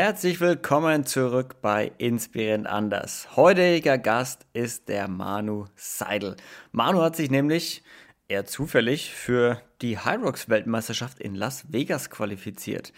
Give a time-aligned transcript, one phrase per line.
[0.00, 3.34] Herzlich willkommen zurück bei Inspirierend Anders.
[3.34, 6.36] Heutiger Gast ist der Manu Seidel.
[6.70, 7.82] Manu hat sich nämlich
[8.28, 12.92] eher zufällig für die Hyrox Weltmeisterschaft in Las Vegas qualifiziert.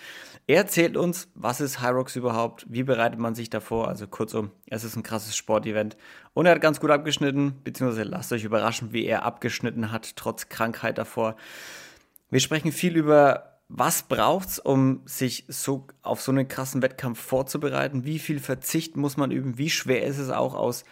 [0.46, 4.84] Er erzählt uns, was ist Hyrox überhaupt, wie bereitet man sich davor, also kurzum, es
[4.84, 5.96] ist ein krasses Sportevent
[6.34, 10.50] und er hat ganz gut abgeschnitten, beziehungsweise lasst euch überraschen, wie er abgeschnitten hat, trotz
[10.50, 11.36] Krankheit davor.
[12.28, 18.04] Wir sprechen viel über was braucht's, um sich so auf so einen krassen Wettkampf vorzubereiten?
[18.04, 19.58] Wie viel Verzicht muss man üben?
[19.58, 20.84] Wie schwer ist es auch aus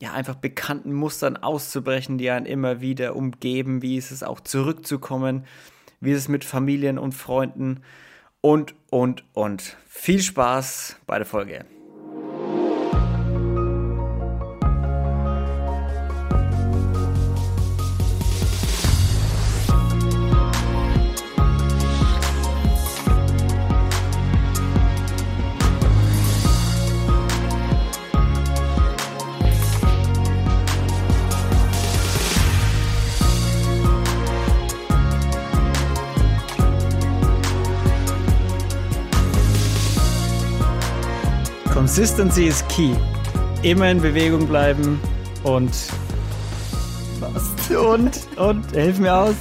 [0.00, 3.82] ja einfach bekannten Mustern auszubrechen, die einen immer wieder umgeben?
[3.82, 5.44] Wie ist es auch zurückzukommen?
[6.00, 7.82] Wie ist es mit Familien und Freunden?
[8.40, 11.66] Und und und viel Spaß bei der Folge.
[41.96, 42.94] Consistency is key.
[43.62, 45.00] Immer in Bewegung bleiben
[45.44, 45.70] und
[47.20, 47.70] was?
[47.70, 49.34] Und, und, hilf mir aus.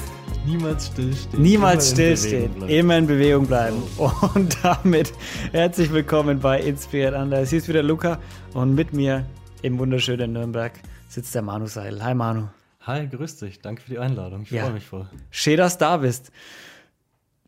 [0.45, 1.43] Niemals stillstehen.
[1.43, 2.61] Niemals immer stillstehen.
[2.61, 3.83] In immer in Bewegung bleiben.
[3.97, 4.09] Oh.
[4.35, 5.11] Und damit
[5.51, 7.49] herzlich willkommen bei Inspired Anders.
[7.49, 8.19] Hier ist wieder Luca
[8.53, 9.25] und mit mir
[9.61, 10.71] im wunderschönen Nürnberg
[11.09, 12.01] sitzt der Manu Seidel.
[12.05, 12.47] Hi Manu.
[12.83, 13.59] Hi, grüß dich.
[13.59, 14.43] Danke für die Einladung.
[14.43, 14.63] Ich ja.
[14.63, 15.09] freue mich voll.
[15.29, 16.31] Schön, dass du da bist.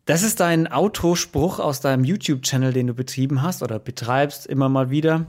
[0.08, 4.90] Das ist dein Outro-Spruch aus deinem YouTube-Channel, den du betrieben hast oder betreibst immer mal
[4.90, 5.26] wieder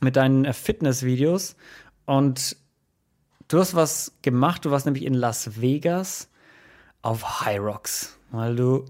[0.00, 1.54] mit deinen Fitness-Videos.
[2.04, 2.56] Und
[3.46, 4.64] du hast was gemacht.
[4.64, 6.28] Du warst nämlich in Las Vegas
[7.00, 8.86] auf High Rocks, weil du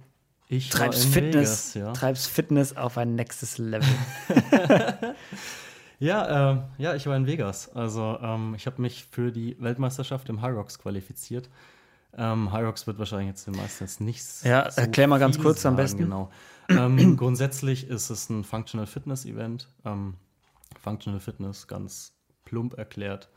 [0.48, 1.92] ich treibst Fitness, Vegas, ja.
[1.92, 3.86] treibst Fitness auf ein nächstes Level.
[5.98, 7.68] ja, äh, ja, ich war in Vegas.
[7.76, 11.50] Also ähm, ich habe mich für die Weltmeisterschaft im High Rocks qualifiziert.
[12.16, 15.62] Ähm, Hyrox wird wahrscheinlich jetzt den meisten jetzt nicht Ja, so erklär mal ganz kurz
[15.62, 15.98] sagen, am besten.
[15.98, 16.30] Genau.
[16.68, 19.68] ähm, grundsätzlich ist es ein Functional Fitness Event.
[19.84, 20.14] Ähm,
[20.80, 22.12] Functional Fitness, ganz
[22.44, 23.28] plump erklärt.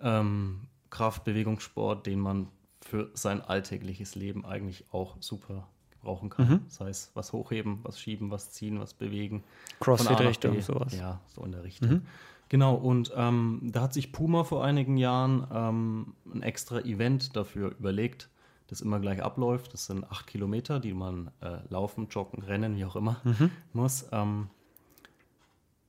[0.00, 2.48] Ähm, Kraft, Bewegungssport, den man
[2.80, 6.48] für sein alltägliches Leben eigentlich auch super gebrauchen kann.
[6.48, 6.60] Mhm.
[6.66, 9.42] Das heißt, was hochheben, was schieben, was ziehen, was bewegen.
[9.80, 10.96] Crossfit-Richtung, sowas.
[10.96, 11.90] Ja, so in der Richtung.
[11.90, 12.02] Mhm.
[12.48, 17.74] Genau, und ähm, da hat sich Puma vor einigen Jahren ähm, ein extra Event dafür
[17.78, 18.28] überlegt,
[18.68, 19.72] das immer gleich abläuft.
[19.72, 23.50] Das sind acht Kilometer, die man äh, laufen, joggen, rennen, wie auch immer mhm.
[23.72, 24.06] muss.
[24.12, 24.48] Ähm,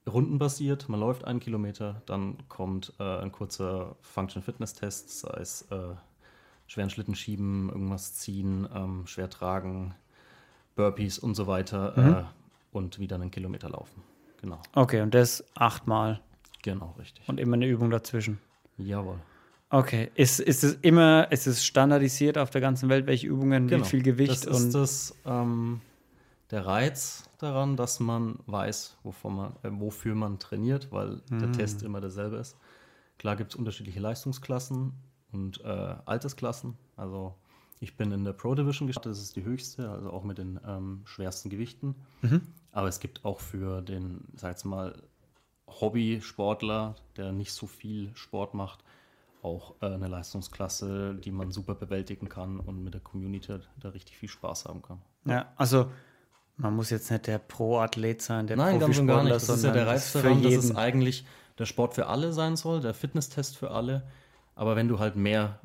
[0.07, 5.63] rundenbasiert, man läuft einen Kilometer, dann kommt äh, ein kurzer Function Fitness Test, sei es
[5.63, 5.95] äh,
[6.65, 9.93] schweren Schlitten schieben, irgendwas ziehen, ähm, schwer tragen,
[10.75, 12.13] Burpees und so weiter mhm.
[12.13, 12.23] Äh,
[12.71, 14.01] und wieder einen Kilometer laufen.
[14.41, 14.59] Genau.
[14.73, 16.21] Okay, und das achtmal.
[16.63, 17.27] Genau, richtig.
[17.27, 18.39] Und immer eine Übung dazwischen.
[18.77, 19.19] Jawohl.
[19.69, 20.11] Okay.
[20.15, 23.83] Ist, ist es immer, ist es standardisiert auf der ganzen Welt, welche Übungen, genau.
[23.83, 24.47] wie viel Gewicht?
[24.47, 25.81] Das ist das, ähm,
[26.51, 31.39] der Reiz daran, dass man weiß, wovon man, äh, wofür man trainiert, weil mhm.
[31.39, 32.57] der Test immer derselbe ist.
[33.17, 34.93] Klar gibt es unterschiedliche Leistungsklassen
[35.31, 36.75] und äh, Altersklassen.
[36.95, 37.35] Also
[37.79, 40.59] ich bin in der Pro Division gestartet, das ist die höchste, also auch mit den
[40.65, 41.95] ähm, schwersten Gewichten.
[42.21, 42.41] Mhm.
[42.71, 45.01] Aber es gibt auch für den, sag jetzt mal,
[45.67, 48.83] Hobby-Sportler, der nicht so viel Sport macht,
[49.41, 54.17] auch äh, eine Leistungsklasse, die man super bewältigen kann und mit der Community da richtig
[54.17, 55.01] viel Spaß haben kann.
[55.25, 55.91] Ja, also
[56.57, 59.35] man muss jetzt nicht der Pro-Athlet sein, der Nein, ganz und gar nicht.
[59.35, 61.25] Das ist ja der Reiz daran, dass es eigentlich
[61.59, 64.07] der Sport für alle sein soll, der Fitnesstest für alle.
[64.55, 65.59] Aber wenn du halt mehr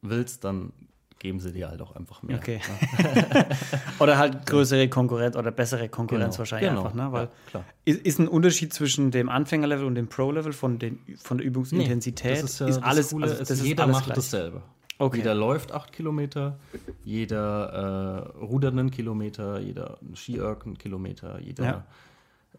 [0.00, 0.72] willst, dann
[1.20, 2.38] geben sie dir halt auch einfach mehr.
[2.38, 2.60] Okay.
[2.98, 3.46] Ne?
[4.00, 6.38] oder halt größere Konkurrenz oder bessere Konkurrenz genau.
[6.38, 6.82] wahrscheinlich genau.
[6.86, 7.12] einfach, ne?
[7.12, 10.80] Weil ja, ist, ist, ein Unterschied zwischen dem Anfängerlevel und dem Pro-Level von,
[11.22, 12.36] von der Übungsintensität?
[12.36, 14.16] Nee, das ist, ja ist alles, Coole, also, das jeder macht gleich.
[14.16, 14.62] dasselbe.
[14.98, 15.18] Okay.
[15.18, 16.58] Jeder läuft acht Kilometer,
[17.04, 21.84] jeder äh, rudert einen Kilometer, jeder Skiörg einen Kilometer, jeder ja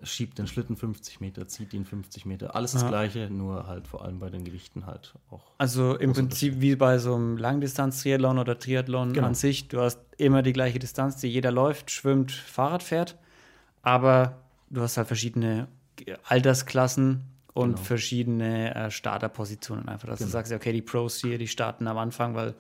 [0.04, 2.56] schiebt den Schlitten 50 Meter, zieht ihn 50 Meter.
[2.56, 2.90] Alles das ja.
[2.90, 5.52] Gleiche, nur halt vor allem bei den Gewichten halt auch.
[5.58, 9.28] Also im Prinzip wie bei so einem Langdistanz-Triathlon oder Triathlon genau.
[9.28, 9.68] an sich.
[9.68, 13.18] Du hast immer die gleiche Distanz, die jeder läuft, schwimmt, Fahrrad fährt.
[13.82, 14.38] Aber
[14.70, 15.68] du hast halt verschiedene
[16.24, 17.22] Altersklassen
[17.54, 17.82] und genau.
[17.84, 20.08] verschiedene äh, Starterpositionen einfach.
[20.08, 20.28] Dass genau.
[20.28, 22.56] du sagst, okay, die Pros hier, die starten am Anfang, weil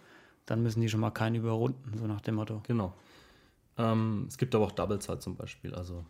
[0.45, 2.61] dann müssen die schon mal keinen überrunden, so nach dem Motto.
[2.67, 2.93] Genau.
[3.77, 5.73] Ähm, es gibt aber auch Doubles halt zum Beispiel.
[5.73, 6.05] Also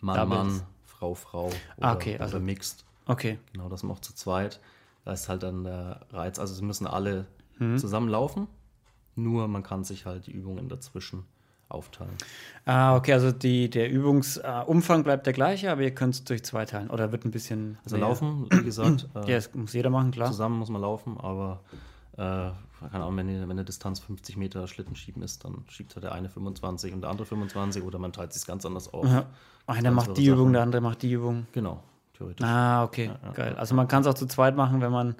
[0.00, 0.54] Mann, Doubles.
[0.54, 2.84] Mann, Frau, Frau oder, ah, okay, also, oder Mixed.
[3.06, 3.38] Okay.
[3.52, 4.60] Genau, das macht zu zweit.
[5.04, 6.38] Da ist halt dann der Reiz.
[6.38, 7.26] Also sie müssen alle
[7.58, 7.78] mhm.
[7.78, 8.48] zusammenlaufen,
[9.16, 11.24] nur man kann sich halt die Übungen dazwischen
[11.70, 12.14] aufteilen.
[12.66, 16.64] Ah, okay, also die, der Übungsumfang bleibt der gleiche, aber ihr könnt es durch zwei
[16.64, 17.78] teilen oder wird ein bisschen.
[17.84, 19.08] Also laufen, wie gesagt.
[19.14, 20.28] Äh, ja, das muss jeder machen, klar.
[20.28, 21.60] Zusammen muss man laufen, aber
[22.16, 22.50] äh,
[22.88, 26.04] keine Ahnung, wenn, die, wenn eine Distanz 50 Meter Schlitten schieben ist, dann schiebt halt
[26.04, 29.06] der eine 25 und der andere 25 oder man teilt sich ganz anders auf.
[29.06, 29.26] Ja.
[29.66, 30.38] Einer macht die Sachen.
[30.38, 31.46] Übung, der andere macht die Übung.
[31.52, 31.82] Genau,
[32.14, 32.44] theoretisch.
[32.46, 33.56] Ah, okay, ja, ja, geil.
[33.56, 35.14] Also man kann es auch zu zweit machen, wenn man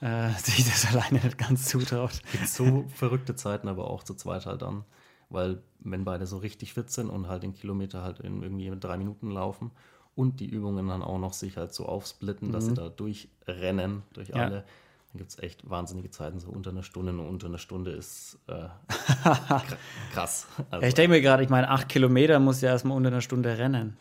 [0.00, 2.20] äh, sich das alleine nicht ganz zutraut.
[2.30, 4.84] Gibt so verrückte Zeiten, aber auch zu zweit halt dann.
[5.30, 8.84] Weil wenn beide so richtig fit sind und halt den Kilometer halt in irgendwie mit
[8.84, 9.70] drei Minuten laufen
[10.14, 12.52] und die Übungen dann auch noch sich halt so aufsplitten, mhm.
[12.52, 12.76] dass sie mhm.
[12.76, 14.64] da durchrennen durch alle,
[15.12, 17.12] dann gibt es echt wahnsinnige Zeiten, so unter einer Stunde.
[17.12, 18.68] Nur unter einer Stunde ist äh,
[20.14, 20.46] krass.
[20.70, 23.58] Also, ich denke mir gerade, ich meine, acht Kilometer muss ja erstmal unter einer Stunde
[23.58, 23.98] rennen.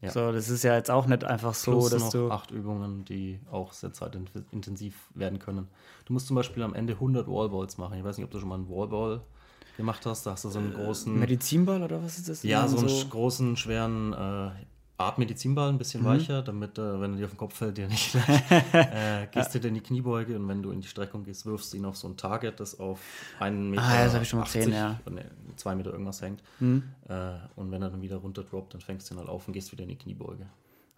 [0.00, 0.10] Ja.
[0.10, 2.30] So, das ist ja jetzt auch nicht einfach so, Plus dass noch du.
[2.30, 5.68] acht Übungen, die auch sehr zeitintensiv werden können.
[6.04, 7.98] Du musst zum Beispiel am Ende 100 Wallballs machen.
[7.98, 9.20] Ich weiß nicht, ob du schon mal einen Wallball
[9.76, 10.26] gemacht hast.
[10.26, 11.18] Da hast du so einen großen.
[11.18, 12.42] Medizinball oder was ist das?
[12.44, 14.50] Ja, so einen so großen, schweren äh,
[15.02, 16.06] Art Medizinball, ein bisschen mhm.
[16.06, 18.14] weicher, damit, äh, wenn er dir auf den Kopf fällt, dir nicht
[18.72, 21.76] äh, gehst du in die Kniebeuge und wenn du in die Streckung gehst, wirfst du
[21.76, 23.00] ihn auf so ein Target, das auf
[23.38, 23.82] einen Meter.
[23.82, 25.00] Ah, das habe ich schon mal gesehen, ja.
[25.10, 25.22] Nee,
[25.56, 26.42] zwei Meter irgendwas hängt.
[26.60, 26.84] Mhm.
[27.08, 29.52] Äh, und wenn er dann wieder runter droppt, dann fängst du ihn halt auf und
[29.52, 30.46] gehst wieder in die Kniebeuge.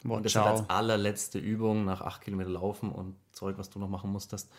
[0.02, 0.54] Boah, und das ciao.
[0.54, 4.50] ist als allerletzte Übung nach acht Kilometer Laufen und Zeug, was du noch machen musstest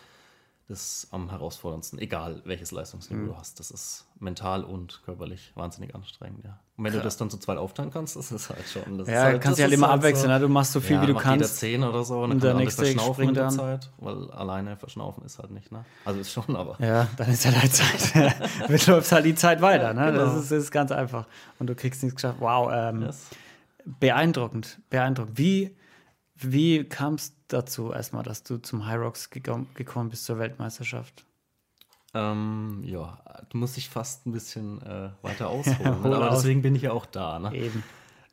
[0.67, 3.27] das am herausforderndsten, egal welches Leistungsniveau mhm.
[3.27, 3.59] du hast.
[3.59, 6.59] Das ist mental und körperlich wahnsinnig anstrengend, ja.
[6.77, 7.03] Und wenn Klar.
[7.03, 8.97] du das dann zu zweit aufteilen kannst, das ist halt schon.
[8.97, 10.39] Das ja, halt, kannst du halt immer halt abwechseln, so, ne?
[10.39, 11.61] du machst so viel, ja, wie du kannst.
[11.61, 13.53] Jeder zehn oder so und, und der nächste verschnaufen in der dann.
[13.53, 15.85] Zeit, weil alleine verschnaufen ist halt nicht, ne?
[16.03, 16.75] Also ist schon, aber.
[16.83, 18.35] Ja, dann ist halt, halt Zeit.
[18.61, 20.11] Damit läuft halt die Zeit weiter, ne?
[20.11, 20.25] Genau.
[20.25, 21.27] Das, ist, das, ist, ganz einfach.
[21.59, 22.39] Und du kriegst nichts geschafft.
[22.39, 23.27] Wow, ähm, yes.
[23.85, 25.37] beeindruckend, beeindruckend.
[25.37, 25.75] Wie,
[26.35, 31.25] wie kam es dazu erstmal, dass du zum High Rocks gekommen bist zur Weltmeisterschaft?
[32.13, 36.03] Ähm, ja, du musst dich fast ein bisschen äh, weiter ausholen.
[36.03, 36.39] Aber aus.
[36.41, 37.39] deswegen bin ich ja auch da.
[37.39, 37.53] Ne?
[37.55, 37.83] Eben.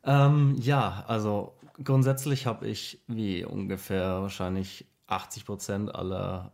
[0.05, 1.53] Ähm, ja, also
[1.83, 6.51] grundsätzlich habe ich wie ungefähr wahrscheinlich 80 Prozent aller,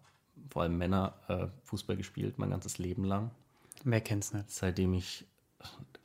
[0.50, 3.32] vor allem Männer, äh, Fußball gespielt, mein ganzes Leben lang.
[3.84, 4.50] Mehr kennst nicht.
[4.50, 5.26] Seitdem ich,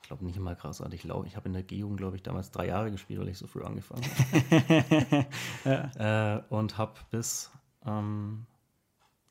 [0.05, 1.25] ich glaube nicht mal großartig lau.
[1.25, 3.63] Ich habe in der G-Jugend, glaube ich, damals drei Jahre gespielt, weil ich so früh
[3.63, 5.27] angefangen habe.
[5.65, 6.37] ja.
[6.37, 7.51] äh, und habe bis
[7.87, 8.45] ähm,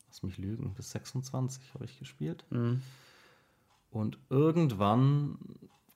[0.07, 2.43] lass mich lügen, bis 26 habe ich gespielt.
[2.49, 2.81] Mhm.
[3.91, 5.37] Und irgendwann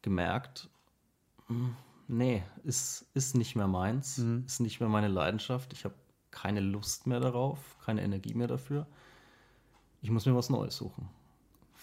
[0.03, 0.69] gemerkt,
[1.47, 1.75] hm,
[2.07, 4.43] nee, ist, ist nicht mehr meins, mhm.
[4.45, 5.73] ist nicht mehr meine Leidenschaft.
[5.73, 5.95] Ich habe
[6.29, 8.85] keine Lust mehr darauf, keine Energie mehr dafür.
[10.03, 11.09] Ich muss mir was Neues suchen.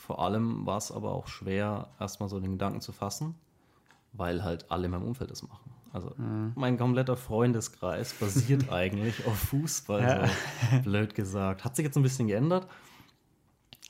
[0.05, 3.37] Vor allem war es aber auch schwer, erstmal so den Gedanken zu fassen,
[4.13, 5.73] weil halt alle in meinem Umfeld das machen.
[5.95, 6.53] Also mhm.
[6.57, 10.27] mein kompletter Freundeskreis basiert eigentlich auf Fußball, ja.
[10.27, 11.65] so blöd gesagt.
[11.65, 12.67] Hat sich jetzt ein bisschen geändert,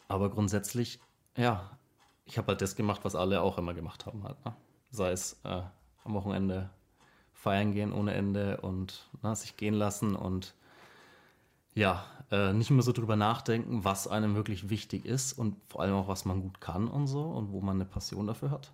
[0.06, 1.00] aber grundsätzlich,
[1.36, 1.68] ja,
[2.26, 4.22] ich habe halt das gemacht, was alle auch immer gemacht haben.
[4.22, 4.54] Halt, ne?
[4.92, 5.62] Sei es äh,
[6.04, 6.70] am Wochenende
[7.32, 10.54] feiern gehen ohne Ende und ne, sich gehen lassen und
[11.74, 15.94] ja, äh, nicht mehr so drüber nachdenken, was einem wirklich wichtig ist und vor allem
[15.94, 18.72] auch, was man gut kann und so und wo man eine Passion dafür hat.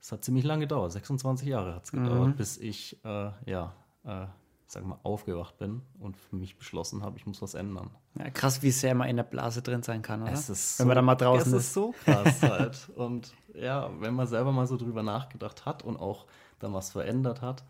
[0.00, 2.36] Es hat ziemlich lange gedauert, 26 Jahre hat es gedauert, mhm.
[2.36, 3.72] bis ich, äh, ja,
[4.04, 4.26] äh,
[4.66, 7.90] sag mal, aufgewacht bin und für mich beschlossen habe, ich muss was ändern.
[8.18, 10.32] Ja, krass, wie sehr man in der Blase drin sein kann, oder?
[10.32, 11.58] Es ist wenn man da mal draußen ist.
[11.58, 12.88] Es ist so krass halt.
[12.96, 16.26] Und ja, wenn man selber mal so drüber nachgedacht hat und auch
[16.58, 17.64] dann was verändert hat,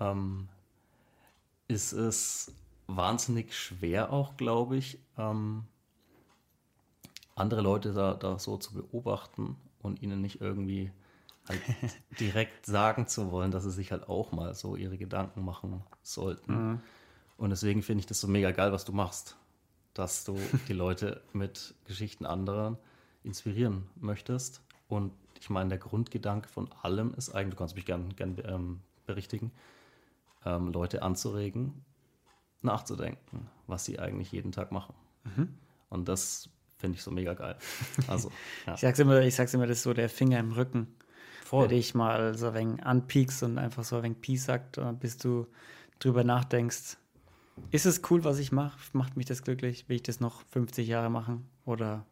[0.00, 0.48] ähm,
[1.68, 2.52] ist es
[2.86, 5.64] wahnsinnig schwer auch, glaube ich, ähm,
[7.34, 10.90] andere Leute da, da so zu beobachten und ihnen nicht irgendwie
[11.48, 11.60] halt
[12.20, 16.70] direkt sagen zu wollen, dass sie sich halt auch mal so ihre Gedanken machen sollten.
[16.70, 16.80] Mhm.
[17.36, 19.36] Und deswegen finde ich das so mega geil, was du machst.
[19.94, 22.78] Dass du die Leute mit Geschichten anderer
[23.24, 24.62] inspirieren möchtest.
[24.88, 28.80] Und ich meine, der Grundgedanke von allem ist eigentlich, du kannst mich gern, gern ähm,
[29.06, 29.50] berichtigen,
[30.44, 31.84] ähm, Leute anzuregen,
[32.64, 34.94] nachzudenken, was sie eigentlich jeden Tag machen.
[35.24, 35.48] Mhm.
[35.88, 37.56] Und das finde ich so mega geil.
[38.08, 38.30] Also,
[38.66, 38.74] ja.
[38.74, 40.88] ich, sag's immer, ich sag's immer, das ist so der Finger im Rücken.
[41.44, 41.64] Voll.
[41.64, 45.18] Wenn dich mal so ein wenig anpiekst und einfach so ein wenig Pi sagt, bis
[45.18, 45.46] du
[45.98, 46.96] drüber nachdenkst,
[47.70, 48.78] ist es cool, was ich mache?
[48.92, 49.88] Macht mich das glücklich?
[49.88, 51.46] Will ich das noch 50 Jahre machen?
[51.64, 52.06] Oder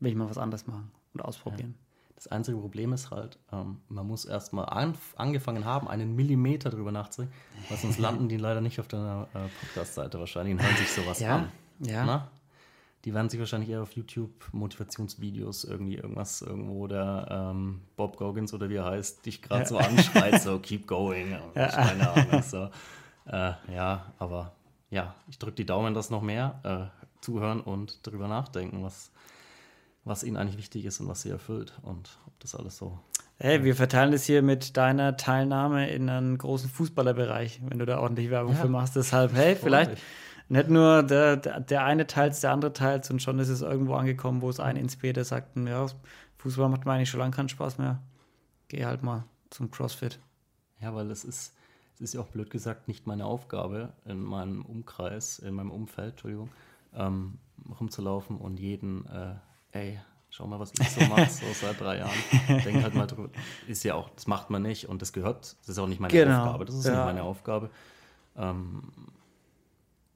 [0.00, 1.76] will ich mal was anderes machen und ausprobieren?
[2.22, 6.70] Das einzige Problem ist halt, ähm, man muss erst mal an, angefangen haben, einen Millimeter
[6.70, 7.34] drüber nachzudenken,
[7.68, 11.18] weil sonst landen die leider nicht auf deiner äh, Podcast-Seite wahrscheinlich und hören sich sowas
[11.18, 11.52] ja, an.
[11.80, 12.04] Ja.
[12.04, 12.30] Na?
[13.04, 18.54] die werden sich wahrscheinlich eher auf YouTube Motivationsvideos irgendwie irgendwas irgendwo der ähm, Bob Goggins
[18.54, 19.66] oder wie er heißt, dich gerade ja.
[19.66, 21.36] so anschreit, so keep going.
[21.54, 21.66] Ja.
[21.66, 22.42] Keine Ahnung.
[22.42, 22.70] So.
[23.26, 24.52] Äh, ja, aber
[24.90, 29.10] ja, ich drücke die Daumen, dass noch mehr äh, zuhören und darüber nachdenken, was
[30.04, 32.98] was ihnen eigentlich wichtig ist und was sie erfüllt und ob das alles so.
[33.38, 37.98] Hey, wir verteilen das hier mit deiner Teilnahme in einen großen Fußballerbereich, wenn du da
[37.98, 38.60] ordentlich Werbung ja.
[38.60, 38.94] für machst.
[38.94, 39.98] Deshalb, hey, vielleicht
[40.48, 44.42] nicht nur der, der, eine teils, der andere teils und schon ist es irgendwo angekommen,
[44.42, 45.86] wo es einen inspiriert, der sagt, ja,
[46.38, 48.02] Fußball macht mir eigentlich schon lange keinen Spaß mehr.
[48.68, 50.18] Geh halt mal zum CrossFit.
[50.80, 51.54] Ja, weil es ist,
[51.94, 56.10] es ist ja auch blöd gesagt nicht meine Aufgabe in meinem Umkreis, in meinem Umfeld,
[56.10, 56.50] Entschuldigung,
[56.94, 57.38] ähm,
[57.80, 59.34] rumzulaufen und jeden, äh,
[59.72, 60.00] ey,
[60.30, 62.62] schau mal, was ich so mache, so seit drei Jahren.
[62.64, 63.30] Denk halt mal drüber.
[63.66, 66.12] Ist ja auch, das macht man nicht und das gehört, das ist auch nicht meine
[66.12, 66.44] genau.
[66.44, 66.64] Aufgabe.
[66.64, 66.92] Das ist ja.
[66.92, 67.70] nicht meine Aufgabe.
[68.36, 68.92] Ähm,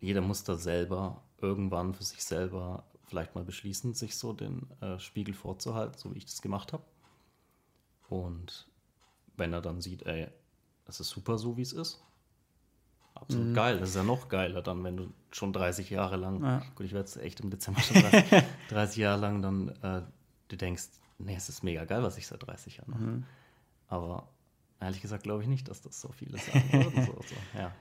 [0.01, 4.99] jeder muss da selber irgendwann für sich selber vielleicht mal beschließen, sich so den äh,
[4.99, 6.83] Spiegel vorzuhalten, so wie ich das gemacht habe.
[8.09, 8.69] Und
[9.37, 10.29] wenn er dann sieht, ey,
[10.87, 12.03] es ist super so, wie es ist,
[13.17, 13.55] absolut mhm.
[13.55, 13.79] geil.
[13.79, 16.63] Das ist ja noch geiler dann, wenn du schon 30 Jahre lang, ja.
[16.75, 20.03] gut, ich werde es echt im Dezember schon 30, 30 Jahre lang dann, äh,
[20.49, 20.85] du denkst,
[21.19, 23.03] nee, es ist mega geil, was ich seit 30 Jahren mache.
[23.03, 23.25] Mhm.
[23.89, 24.29] Aber
[24.81, 27.07] ehrlich gesagt glaube ich nicht, dass das so viele sagen würden.
[27.07, 27.37] so, so.
[27.59, 27.73] Ja.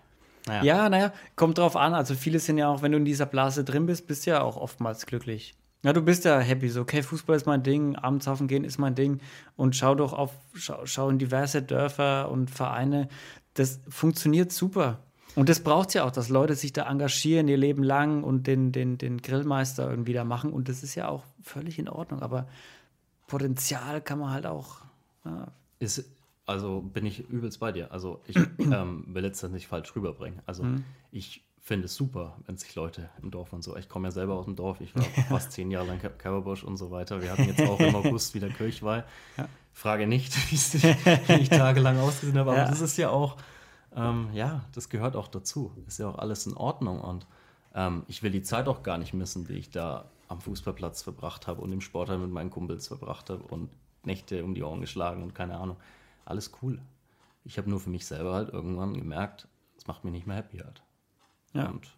[0.48, 0.64] Naja.
[0.64, 1.96] Ja, naja, kommt drauf an.
[1.96, 4.42] Also viele sind ja auch, wenn du in dieser Blase drin bist, bist du ja
[4.42, 5.56] auch oftmals glücklich.
[5.84, 8.80] Ja, du bist ja happy, so, okay, Fußball ist mein Ding, abends saufen gehen ist
[8.80, 9.20] mein Ding
[9.56, 13.08] und schau doch auf, schau, schau in diverse Dörfer und Vereine.
[13.54, 15.00] Das funktioniert super.
[15.36, 18.48] Und das braucht es ja auch, dass Leute sich da engagieren ihr Leben lang und
[18.48, 20.54] den, den, den Grillmeister irgendwie da machen.
[20.54, 22.22] Und das ist ja auch völlig in Ordnung.
[22.22, 22.48] Aber
[23.28, 24.78] Potenzial kann man halt auch.
[25.26, 25.48] Ja.
[25.80, 26.06] Ist,
[26.46, 27.92] also bin ich übelst bei dir.
[27.92, 30.42] Also ich ähm, will jetzt das nicht falsch rüberbringen.
[30.46, 30.84] Also mhm.
[31.12, 33.76] ich finde es super, wenn sich Leute im Dorf und so.
[33.76, 34.82] Ich komme ja selber aus dem Dorf.
[34.82, 37.22] Ich war fast zehn Jahre lang Coverbusch und so weiter.
[37.22, 39.04] Wir hatten jetzt auch im August wieder Kirchweih.
[39.36, 39.50] Ja.
[39.74, 42.52] Frage nicht, wie ich tagelang ausgesehen habe.
[42.52, 43.36] Aber das ist ja auch,
[43.96, 45.72] ähm, ja, das gehört auch dazu.
[45.88, 47.02] Ist ja auch alles in Ordnung.
[47.02, 47.26] Und
[47.74, 51.48] ähm, ich will die Zeit auch gar nicht missen, die ich da am Fußballplatz verbracht
[51.48, 53.70] habe und im Sportheim mit meinen Kumpels verbracht habe und
[54.04, 55.78] Nächte um die Ohren geschlagen und keine Ahnung
[56.26, 56.82] alles cool.
[57.44, 59.48] Ich habe nur für mich selber halt irgendwann gemerkt,
[59.78, 60.82] es macht mich nicht mehr happy halt.
[61.54, 61.70] Ja.
[61.70, 61.96] Und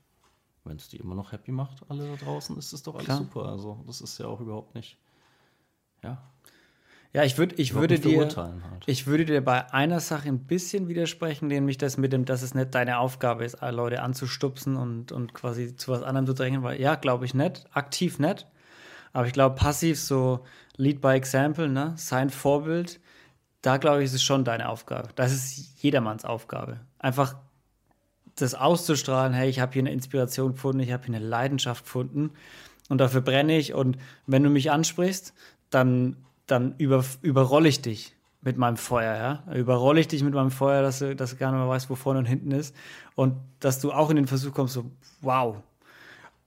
[0.65, 3.17] wenn es die immer noch happy macht, alle da draußen, ist es doch alles Klar.
[3.19, 3.45] super.
[3.45, 4.97] Also das ist ja auch überhaupt nicht,
[6.03, 6.21] ja.
[7.13, 8.83] Ja, ich, würd, ich würde dir, halt.
[8.85, 12.53] ich würde dir bei einer Sache ein bisschen widersprechen, nämlich das mit dem, dass es
[12.53, 16.79] nicht deine Aufgabe ist, Leute anzustupsen und, und quasi zu was anderem zu drängen, weil
[16.79, 18.45] ja, glaube ich nicht, aktiv nicht.
[19.13, 20.45] Aber ich glaube, passiv so
[20.75, 21.93] Lead by Example, ne?
[21.95, 22.99] sein Vorbild,
[23.61, 25.09] da glaube ich, ist es schon deine Aufgabe.
[25.15, 26.79] Das ist jedermanns Aufgabe.
[26.99, 27.35] Einfach
[28.35, 32.31] das auszustrahlen, hey, ich habe hier eine Inspiration gefunden, ich habe hier eine Leidenschaft gefunden
[32.89, 33.97] und dafür brenne ich und
[34.27, 35.33] wenn du mich ansprichst,
[35.69, 39.53] dann, dann über, überrolle ich dich mit meinem Feuer, ja.
[39.53, 41.95] Überrolle ich dich mit meinem Feuer, dass du, dass du gar nicht mehr weißt, wo
[41.95, 42.75] vorne und hinten ist
[43.15, 44.85] und dass du auch in den Versuch kommst, so,
[45.21, 45.57] wow,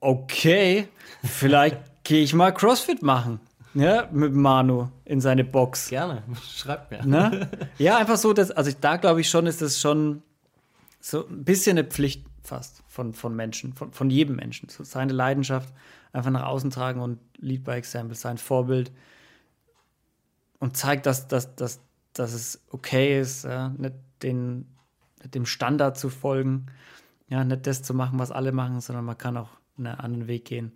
[0.00, 0.88] okay,
[1.22, 3.40] vielleicht gehe ich mal CrossFit machen
[3.74, 5.88] ja, mit Manu in seine Box.
[5.88, 6.22] Gerne,
[6.56, 7.04] schreibt mir.
[7.04, 7.48] Ne?
[7.78, 10.22] Ja, einfach so, dass, also da glaube ich schon, ist das schon
[11.00, 14.68] so ein bisschen eine Pflicht fast von, von Menschen, von, von jedem Menschen.
[14.68, 15.72] So seine Leidenschaft
[16.12, 18.90] einfach nach außen tragen und Lead by Example, sein Vorbild
[20.60, 21.80] und zeigt, dass, dass, dass,
[22.12, 24.68] dass es okay ist, ja, nicht, den,
[25.20, 26.66] nicht dem Standard zu folgen,
[27.28, 30.44] ja, nicht das zu machen, was alle machen, sondern man kann auch einen anderen Weg
[30.44, 30.72] gehen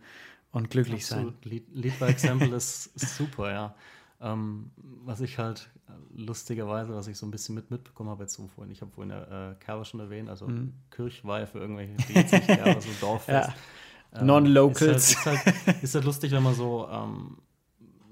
[0.50, 1.34] und glücklich Absolut.
[1.42, 1.50] sein.
[1.50, 3.74] Lead, Lead by Example ist, super, ja.
[4.20, 5.68] Ähm, was ich halt
[6.14, 9.10] lustigerweise, was ich so ein bisschen mit mitbekommen habe jetzt so vorhin, ich habe vorhin
[9.10, 10.72] äh, Kerber schon erwähnt, also mhm.
[10.90, 13.48] Kirchweih für irgendwelche, die jetzt nicht Kerber, so Dorffest.
[13.48, 14.20] Ja.
[14.20, 15.10] Ähm, Non-Locals.
[15.10, 17.38] Ist, halt, ist, halt, ist halt lustig, wenn man so ähm,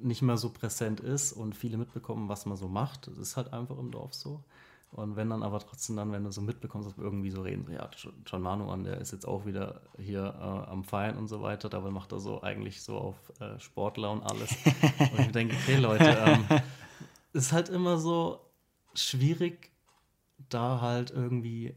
[0.03, 3.07] nicht mehr so präsent ist und viele mitbekommen, was man so macht.
[3.07, 4.43] Das ist halt einfach im Dorf so.
[4.93, 7.65] Und wenn dann aber trotzdem dann, wenn du so mitbekommst, dass wir irgendwie so reden,
[7.65, 7.89] so, ja,
[8.27, 11.91] John Manuan, der ist jetzt auch wieder hier äh, am Feiern und so weiter, dabei
[11.91, 14.51] macht er so eigentlich so auf äh, Sportler und alles.
[14.99, 16.45] und ich denke, okay, Leute, ähm,
[17.33, 18.41] ist halt immer so
[18.95, 19.71] schwierig,
[20.51, 21.75] da halt irgendwie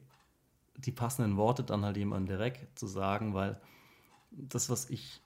[0.75, 3.61] die passenden Worte dann halt jemandem direkt zu sagen, weil
[4.31, 5.21] das, was ich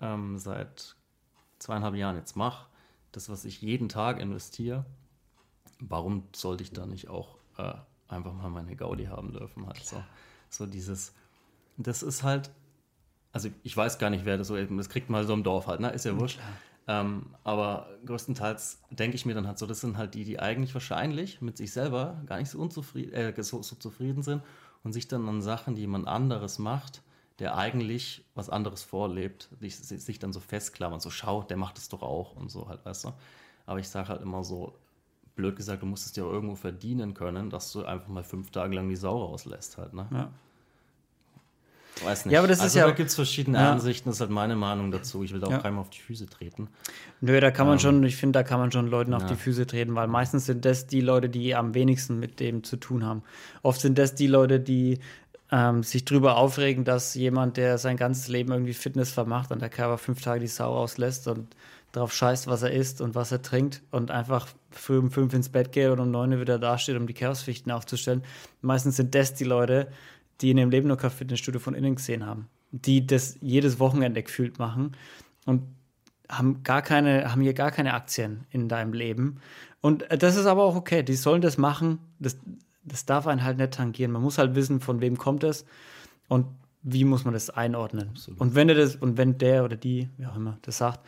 [0.00, 0.96] ähm, seit
[1.60, 2.66] zweieinhalb Jahren jetzt mache,
[3.12, 4.84] das, was ich jeden Tag investiere,
[5.78, 7.74] warum sollte ich da nicht auch äh,
[8.08, 9.66] einfach mal meine Gaudi haben dürfen?
[9.66, 10.02] Halt so,
[10.48, 11.14] so dieses,
[11.76, 12.50] das ist halt,
[13.32, 15.80] also ich weiß gar nicht, wer das so, das kriegt mal so im Dorf halt,
[15.80, 15.90] ne?
[15.90, 16.40] Ist ja wurscht.
[16.88, 20.74] Ähm, aber größtenteils denke ich mir dann halt so, das sind halt die, die eigentlich
[20.74, 24.42] wahrscheinlich mit sich selber gar nicht so, unzufrieden, äh, so, so zufrieden sind
[24.82, 27.02] und sich dann an Sachen, die jemand anderes macht,
[27.40, 31.88] der eigentlich was anderes vorlebt, sich, sich dann so festklammern, so schau, der macht es
[31.88, 33.12] doch auch und so halt, weißt du.
[33.66, 34.74] Aber ich sage halt immer so,
[35.34, 38.50] blöd gesagt, du musst es dir auch irgendwo verdienen können, dass du einfach mal fünf
[38.50, 40.06] Tage lang die Sau rauslässt halt, ne?
[40.12, 40.30] Ja.
[42.02, 42.32] Weiß nicht.
[42.32, 42.86] Ja, aber das also ist ja.
[42.86, 43.72] da gibt es verschiedene Ja.
[43.72, 45.22] Ansichten, das ist halt meine Meinung dazu.
[45.22, 45.58] Ich will da auch Ja.
[45.58, 46.68] keinem auf die Füße treten.
[47.20, 49.28] Nö, da kann man Ähm, schon, ich finde, da kann man schon Leuten auf ja.
[49.28, 52.76] die Füße treten, weil meistens sind das die Leute, die am wenigsten mit dem zu
[52.76, 53.22] tun haben.
[53.62, 54.98] Oft sind das die Leute, die
[55.52, 59.68] ähm, sich drüber aufregen, dass jemand, der sein ganzes Leben irgendwie Fitness vermacht und der
[59.68, 61.56] Körper fünf Tage die Sau rauslässt und
[61.92, 65.48] drauf scheißt, was er isst und was er trinkt und einfach früh um fünf ins
[65.48, 68.22] Bett geht und um neun wieder dasteht, um die Chaosfichten aufzustellen.
[68.60, 69.88] Meistens sind das die Leute,
[70.40, 74.22] die in ihrem Leben noch kein Fitnessstudio von innen gesehen haben, die das jedes Wochenende
[74.22, 74.96] gefühlt machen
[75.46, 75.62] und
[76.30, 79.40] haben gar keine, haben hier gar keine Aktien in deinem Leben.
[79.80, 81.02] Und äh, das ist aber auch okay.
[81.02, 81.98] Die sollen das machen.
[82.20, 82.38] Das,
[82.90, 84.12] das darf einen halt nicht tangieren.
[84.12, 85.64] Man muss halt wissen, von wem kommt es
[86.28, 86.46] und
[86.82, 88.10] wie muss man das einordnen.
[88.38, 91.00] Und wenn er das, und wenn der oder die, wie auch immer, das sagt,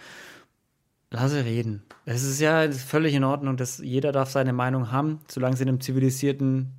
[1.10, 1.82] lasse reden.
[2.04, 5.70] Es ist ja völlig in Ordnung, dass jeder darf seine Meinung haben, solange sie in
[5.70, 6.72] einem zivilisierten,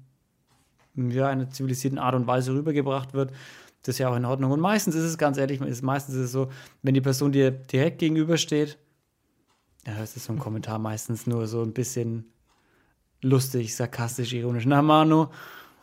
[0.96, 3.32] ja, einer zivilisierten Art und Weise rübergebracht wird.
[3.82, 4.52] Das ist ja auch in Ordnung.
[4.52, 6.50] Und meistens ist es ganz ehrlich, ist, meistens ist es so,
[6.84, 8.78] wenn die Person dir direkt gegenübersteht,
[9.86, 12.32] ja, es ist so ein Kommentar meistens nur so ein bisschen
[13.24, 14.66] lustig, sarkastisch, ironisch.
[14.66, 15.28] Na, Manu,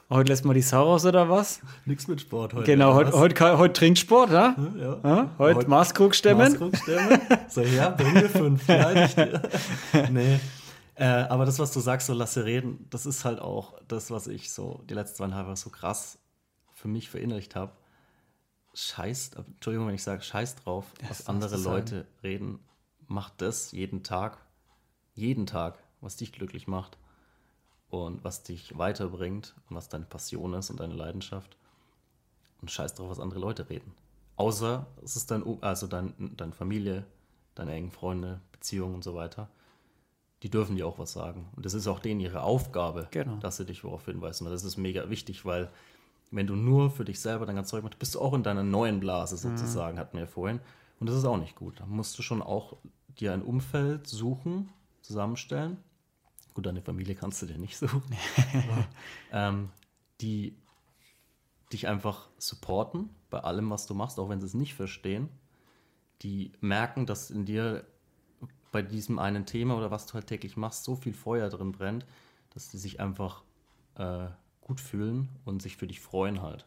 [0.08, 1.60] heute lässt mal die Sau raus oder was?
[1.86, 2.64] Nichts mit Sport heute.
[2.64, 4.54] Genau, heute, heute, heute, heute Trinksport, ja?
[4.78, 5.00] Ja.
[5.02, 5.30] Ja?
[5.38, 6.52] Heute Maßkrug stemmen.
[6.52, 7.20] Maßkrugstämme.
[7.48, 8.68] So, ja, bring mir fünf.
[8.68, 9.42] Ja, ich dir.
[10.10, 10.38] nee.
[10.94, 14.26] Äh, aber das, was du sagst, so lasse reden, das ist halt auch das, was
[14.26, 16.18] ich so die letzten zweieinhalb Jahre so krass
[16.74, 17.72] für mich verinnerlicht habe.
[18.74, 21.76] Scheiß, Entschuldigung, wenn ich sage, scheiß drauf, was darfst andere sagen.
[21.76, 22.60] Leute reden.
[23.08, 24.38] Mach das jeden Tag,
[25.14, 26.99] jeden Tag, was dich glücklich macht
[27.90, 31.56] und was dich weiterbringt und was deine Passion ist und deine Leidenschaft.
[32.60, 33.92] Und scheiß drauf, was andere Leute reden.
[34.36, 37.04] Außer es ist dein, also dein, deine Familie,
[37.54, 39.48] deine engen Freunde, Beziehungen und so weiter.
[40.42, 41.48] Die dürfen dir auch was sagen.
[41.56, 43.36] Und das ist auch denen ihre Aufgabe, Genau.
[43.36, 44.46] dass sie dich worauf hinweisen.
[44.46, 45.70] Und das ist mega wichtig, weil
[46.30, 48.62] wenn du nur für dich selber dein ganzes Zeug machst, bist du auch in deiner
[48.62, 50.60] neuen Blase sozusagen, hatten wir ja vorhin.
[51.00, 51.80] Und das ist auch nicht gut.
[51.80, 52.76] Da musst du schon auch
[53.18, 54.70] dir ein Umfeld suchen,
[55.02, 55.78] zusammenstellen.
[56.54, 58.02] Gut, deine Familie kannst du dir nicht suchen.
[58.52, 58.88] Aber,
[59.32, 59.70] ähm,
[60.20, 60.56] die
[61.72, 65.28] dich einfach supporten bei allem, was du machst, auch wenn sie es nicht verstehen.
[66.22, 67.84] Die merken, dass in dir
[68.72, 72.06] bei diesem einen Thema oder was du halt täglich machst, so viel Feuer drin brennt,
[72.50, 73.42] dass die sich einfach
[73.96, 74.28] äh,
[74.60, 76.66] gut fühlen und sich für dich freuen halt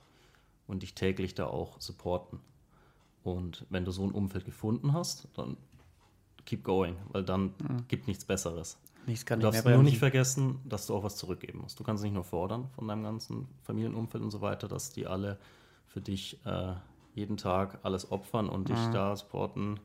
[0.67, 2.39] und dich täglich da auch supporten.
[3.23, 5.57] Und wenn du so ein Umfeld gefunden hast, dann
[6.45, 7.53] keep going, weil dann
[7.87, 8.77] gibt nichts Besseres.
[9.05, 11.79] Nichts kann Du ich darfst nur nicht vergessen, dass du auch was zurückgeben musst.
[11.79, 15.37] Du kannst nicht nur fordern von deinem ganzen Familienumfeld und so weiter, dass die alle
[15.87, 16.73] für dich äh,
[17.13, 19.79] jeden Tag alles opfern und dich da supporten.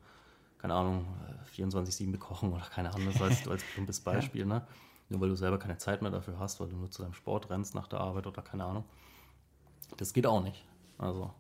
[0.59, 4.67] Keine Ahnung, äh, 24-7 bekochen oder keine Ahnung, das als, als plumpes Beispiel, ne?
[5.09, 7.49] Nur weil du selber keine Zeit mehr dafür hast, weil du nur zu deinem Sport
[7.51, 8.85] rennst nach der Arbeit oder keine Ahnung.
[9.97, 10.67] Das geht auch nicht.
[10.99, 11.33] Also,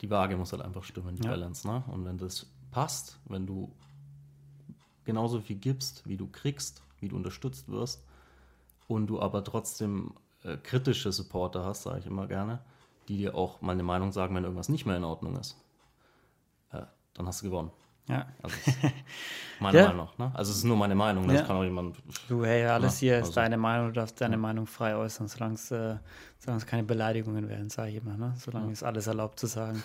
[0.00, 1.30] die Waage muss halt einfach stimmen, die Ja.
[1.30, 1.84] Balance, ne?
[1.88, 3.72] Und wenn das passt, wenn du
[5.04, 8.04] genauso viel gibst, wie du kriegst, wie du unterstützt wirst,
[8.88, 10.12] und du aber trotzdem
[10.44, 12.58] äh, kritische Supporter hast, sage ich immer gerne,
[13.08, 15.56] die dir auch mal eine Meinung sagen, wenn irgendwas nicht mehr in Ordnung ist,
[16.72, 16.82] äh,
[17.14, 17.70] dann hast du gewonnen.
[18.06, 18.26] Ja.
[18.42, 18.82] Also, das ist
[19.60, 19.88] meine Ja.
[19.88, 20.08] Meinung.
[20.18, 20.30] Ne?
[20.34, 21.46] Also es ist nur meine Meinung, das Ja.
[21.46, 21.96] kann auch jemand.
[22.28, 25.26] Du, hey, alles Ja, hier ist also- deine Meinung, du darfst deine Meinung frei äußern,
[25.28, 25.96] solange es, äh,
[26.38, 28.18] solange es keine Beleidigungen werden, sage ich immer.
[28.18, 28.34] Ne?
[28.36, 29.82] Solange ist alles erlaubt zu sagen.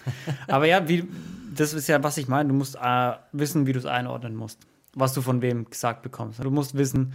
[0.49, 1.07] Aber ja, wie,
[1.55, 2.49] das ist ja, was ich meine.
[2.49, 4.59] Du musst äh, wissen, wie du es einordnen musst,
[4.99, 6.43] was du von wem gesagt bekommst.
[6.43, 7.13] Du musst wissen,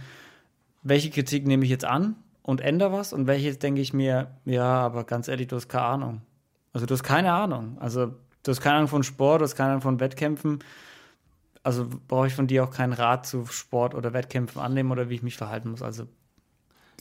[0.83, 4.65] welche Kritik nehme ich jetzt an und ändere was und welche denke ich mir, ja,
[4.65, 6.21] aber ganz ehrlich, du hast keine Ahnung.
[6.73, 7.77] Also du hast keine Ahnung.
[7.79, 8.07] Also
[8.43, 10.59] du hast keine Ahnung von Sport, du hast keine Ahnung von Wettkämpfen.
[11.63, 15.15] Also brauche ich von dir auch keinen Rat zu Sport oder Wettkämpfen annehmen oder wie
[15.15, 15.81] ich mich verhalten muss.
[15.81, 16.05] Also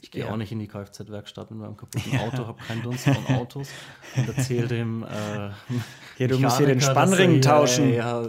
[0.02, 0.30] Ich gehe Ja.
[0.33, 3.68] auch nicht in die Kfz-Werkstatt mit meinem kaputten Auto, habe keinen Dunst von Autos
[4.16, 5.02] und erzähle dem.
[5.02, 5.50] Äh,
[6.16, 7.92] Hier, du musst hier den Spannring tauschen.
[7.92, 8.22] Ja,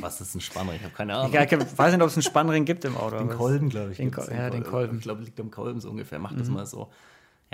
[0.00, 0.76] was ist ein Spannring?
[0.76, 1.32] Ich habe keine Ahnung.
[1.32, 3.16] ich weiß nicht, ob es einen Spannring gibt im Auto.
[3.18, 3.98] Den Kolben, glaube ich.
[3.98, 4.94] Den Kol- ja, den Kolben.
[4.94, 4.98] Mhm.
[4.98, 6.18] Ich glaube, liegt am Kolben so ungefähr.
[6.18, 6.90] Mach das mal so.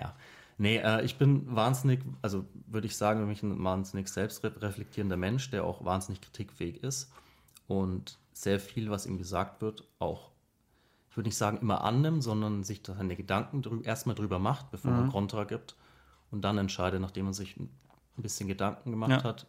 [0.01, 0.15] Ja.
[0.59, 5.65] Nee, äh, ich bin wahnsinnig, also würde ich sagen, mich ein wahnsinnig selbstreflektierender Mensch, der
[5.65, 7.11] auch wahnsinnig kritikfähig ist
[7.69, 10.31] und sehr viel, was ihm gesagt wird, auch,
[11.13, 14.93] ich würde nicht sagen immer annimmt, sondern sich seine Gedanken drü erstmal drüber macht, bevor
[14.93, 14.97] Mhm.
[14.97, 15.77] man Kontra gibt
[16.31, 17.69] und dann entscheidet, nachdem man sich ein
[18.17, 19.23] bisschen Gedanken gemacht Ja.
[19.25, 19.47] hat,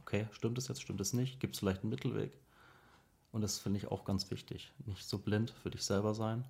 [0.00, 2.32] okay, stimmt es jetzt, stimmt es nicht, gibt es vielleicht einen Mittelweg?
[3.30, 4.72] Und das finde ich auch ganz wichtig.
[4.84, 6.44] Nicht so blind für dich selber sein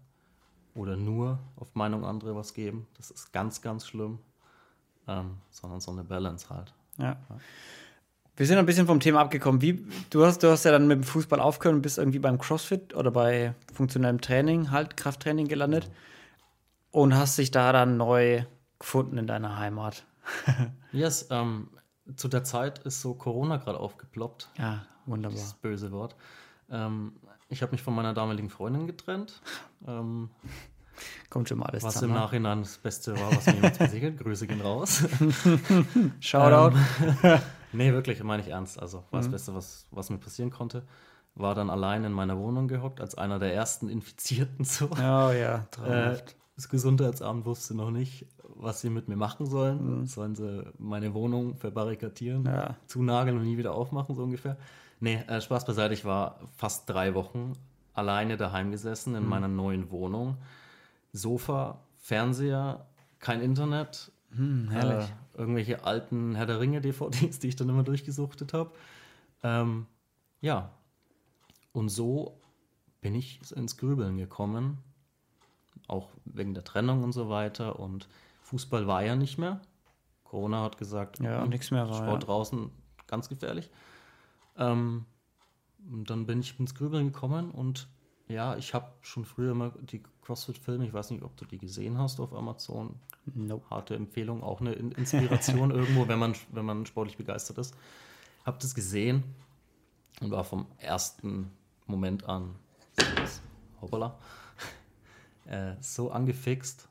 [0.74, 2.86] oder nur auf Meinung anderer was geben.
[2.96, 4.20] Das ist ganz, ganz schlimm.
[5.06, 6.72] Ähm, sondern so eine Balance halt.
[6.96, 7.18] Ja.
[8.40, 9.60] Wir sind ein bisschen vom Thema abgekommen.
[9.60, 12.38] Wie, du, hast, du hast ja dann mit dem Fußball aufgehört und bist irgendwie beim
[12.38, 15.90] CrossFit oder bei funktionellem Training, halt Krafttraining gelandet
[16.90, 18.44] und hast dich da dann neu
[18.78, 20.06] gefunden in deiner Heimat.
[20.92, 21.68] Yes, ähm,
[22.16, 24.48] zu der Zeit ist so Corona gerade aufgeploppt.
[24.56, 25.38] Ja, wunderbar.
[25.38, 26.16] Das böse Wort.
[26.70, 27.12] Ähm,
[27.50, 29.42] ich habe mich von meiner damaligen Freundin getrennt.
[29.86, 30.30] Ähm,
[31.28, 32.12] Kommt schon mal alles was zusammen.
[32.12, 32.24] im ne?
[32.24, 34.18] Nachhinein das Beste war, was mir jemals passiert.
[34.18, 35.04] Grüße gehen raus.
[36.20, 36.78] Shoutout.
[37.72, 38.80] Nee, wirklich, meine ich ernst.
[38.80, 39.32] Also war das Mhm.
[39.32, 40.82] Beste, was, was mir passieren konnte.
[41.34, 44.88] War dann allein in meiner Wohnung gehockt, als einer der ersten Infizierten so.
[44.92, 44.96] Oh
[45.30, 46.36] ja, Äh, traumhaft.
[46.56, 50.00] das Gesundheitsamt wusste noch nicht, was sie mit mir machen sollen.
[50.00, 50.06] Mhm.
[50.06, 52.76] Sollen sie meine Wohnung verbarrikadieren, Ja.
[52.86, 54.56] zunageln und nie wieder aufmachen, so ungefähr.
[54.98, 57.52] Nee, äh, Spaß beiseite, ich war fast drei Wochen
[57.94, 59.18] alleine daheim gesessen Mhm.
[59.18, 60.36] in meiner neuen Wohnung.
[61.12, 62.86] Sofa, Fernseher,
[63.18, 64.12] kein Internet.
[64.34, 65.08] Hm, herrlich.
[65.08, 68.72] Äh, irgendwelche alten Herr der Ringe-DVDs, die ich dann immer durchgesuchtet habe.
[69.42, 69.86] Ähm,
[70.40, 70.70] ja.
[71.72, 72.40] Und so
[73.00, 74.78] bin ich ins Grübeln gekommen.
[75.88, 77.78] Auch wegen der Trennung und so weiter.
[77.80, 78.08] Und
[78.42, 79.60] Fußball war ja nicht mehr.
[80.24, 81.96] Corona hat gesagt, ja, hm, nichts mehr war.
[81.96, 82.26] Sport Ja.
[82.26, 82.70] draußen
[83.06, 83.70] ganz gefährlich.
[84.56, 85.06] Ähm,
[85.90, 87.88] und dann bin ich ins Grübeln gekommen und
[88.30, 91.98] ja, ich habe schon früher immer die CrossFit-Filme, ich weiß nicht, ob du die gesehen
[91.98, 92.94] hast auf Amazon.
[93.34, 93.68] Nope.
[93.68, 97.74] Harte Empfehlung, auch eine In- Inspiration irgendwo, wenn man, wenn man sportlich begeistert ist.
[98.44, 99.24] Hab das gesehen
[100.20, 101.50] und war vom ersten
[101.86, 102.54] Moment an
[103.80, 104.18] hoppala,
[105.46, 106.88] äh, so angefixt,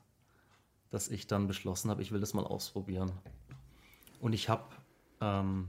[0.90, 3.12] dass ich dann beschlossen habe, ich will das mal ausprobieren.
[4.20, 4.64] Und ich habe
[5.20, 5.68] ähm,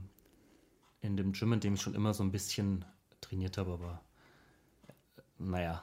[1.00, 2.84] in dem Gym, in dem ich schon immer so ein bisschen
[3.20, 4.02] trainiert habe, aber
[5.42, 5.82] naja,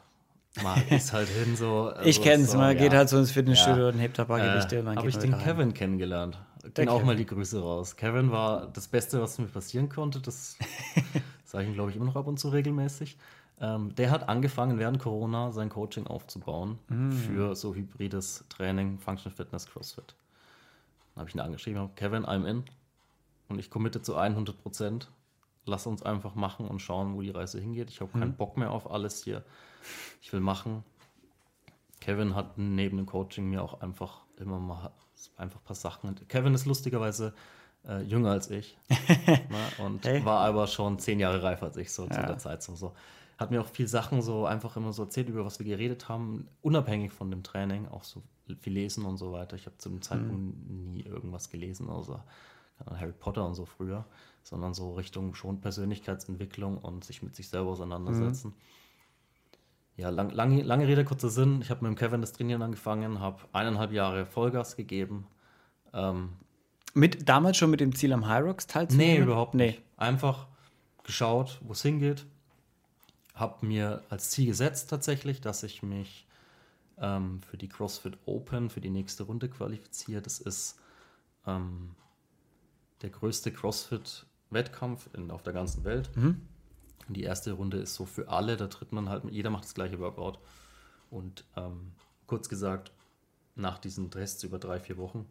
[0.63, 1.91] mal ist halt hin so.
[2.04, 3.00] Ich also kenn's, so, man geht ja.
[3.00, 3.89] halt so ins Fitnessstudio Ja.
[3.93, 5.45] und hebt ein paar Gewichte und dann Äh, habe geht ich den wieder heim.
[5.58, 6.39] Kevin kennengelernt.
[6.74, 7.06] Ging auch Kevin.
[7.08, 7.95] mal die Grüße raus.
[7.95, 10.19] Kevin war das Beste, was mir passieren konnte.
[10.19, 10.58] Das
[11.45, 13.17] sage ich ihm, glaube ich, immer noch ab und zu regelmäßig.
[13.62, 17.12] Ähm, der hat angefangen, während Corona sein Coaching aufzubauen Mm.
[17.12, 20.15] für so hybrides Training, Functional Fitness, CrossFit.
[21.15, 22.63] Dann habe ich ihn angeschrieben, Kevin, I'm in.
[23.50, 25.10] Und ich committe zu 100 Prozent.
[25.65, 27.89] Lass uns einfach machen und schauen, wo die Reise hingeht.
[27.89, 28.19] Ich habe Mhm.
[28.22, 29.43] keinen Bock mehr auf alles hier.
[30.22, 30.84] Ich will machen.
[32.00, 34.91] Kevin hat neben dem Coaching mir auch einfach immer mal
[35.36, 36.15] einfach ein paar Sachen.
[36.30, 37.34] Kevin ist lustigerweise
[37.88, 38.78] äh, jünger als ich
[39.28, 40.24] ne, und Hey.
[40.26, 42.26] war aber schon zehn Jahre reifer als ich so zu Ja.
[42.26, 42.63] der Zeit.
[42.63, 42.93] So, so.
[43.38, 46.48] Hat mir auch viel Sachen so einfach immer so erzählt, über was wir geredet haben,
[46.62, 48.22] unabhängig von dem Training, auch so
[48.62, 49.56] viel lesen und so weiter.
[49.56, 52.24] Ich habe zu dem Zeitpunkt nie irgendwas gelesen, außer
[52.98, 54.06] Harry Potter und so früher,
[54.43, 58.54] sondern so Richtung schon Persönlichkeitsentwicklung und sich mit sich selber auseinandersetzen.
[59.97, 61.62] Ja, lang, lange, lange Rede, kurzer Sinn.
[61.62, 65.28] Ich habe mit dem Kevin das Trainieren angefangen, habe eineinhalb Jahre Vollgas gegeben.
[65.93, 66.30] Ähm,
[66.93, 69.15] Mit, damals schon mit dem Ziel am High Rocks teilzunehmen?
[69.15, 69.67] nee, überhaupt Nee.
[69.67, 69.82] nicht.
[69.97, 70.47] Einfach
[71.04, 72.25] geschaut, wo es hingeht.
[73.36, 76.25] Habe mir als Ziel gesetzt tatsächlich, dass ich mich
[76.97, 80.21] ähm, für die CrossFit Open, für die nächste Runde qualifiziere.
[80.21, 80.80] Das ist
[81.45, 81.95] ähm,
[83.02, 83.52] der größte
[84.51, 86.15] CrossFit-Wettkampf in- auf der ganzen Welt.
[86.15, 86.41] Mhm.
[87.07, 89.73] Und die erste Runde ist so für alle, da tritt man halt, jeder macht das
[89.73, 90.39] gleiche Workout.
[91.09, 91.91] Und ähm,
[92.27, 92.91] kurz gesagt,
[93.55, 95.25] nach diesen Tests über drei, vier Wochen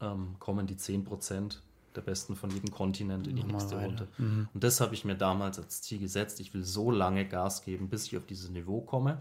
[0.00, 1.56] ähm, kommen die 10%
[1.96, 3.86] der Besten von jedem Kontinent in die Nochmal nächste weiter.
[3.86, 4.08] Runde.
[4.18, 4.48] Mhm.
[4.54, 6.38] Und das habe ich mir damals als Ziel gesetzt.
[6.38, 9.20] Ich will so lange Gas geben, bis ich auf dieses Niveau komme,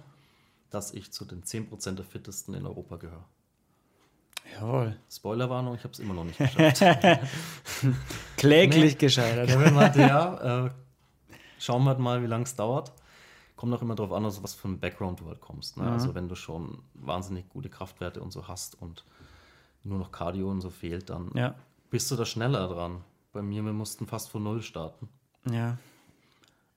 [0.69, 3.25] dass ich zu den 10% der Fittesten in Europa gehöre.
[4.53, 4.97] Jawohl.
[5.09, 6.81] Spoilerwarnung, ich habe es immer noch nicht geschafft.
[8.37, 8.97] Kläglich Nee.
[8.99, 9.49] gescheitert.
[9.49, 10.69] Kevin meinte, ja, äh,
[11.59, 12.91] schauen wir mal, wie lange es dauert.
[13.55, 15.77] Kommt auch immer darauf an, aus was für ein Background du halt kommst.
[15.77, 15.83] Ne?
[15.83, 15.89] Mhm.
[15.89, 19.03] Also wenn du schon wahnsinnig gute Kraftwerte und so hast und
[19.83, 21.55] nur noch Cardio und so fehlt, dann Ja,
[21.89, 23.03] bist du da schneller dran.
[23.33, 25.09] Bei mir, wir mussten fast von Null starten.
[25.49, 25.77] ja.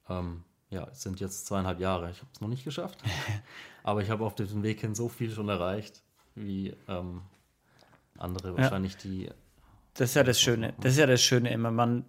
[0.09, 2.11] Ähm, ja, es sind jetzt zweieinhalb Jahre.
[2.11, 2.99] Ich habe es noch nicht geschafft.
[3.85, 6.03] Aber ich habe auf diesem Weg hin so viel schon erreicht,
[6.35, 7.21] wie ähm,
[8.23, 9.31] andere wahrscheinlich, die
[9.95, 10.75] Das ist ja das Schöne.
[10.81, 11.71] Das ist ja das Schöne immer.
[11.71, 12.05] Man,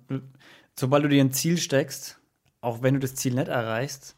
[0.78, 2.19] sobald du dir ein Ziel steckst,
[2.62, 4.15] auch wenn du das Ziel nicht erreichst,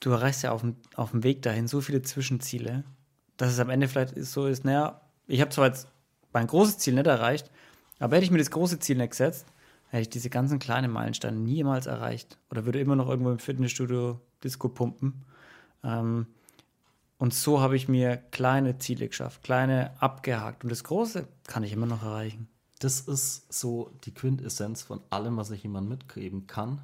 [0.00, 2.84] du erreichst ja auf dem, auf dem Weg dahin so viele Zwischenziele,
[3.36, 5.88] dass es am Ende vielleicht so ist, naja, ich habe zwar jetzt
[6.32, 7.50] mein großes Ziel nicht erreicht,
[7.98, 9.46] aber hätte ich mir das große Ziel nicht gesetzt,
[9.88, 12.38] hätte ich diese ganzen kleinen Meilensteine niemals erreicht.
[12.50, 15.24] Oder würde immer noch irgendwo im Fitnessstudio Disco pumpen.
[15.84, 16.26] Ähm,
[17.20, 20.64] und so habe ich mir kleine Ziele geschafft, kleine abgehakt.
[20.64, 22.48] Und das Große kann ich immer noch erreichen.
[22.78, 26.80] Das ist so die Quintessenz von allem, was ich jemandem mitgeben kann.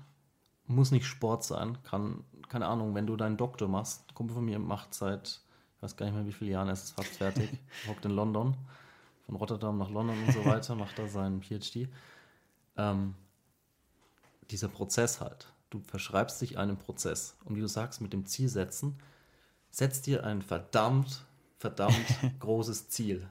[0.66, 4.44] Muss nicht Sport sein, kann, keine Ahnung, wenn du deinen Doktor machst, ein Kumpel von
[4.44, 5.40] mir macht seit,
[5.77, 7.49] ich weiß gar nicht mehr wie viele Jahren, er ist fast fertig,
[7.88, 8.59] hockt in London,
[9.25, 11.88] von Rotterdam nach London und so weiter, macht da seinen PhD.
[12.77, 13.14] Ähm,
[14.51, 18.51] dieser Prozess halt, du verschreibst dich einem Prozess und wie du sagst, mit dem Ziel
[18.51, 18.99] setzen,
[19.70, 21.24] setz dir ein verdammt,
[21.59, 22.07] verdammt
[22.40, 23.29] großes Ziel.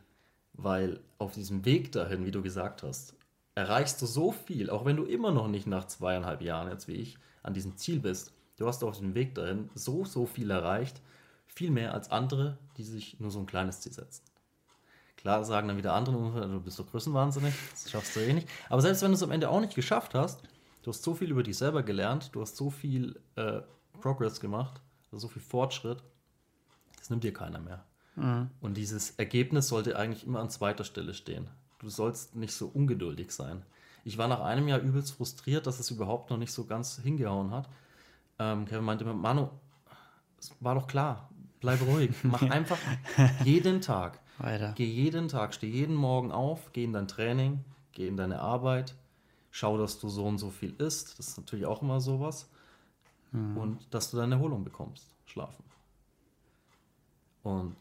[0.54, 3.14] Weil auf diesem Weg dahin, wie du gesagt hast,
[3.56, 6.94] erreichst du so viel, auch wenn du immer noch nicht nach zweieinhalb Jahren, jetzt wie
[6.94, 8.34] ich, an diesem Ziel bist.
[8.58, 11.02] Du hast auf dem Weg dahin so, so viel erreicht,
[11.46, 14.24] viel mehr als andere, die sich nur so ein kleines Ziel setzen.
[15.18, 18.48] Klar sagen dann wieder andere, du bist doch größenwahnsinnig, das schaffst du eh nicht.
[18.70, 20.42] Aber selbst wenn du es am Ende auch nicht geschafft hast,
[20.84, 23.62] du hast so viel über dich selber gelernt, du hast so viel äh,
[24.02, 26.04] Progress gemacht, also so viel Fortschritt,
[27.06, 27.86] das nimmt dir keiner mehr.
[28.16, 28.50] Mhm.
[28.62, 31.48] Und dieses Ergebnis sollte eigentlich immer an zweiter Stelle stehen.
[31.78, 33.62] Du sollst nicht so ungeduldig sein.
[34.04, 37.52] Ich war nach einem Jahr übelst frustriert, dass es überhaupt noch nicht so ganz hingehauen
[37.52, 37.70] hat.
[38.40, 39.50] Ähm, Kevin meinte mir, Manu,
[40.40, 42.80] es war doch klar, bleib ruhig, mach einfach
[43.44, 44.20] jeden Tag.
[44.40, 44.74] Weiter.
[44.76, 48.96] Geh jeden Tag, steh jeden Morgen auf, geh in dein Training, geh in deine Arbeit,
[49.52, 51.20] schau, dass du so und so viel isst.
[51.20, 52.50] Das ist natürlich auch immer sowas.
[53.32, 53.58] Mhm.
[53.58, 55.64] Und dass du deine Erholung bekommst, schlafen.
[57.46, 57.76] Und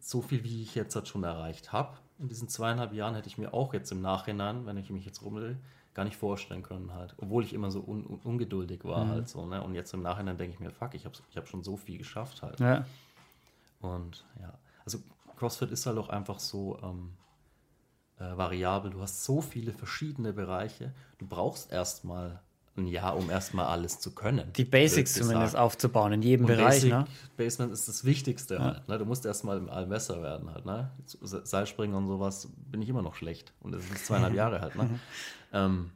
[0.00, 3.36] so viel, wie ich jetzt halt schon erreicht habe, in diesen zweieinhalb Jahren hätte ich
[3.36, 5.58] mir auch jetzt im Nachhinein, wenn ich mich jetzt rumdrehe,
[5.92, 7.14] gar nicht vorstellen können halt.
[7.18, 9.10] Obwohl ich immer so un un ungeduldig war mhm.
[9.10, 9.44] halt so.
[9.44, 9.62] Ne?
[9.62, 11.98] Und jetzt im Nachhinein denke ich mir, fuck, ich habe ich hab schon so viel
[11.98, 12.58] geschafft halt.
[12.58, 12.86] Ja.
[13.80, 14.54] Und ja,
[14.84, 14.98] also
[15.36, 17.12] CrossFit ist halt auch einfach so ähm,
[18.18, 18.92] äh, variabel.
[18.92, 20.94] Du hast so viele verschiedene Bereiche.
[21.18, 22.40] Du brauchst erstmal
[22.76, 24.52] ein Jahr, um erstmal alles zu können.
[24.54, 25.64] Die Basics zumindest sagen.
[25.64, 26.74] aufzubauen in jedem Und Bereich.
[26.74, 27.06] Basic, ne?
[27.36, 28.60] Basement ist das Wichtigste ja.
[28.60, 28.88] halt.
[28.88, 28.98] Ne?
[28.98, 30.66] Du musst erstmal im All besser werden halt.
[30.66, 30.90] Ne?
[31.06, 33.52] Seilspringen und sowas bin ich immer noch schlecht.
[33.60, 34.76] Und das ist zweieinhalb Jahre halt.
[34.76, 35.00] Ne?
[35.52, 35.90] ähm,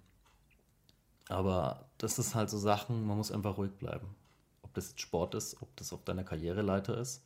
[1.28, 4.08] aber das ist halt so Sachen, man muss einfach ruhig bleiben.
[4.62, 7.22] Ob das jetzt Sport ist, ob das auf deiner Karriereleiter ist,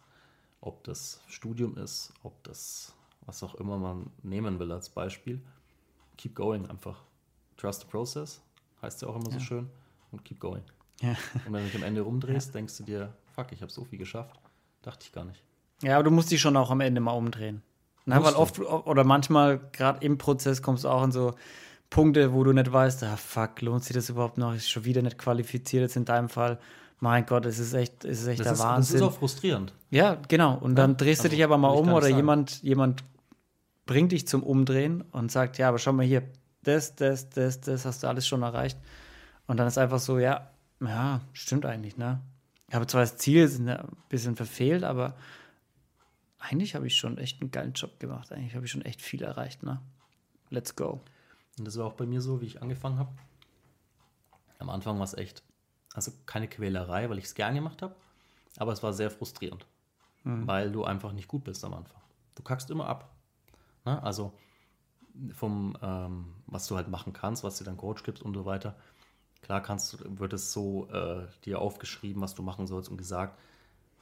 [0.61, 2.93] ob das Studium ist, ob das
[3.27, 5.41] was auch immer man nehmen will als Beispiel.
[6.19, 7.03] Keep going einfach.
[7.57, 8.44] Trust the process
[8.85, 9.39] heißt ja auch immer ja.
[9.39, 9.71] so schön,
[10.11, 10.63] und keep going.
[11.01, 11.17] Ja.
[11.47, 12.53] Und wenn du dich am Ende umdrehst, ja.
[12.53, 14.39] denkst du dir, fuck, ich habe so viel geschafft.
[14.83, 15.43] Dachte ich gar nicht.
[15.83, 17.63] Ja, aber du musst dich schon auch am Ende mal umdrehen.
[18.07, 21.35] Na, weil oft oder manchmal, gerade im Prozess, kommst du auch in so
[21.89, 24.55] Punkte, wo du nicht weißt, ah fuck, lohnt sich das überhaupt noch?
[24.55, 26.59] Ist schon wieder nicht qualifiziert jetzt in deinem Fall.
[27.01, 29.01] Mein Gott, es ist echt, es ist echt das der ist, Wahnsinn.
[29.01, 29.73] Das ist auch frustrierend.
[29.91, 30.57] Ja, genau.
[30.57, 33.05] Und dann drehst also, du dich aber mal um oder jemand, jemand
[33.87, 36.23] bringt dich zum Umdrehen und sagt, ja, aber schau mal hier,
[36.67, 38.79] das, das, das, das hast du alles schon erreicht.
[39.47, 40.51] Und dann ist einfach so, ja,
[40.81, 42.21] ja, stimmt eigentlich, ne?
[42.69, 45.17] Ich habe zwar das Ziel ein bisschen verfehlt, aber
[46.39, 48.33] eigentlich habe ich schon echt einen geilen Job gemacht.
[48.33, 49.81] Eigentlich habe ich schon echt viel erreicht, ne?
[50.51, 51.01] Let's go.
[51.59, 53.13] Und das war auch bei mir so, wie ich angefangen habe.
[54.59, 55.43] Am Anfang war es echt,
[55.95, 57.95] also keine Quälerei, weil ich es gern gemacht habe,
[58.57, 59.67] aber es war sehr frustrierend,
[60.25, 60.47] mhm.
[60.47, 62.01] weil du einfach nicht gut bist am Anfang.
[62.35, 63.15] Du kackst immer ab.
[63.85, 64.03] Ne?
[64.03, 64.33] Also
[65.33, 68.77] vom, ähm, was du halt machen kannst, was dir dein Coach gibt und so weiter.
[69.43, 73.39] Klar kannst, wird es so äh, dir aufgeschrieben, was du machen sollst und gesagt,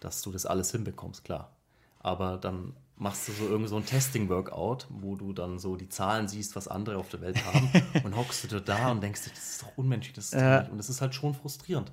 [0.01, 1.51] dass du das alles hinbekommst, klar.
[1.99, 6.29] Aber dann machst du so irgend so ein Testing-Workout, wo du dann so die Zahlen
[6.29, 7.71] siehst, was andere auf der Welt haben
[8.05, 10.61] und hockst du da und denkst dir, das ist doch unmenschlich, das ist ja.
[10.61, 10.71] nicht.
[10.71, 11.91] Und das ist halt schon frustrierend.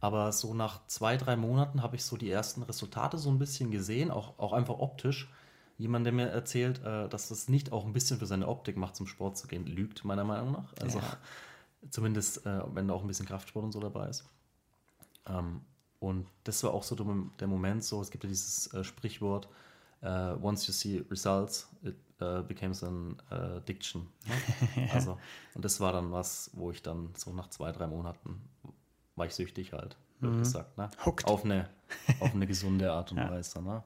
[0.00, 3.70] Aber so nach zwei, drei Monaten habe ich so die ersten Resultate so ein bisschen
[3.70, 5.28] gesehen, auch, auch einfach optisch
[5.80, 8.96] jemand, der mir erzählt, äh, dass das nicht auch ein bisschen für seine Optik macht,
[8.96, 10.72] zum Sport zu gehen, lügt, meiner Meinung nach.
[10.80, 11.16] Also ja.
[11.90, 14.28] zumindest, äh, wenn da auch ein bisschen Kraftsport und so dabei ist.
[15.26, 15.62] Ähm,
[15.98, 19.48] und das war auch so der Moment, so, es gibt ja dieses äh, Sprichwort,
[20.02, 24.06] uh, once you see results, it uh, becomes an addiction.
[24.26, 24.88] Ne?
[24.94, 25.18] Also,
[25.54, 28.40] und das war dann was, wo ich dann so nach zwei, drei Monaten
[29.16, 30.38] war ich süchtig halt, wird mhm.
[30.38, 30.78] gesagt.
[30.78, 30.88] Ne?
[31.24, 31.68] Auf, eine,
[32.20, 33.30] auf eine gesunde Art und ja.
[33.30, 33.60] Weise.
[33.60, 33.82] Ne?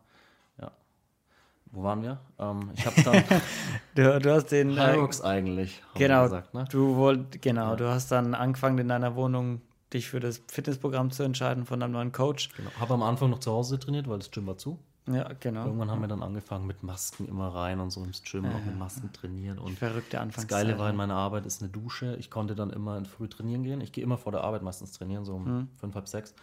[1.74, 2.18] Wo waren wir?
[2.38, 3.24] Ähm, ich habe dann
[3.94, 5.82] du, du hast den äh, eigentlich.
[5.94, 6.24] Genau.
[6.24, 6.64] Gesagt, ne?
[6.70, 7.70] Du wollt, genau.
[7.70, 7.76] Ja.
[7.76, 9.60] Du hast dann angefangen in deiner Wohnung
[9.92, 12.50] dich für das Fitnessprogramm zu entscheiden von einem neuen Coach.
[12.56, 12.70] Genau.
[12.78, 14.78] Habe am Anfang noch zu Hause trainiert, weil das Gym war zu.
[15.06, 15.66] Ja, genau.
[15.66, 18.64] Irgendwann haben wir dann angefangen mit Masken immer rein und so ins Gym ja, auch
[18.64, 19.58] mit Masken trainieren.
[19.58, 20.50] Und verrückte Anfangszeit.
[20.50, 22.16] Das Geile war in meiner Arbeit ist eine Dusche.
[22.18, 23.80] Ich konnte dann immer in früh trainieren gehen.
[23.82, 25.68] Ich gehe immer vor der Arbeit meistens trainieren, so um mhm.
[25.76, 26.34] fünf, halb sechs.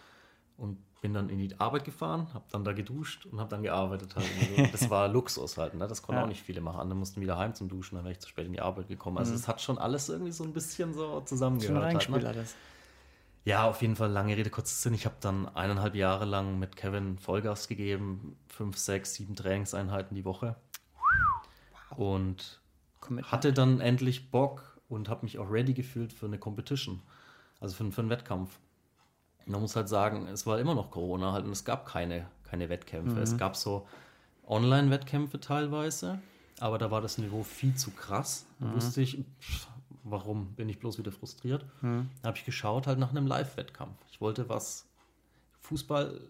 [0.56, 4.14] Und bin dann in die Arbeit gefahren, habe dann da geduscht und habe dann gearbeitet
[4.14, 4.24] halt.
[4.56, 5.88] Also das war Luxus halt, ne?
[5.88, 6.24] das konnten ja.
[6.24, 6.80] auch nicht viele machen.
[6.80, 9.18] Andere mussten wieder heim zum Duschen, dann wäre ich zu spät in die Arbeit gekommen.
[9.18, 9.38] Also mhm.
[9.38, 12.02] es hat schon alles irgendwie so ein bisschen so zusammengehört.
[12.04, 12.44] Schon halt, ne?
[13.44, 14.94] Ja, auf jeden Fall, lange Rede, kurzer Sinn.
[14.94, 20.24] Ich habe dann eineinhalb Jahre lang mit Kevin Vollgas gegeben, fünf, sechs, sieben Trainingseinheiten die
[20.24, 20.54] Woche.
[21.96, 22.60] Und
[23.24, 27.02] hatte dann endlich Bock und habe mich auch ready gefühlt für eine Competition,
[27.58, 28.60] also für, für einen Wettkampf
[29.46, 32.68] man muss halt sagen, es war immer noch Corona halt und es gab keine, keine
[32.68, 33.16] Wettkämpfe.
[33.16, 33.22] Mhm.
[33.22, 33.86] Es gab so
[34.46, 36.20] Online-Wettkämpfe teilweise,
[36.60, 38.46] aber da war das Niveau viel zu krass.
[38.60, 38.74] Da mhm.
[38.74, 39.68] wusste ich, pff,
[40.04, 41.64] warum bin ich bloß wieder frustriert.
[41.80, 42.10] Mhm.
[42.22, 43.96] Da habe ich geschaut halt nach einem Live-Wettkampf.
[44.10, 44.86] Ich wollte was,
[45.60, 46.20] Fußball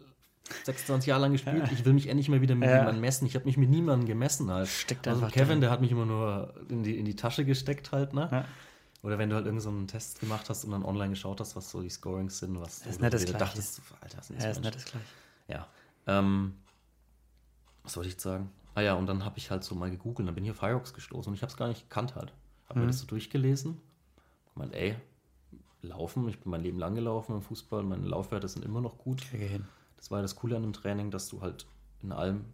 [0.64, 1.70] 26 Jahre lang gespielt.
[1.72, 2.78] Ich will mich endlich mal wieder mit Ja.
[2.78, 3.26] jemandem messen.
[3.26, 4.68] Ich habe mich mit niemandem gemessen halt.
[4.68, 5.60] Steckt also Kevin, drin.
[5.62, 8.28] der hat mich immer nur in die, in die Tasche gesteckt halt, ne?
[8.30, 8.44] Ja.
[9.02, 11.56] Oder wenn du halt irgendeinen so einen Test gemacht hast und dann online geschaut hast,
[11.56, 13.38] was so die Scorings sind, was Das ist du nicht das Gleiche.
[13.38, 14.66] dachtest, Alter, das ist Ja, ist Mensch.
[14.76, 15.06] nicht das gleiche.
[15.48, 15.66] Ja.
[16.06, 16.54] Ähm,
[17.82, 18.50] was wollte ich jetzt sagen?
[18.74, 20.94] Ah ja, und dann habe ich halt so mal gegoogelt, dann bin ich auf Firefox
[20.94, 22.32] gestoßen und ich habe es gar nicht gekannt halt.
[22.68, 22.84] Habe Mhm.
[22.86, 23.80] mir das so durchgelesen.
[24.54, 24.94] Gemeint, ey,
[25.82, 29.22] laufen, ich bin mein Leben lang gelaufen im Fußball, meine Laufwerte sind immer noch gut.
[29.96, 31.66] Das war ja das Coole an dem Training, dass du halt
[32.02, 32.44] in allem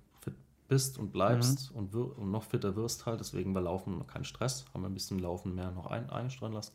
[0.69, 3.21] bist und bleibst und, wir und noch fitter wirst halt.
[3.21, 4.67] Deswegen war Laufen kein Stress.
[4.73, 6.73] Haben wir ein bisschen Laufen mehr noch ein einstreuen lassen.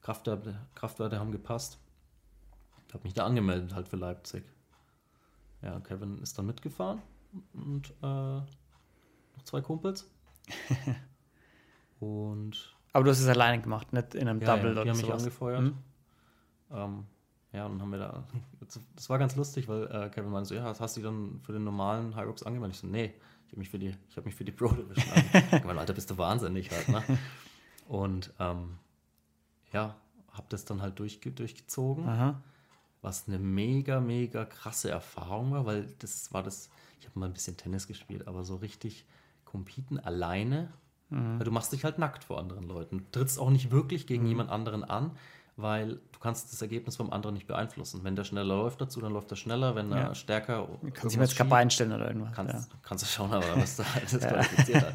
[0.00, 1.78] Kraftwerte, Kraftwerte haben gepasst.
[2.92, 4.44] Habe mich da angemeldet halt für Leipzig.
[5.60, 7.02] Ja, Kevin ist dann mitgefahren
[7.52, 10.08] und äh, noch zwei Kumpels.
[12.00, 14.90] und Aber du hast es alleine gemacht, nicht in einem ja, Double ja, die oder
[14.90, 15.22] haben mich sowas.
[15.22, 15.60] angefeuert.
[15.60, 15.78] Hm?
[16.70, 17.06] Ähm,
[17.52, 18.24] ja, und dann haben wir da.
[18.94, 21.52] Das war ganz lustig, weil äh, Kevin meinte so: Ja, hast du dich dann für
[21.52, 22.76] den normalen Rocks angemeldet?
[22.76, 23.14] Ich so: Nee,
[23.46, 25.52] ich habe mich für die, ich habe mich für die Pro Division angemeldet.
[25.52, 27.02] Ich meine, Alter, bist du wahnsinnig halt, ne?
[27.88, 28.78] Und ähm,
[29.72, 29.94] ja,
[30.32, 32.42] habe das dann halt durchge durchgezogen, Aha.
[33.00, 36.70] was eine mega, mega krasse Erfahrung war, weil das war das.
[36.98, 39.06] Ich habe mal ein bisschen Tennis gespielt, aber so richtig
[39.44, 40.72] competen alleine
[41.08, 42.98] weil du machst dich halt nackt vor anderen Leuten.
[42.98, 45.12] Du trittst auch nicht wirklich gegen jemand anderen an,
[45.56, 48.04] weil du kannst das Ergebnis vom anderen nicht beeinflussen.
[48.04, 49.74] Wenn der schneller läuft dazu, dann läuft er schneller.
[49.74, 50.14] Wenn er Ja.
[50.14, 52.34] stärker Kannst du mir jetzt kein Bein stellen oder irgendwas.
[52.34, 52.78] kannst, ja.
[52.82, 54.94] kannst du schauen, aber was da das qualifiziert hat.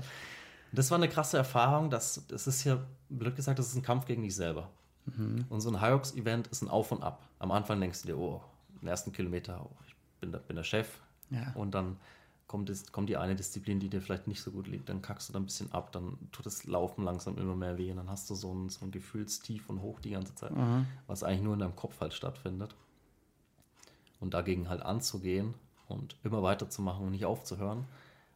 [0.72, 1.90] Das war eine krasse Erfahrung.
[1.90, 2.78] Das, das ist ja,
[3.10, 4.70] blöd gesagt, das ist ein Kampf gegen dich selber.
[5.06, 5.46] Mhm.
[5.50, 7.24] Und so ein High-Rocks-Event ist ein Auf und Ab.
[7.40, 8.42] Am Anfang denkst du dir, oh,
[8.82, 10.88] den ersten Kilometer, oh, ich bin der, bin der Chef.
[11.32, 11.52] Ja.
[11.56, 11.98] Und dann
[12.52, 14.90] kommt, es, kommt die eine Disziplin, die dir vielleicht nicht so gut liegt.
[14.90, 17.90] Dann kackst du da ein bisschen ab, dann tut das Laufen langsam immer mehr weh.
[17.92, 20.86] Und dann hast du so ein, so ein Gefühlstief und Hoch die ganze Zeit, Mhm.
[21.08, 22.76] was eigentlich nur in deinem Kopf halt stattfindet.
[24.20, 25.54] Und dagegen halt anzugehen
[25.88, 27.86] und immer weiterzumachen und nicht aufzuhören,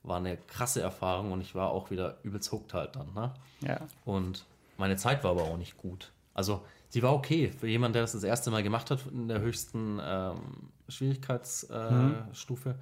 [0.04, 3.14] war eine krasse Erfahrung und ich war auch wieder übelst hooked halt dann.
[3.14, 3.34] Ne?
[3.62, 3.82] ja.
[4.06, 4.46] Und
[4.78, 6.12] meine Zeit war aber auch nicht gut.
[6.34, 9.42] Also sie war okay für jemanden, der das das erste Mal gemacht hat in der
[9.42, 10.40] höchsten ähm,
[10.88, 12.26] Schwierigkeitsstufe.
[12.32, 12.76] Äh, Stufe,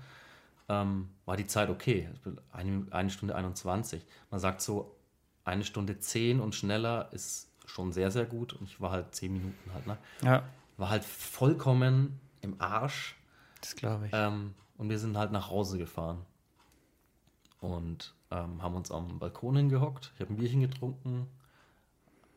[0.69, 2.09] ähm, war die Zeit okay.
[2.51, 4.05] Eine, eine Stunde 21.
[4.31, 4.95] Man sagt so,
[5.45, 8.53] eine Stunde 10 und schneller ist schon sehr, sehr gut.
[8.53, 9.87] Und ich war halt 10 Minuten halt.
[9.87, 9.97] Ne?
[10.21, 10.43] ja,
[10.77, 13.15] War halt vollkommen im Arsch.
[13.61, 14.11] das glaube ich.
[14.13, 16.25] Ähm, und wir sind halt nach Hause gefahren.
[17.61, 20.11] Und ähm, haben uns am Balkon hingehockt.
[20.15, 21.27] Ich habe ein Bierchen getrunken.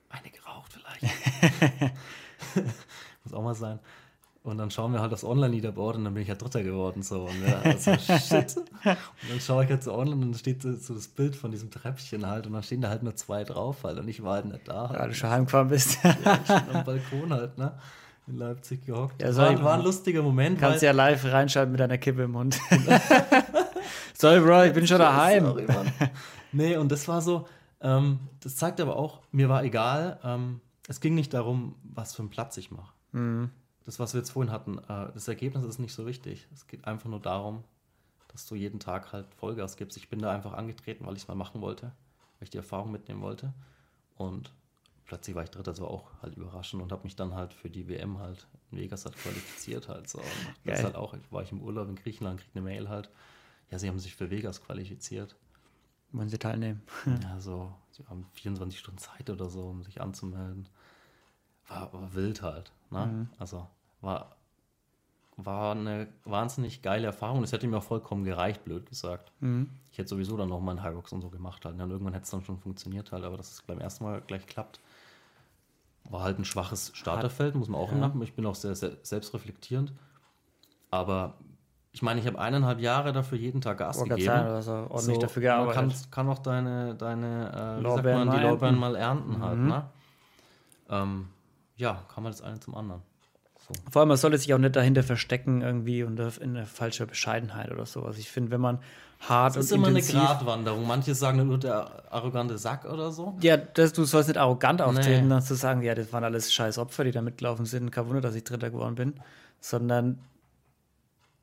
[0.09, 1.03] Eine geraucht vielleicht.
[3.25, 3.81] Muss auch mal sein.
[4.47, 7.03] Und dann schauen wir halt aufs Online-Leaderboard und dann bin ich halt Dritter geworden.
[7.03, 7.23] So.
[7.23, 8.57] Und ja, also, shit.
[8.57, 8.97] Und
[9.29, 12.25] dann schaue ich halt so online und dann steht so, das Bild von diesem Treppchen
[12.25, 14.69] halt und dann stehen da halt nur zwei drauf halt und ich war halt nicht
[14.69, 14.89] da.
[14.89, 15.11] Halt.
[15.11, 15.99] du schon heimgefahren bist.
[16.05, 17.73] Ja, ich stand am Balkon halt, ne?
[18.29, 19.21] In Leipzig gehockt.
[19.21, 20.61] Ja, Ja, war, war ein lustiger Moment.
[20.61, 22.61] Kannst ja live reinschalten mit deiner Kippe im Mund.
[24.15, 25.45] Sorry, Bro, ich bin schon daheim.
[25.45, 25.91] Sorry, Mann.
[26.53, 27.49] nee, und das war so,
[27.81, 32.23] ähm, das zeigt aber auch, mir war egal, ähm, es ging nicht darum, was für
[32.23, 32.93] einen Platz ich mache.
[33.11, 33.51] Mhm.
[33.87, 36.47] Das, was wir jetzt vorhin hatten, äh, das Ergebnis ist nicht so wichtig.
[36.53, 37.63] Es geht einfach nur darum,
[38.29, 39.97] dass du jeden Tag halt Vollgas gibst.
[39.97, 42.91] Ich bin da einfach angetreten, weil ich es mal machen wollte, weil ich die Erfahrung
[42.91, 43.55] mitnehmen wollte.
[44.17, 44.53] Und
[45.07, 47.71] plötzlich war ich Dritter, das war auch halt überraschend und habe mich dann halt für
[47.71, 50.21] die WM halt in Vegas halt qualifiziert halt so.
[50.65, 53.09] Das halt auch, war ich im Urlaub in Griechenland, krieg eine Mail halt,
[53.71, 55.37] ja, sie haben sich für Vegas qualifiziert.
[56.13, 56.83] Wollen sie teilnehmen?
[57.23, 60.69] Ja, so, sie haben 24 Stunden Zeit oder so, um sich anzumelden.
[61.69, 62.73] War, war wild halt.
[62.91, 63.29] Ne?
[63.39, 63.67] Also
[64.01, 64.37] war,
[65.37, 67.43] war eine wahnsinnig geile Erfahrung.
[67.43, 69.33] Es hätte mir auch vollkommen gereicht, blöd gesagt.
[69.93, 71.77] Ich hätte sowieso dann noch mal einen High Rocks und so gemacht halt.
[71.77, 71.85] ne?
[71.85, 74.47] Und irgendwann hätte es dann schon funktioniert halt, aber dass es beim ersten Mal gleich
[74.47, 74.81] klappt.
[76.09, 78.23] War halt ein schwaches Starterfeld, muss man auch im Nacken.
[78.23, 79.93] Ich bin auch sehr, sehr selbstreflektierend.
[80.91, 81.35] Aber
[81.93, 84.31] ich meine, ich habe eineinhalb Jahre dafür jeden Tag Gas grad gegeben.
[84.31, 86.13] hast auch ordentlich dafür Man kann, gearbeitet.
[86.13, 88.81] kann auch deine, deine äh, Lorbeeren man, die mal Lorbeeren ernten.
[88.81, 89.91] mal ernten halt, ne?
[90.89, 91.29] Ähm,
[91.77, 93.03] ja, kann man das eine zum anderen.
[93.67, 93.75] So.
[93.91, 97.71] Vor allem, man sollte sich auch nicht dahinter verstecken irgendwie und in eine falsche Bescheidenheit
[97.73, 98.17] oder sowas.
[98.19, 98.79] Ich finde, wenn man
[99.21, 100.03] hart Das ist und immer eine.
[100.03, 100.87] Gratwanderung.
[100.87, 103.37] Manche sagen nur der arrogante Sack oder so.
[103.41, 105.31] Ja, das, du sollst nicht arrogant auftreten, Nee.
[105.31, 107.91] dann zu sagen, ja, das waren alles scheiß Opfer, die da mitgelaufen sind.
[107.91, 109.15] Kein Wunder, dass ich Dritter geworden bin.
[109.61, 110.19] Sondern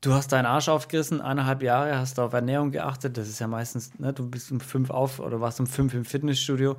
[0.00, 3.18] du hast deinen Arsch aufgerissen, eineinhalb Jahre, hast auf Ernährung geachtet.
[3.18, 6.04] Das ist ja meistens, ne, du bist um fünf auf oder warst um fünf im
[6.04, 6.76] Fitnessstudio.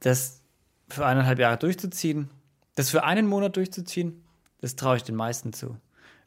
[0.00, 0.40] Das
[0.88, 2.28] für eineinhalb Jahre durchzuziehen,
[2.74, 4.22] das für einen Monat durchzuziehen,
[4.60, 5.76] das traue ich den meisten zu.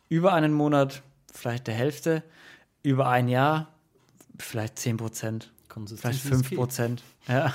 [0.09, 2.23] Über einen Monat vielleicht der Hälfte,
[2.83, 3.73] über ein Jahr
[4.37, 5.51] vielleicht 10 Prozent.
[5.73, 6.55] Vielleicht ist 5 key.
[6.55, 7.01] Prozent.
[7.27, 7.51] Ja.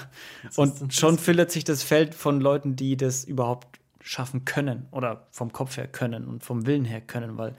[0.57, 5.53] Und schon filtert sich das Feld von Leuten, die das überhaupt schaffen können oder vom
[5.53, 7.55] Kopf her können und vom Willen her können, weil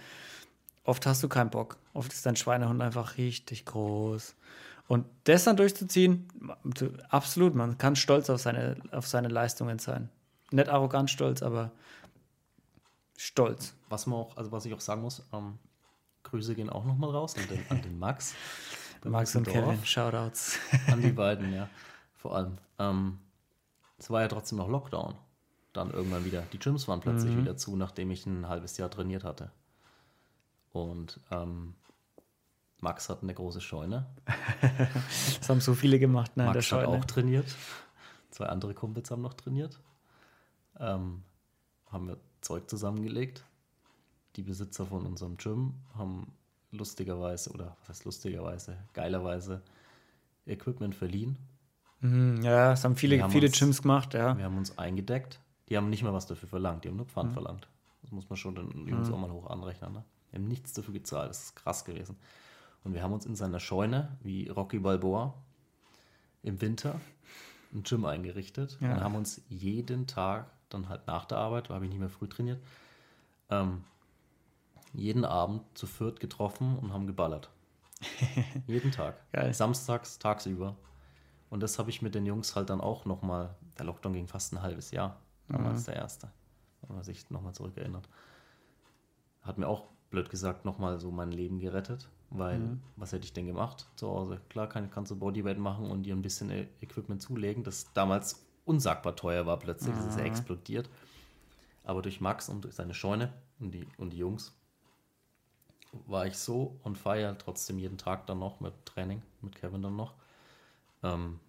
[0.84, 1.78] oft hast du keinen Bock.
[1.93, 4.36] Oft ist dein Schweinehund einfach richtig groß.
[4.88, 6.28] Und das dann durchzuziehen,
[7.09, 10.09] absolut, man kann stolz auf seine, auf seine Leistungen sein.
[10.51, 11.72] Nicht arrogant stolz, aber
[13.20, 13.76] stolz.
[13.89, 15.59] Was man auch, also was ich auch sagen muss, ähm,
[16.24, 18.34] Grüße gehen auch nochmal raus an den, an den Max.
[19.03, 20.57] Max und Kevin, Shoutouts.
[20.88, 21.70] An die beiden, ja.
[22.15, 22.57] Vor allem.
[22.78, 23.20] Ähm,
[23.97, 25.15] es war ja trotzdem noch Lockdown.
[25.74, 26.43] Dann irgendwann wieder.
[26.53, 27.41] Die Gyms waren plötzlich mhm.
[27.41, 29.51] wieder zu, nachdem ich ein halbes Jahr trainiert hatte.
[30.72, 31.76] Und ähm,
[32.80, 34.05] Max hat eine große Scheune.
[35.39, 36.45] das haben so viele gemacht, ne?
[36.45, 37.47] Max hat auch trainiert.
[38.32, 39.80] Zwei andere Kumpels haben noch trainiert.
[40.80, 41.24] Ähm,
[41.91, 42.17] haben wir
[42.49, 43.45] Zeug zusammengelegt.
[44.35, 46.31] Die Besitzer von unserem Gym haben
[46.71, 49.61] lustigerweise, oder was heißt lustigerweise, geilerweise
[50.47, 51.37] Equipment verliehen.
[51.99, 54.35] Mhm, ja, das haben viele, haben viele uns, Gyms gemacht, ja.
[54.35, 55.39] Wir haben uns eingedeckt.
[55.69, 57.33] Die haben nicht mal was dafür verlangt, die haben nur Pfand mhm.
[57.33, 57.67] verlangt.
[58.01, 59.13] Das muss man schon den Jungs mhm.
[59.13, 59.93] auch mal hoch anrechnen.
[59.93, 60.03] Ne?
[60.31, 62.15] Die haben nichts dafür gezahlt, das ist krass gewesen.
[62.83, 65.35] Und wir haben uns in seiner Scheune, wie Rocky Balboa,
[66.41, 66.99] im Winter
[67.73, 68.93] ein Gym eingerichtet ja.
[68.93, 72.09] und haben uns jeden Tag, dann halt nach der Arbeit, da habe ich nicht mehr
[72.09, 72.61] früh trainiert,
[73.49, 73.84] ähm,
[74.93, 77.49] jeden Abend zu viert getroffen und haben geballert.
[78.67, 79.17] jeden Tag.
[79.32, 79.53] Geil.
[79.53, 80.76] Samstags, tagsüber.
[81.49, 84.53] Und das habe ich mit den Jungs halt dann auch nochmal, der Lockdown ging fast
[84.53, 85.17] ein halbes Jahr,
[85.47, 85.86] damals mhm.
[85.86, 86.32] der erste,
[86.82, 88.07] wenn man sich nochmal zurückerinnert.
[89.41, 92.82] Hat mir auch, blöd gesagt, nochmal so mein Leben gerettet weil, mhm.
[92.95, 94.39] was hätte ich denn gemacht zu Hause?
[94.49, 96.51] Klar kann, kannst du Bodyweight machen und dir ein bisschen
[96.82, 99.93] Equipment zulegen, das damals unsagbar teuer war plötzlich.
[99.93, 99.97] Mhm.
[99.97, 100.30] Das ist ja mhm.
[100.30, 100.89] explodiert.
[101.84, 104.53] Aber durch Max und durch seine Scheune und die, und die Jungs
[106.05, 109.95] war ich so on fire, trotzdem jeden Tag dann noch mit Training, mit Kevin dann
[109.95, 110.13] noch.
[111.03, 111.39] Ähm,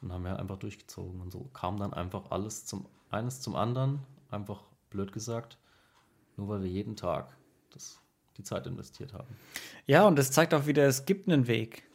[0.00, 1.20] und haben wir einfach durchgezogen.
[1.20, 4.00] Und so kam dann einfach alles zum eines zum anderen,
[4.30, 5.58] einfach blöd gesagt,
[6.36, 7.36] nur weil wir jeden Tag
[7.70, 8.00] das
[8.36, 9.26] die Zeit investiert haben.
[9.86, 11.87] Ja, und das zeigt auch wieder, es gibt einen Weg.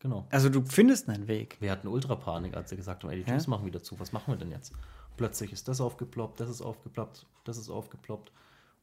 [0.00, 0.26] Genau.
[0.30, 1.56] Also du findest einen Weg.
[1.60, 3.38] Wir hatten Ultrapanik, als sie gesagt haben, ey, die ja?
[3.46, 4.72] machen wieder zu, was machen wir denn jetzt?
[5.16, 8.32] Plötzlich ist das aufgeploppt, das ist aufgeploppt, das ist aufgeploppt.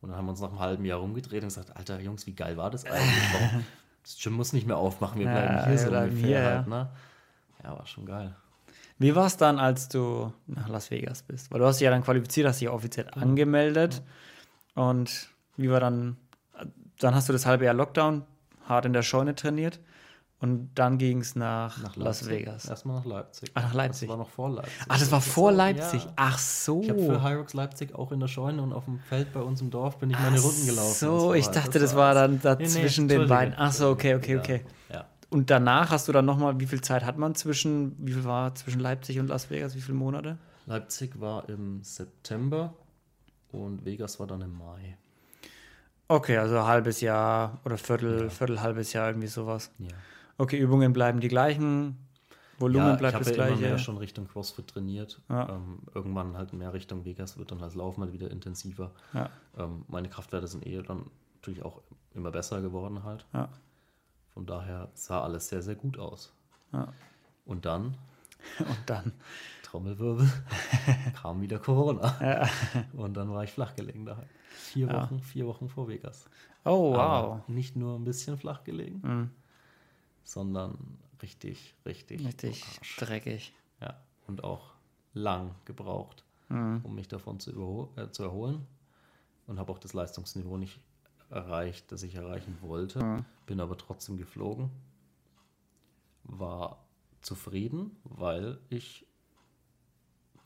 [0.02, 2.34] Und dann haben wir uns nach einem halben Jahr rumgedreht und gesagt, Alter Jungs, wie
[2.34, 3.66] geil war das eigentlich?
[4.04, 6.90] das Gym muss nicht mehr aufmachen, wir bleiben ja, hier so ungefähr hier, halt, ne?
[7.64, 8.36] Ja, war schon geil.
[9.00, 11.52] Wie war es dann, als du nach Las Vegas bist?
[11.52, 13.26] Weil du hast dich ja dann qualifiziert, hast dich offiziell genau.
[13.26, 14.04] angemeldet.
[14.76, 14.84] Ja.
[14.84, 16.18] Und wie war dann
[17.00, 18.24] dann hast du das halbe Jahr Lockdown,
[18.68, 19.80] hart in der Scheune trainiert.
[20.40, 22.66] Und dann ging es nach, nach Las Vegas.
[22.66, 23.50] Erstmal nach Leipzig.
[23.56, 24.08] Ach, nach Leipzig.
[24.08, 24.86] Das war noch vor Leipzig.
[24.88, 26.04] Ach, das war vor Leipzig.
[26.04, 26.14] Ja.
[26.16, 26.82] Ach so.
[26.82, 29.62] Ich habe für Hyrox Leipzig auch in der Scheune und auf dem Feld bei uns
[29.62, 30.94] im Dorf bin ich meine Ach Runden gelaufen.
[30.94, 33.56] So, ich dachte, das, das war dann dazwischen nee, nee, den beiden.
[33.58, 34.62] Ach so, okay, okay, okay.
[34.90, 34.96] Ja.
[34.98, 35.06] ja.
[35.32, 38.54] Und danach hast du dann nochmal, wie viel Zeit hat man zwischen, wie viel war
[38.54, 39.76] zwischen Leipzig und Las Vegas?
[39.76, 40.38] Wie viele Monate?
[40.68, 42.76] Leipzig war im September
[43.52, 44.98] und Vegas war dann im Mai.
[46.10, 48.30] Okay, also halbes Jahr oder Viertel, ja.
[48.30, 49.72] Viertel, halbes Jahr, irgendwie sowas.
[49.80, 49.88] Ja.
[50.38, 51.98] Okay, Übungen bleiben die gleichen,
[52.60, 53.54] Volumen ja, bleibt das ja gleiche.
[53.54, 55.22] Ich habe ja schon Richtung CrossFit trainiert.
[55.30, 55.50] Ja.
[55.50, 58.92] Ähm, irgendwann halt mehr Richtung Vegas wird dann als Laufen halt wieder intensiver.
[59.14, 59.30] Ja.
[59.58, 61.82] Ähm, meine Kraftwerte sind eh dann natürlich auch
[62.14, 63.26] immer besser geworden halt.
[64.34, 66.34] Von daher sah alles sehr, sehr gut aus.
[67.46, 67.96] Und dann?
[68.60, 69.14] Und dann?
[69.64, 70.30] Trommelwirbel,
[71.22, 72.50] kam wieder Corona.
[72.94, 74.28] Und dann war ich flach gelegen daheim.
[74.50, 74.92] Vier.
[74.92, 76.30] Wochen, vier Wochen vor Vegas.
[76.64, 76.98] Oh, wow.
[76.98, 79.30] Aber nicht nur ein bisschen flach gelegen, mhm.
[80.28, 80.78] Sondern
[81.22, 82.26] richtig, richtig.
[82.26, 82.64] Richtig
[82.98, 83.54] dreckig.
[83.80, 83.98] Ja.
[84.28, 84.74] Und auch
[85.14, 86.82] lang gebraucht, mhm.
[86.84, 88.68] um mich davon zu, äh, zu erholen.
[89.48, 90.82] Und habe auch das Leistungsniveau nicht
[91.30, 93.02] erreicht, das ich erreichen wollte.
[93.02, 93.26] Mhm.
[93.46, 94.70] Bin aber trotzdem geflogen.
[96.24, 96.86] War
[97.22, 99.06] zufrieden, weil ich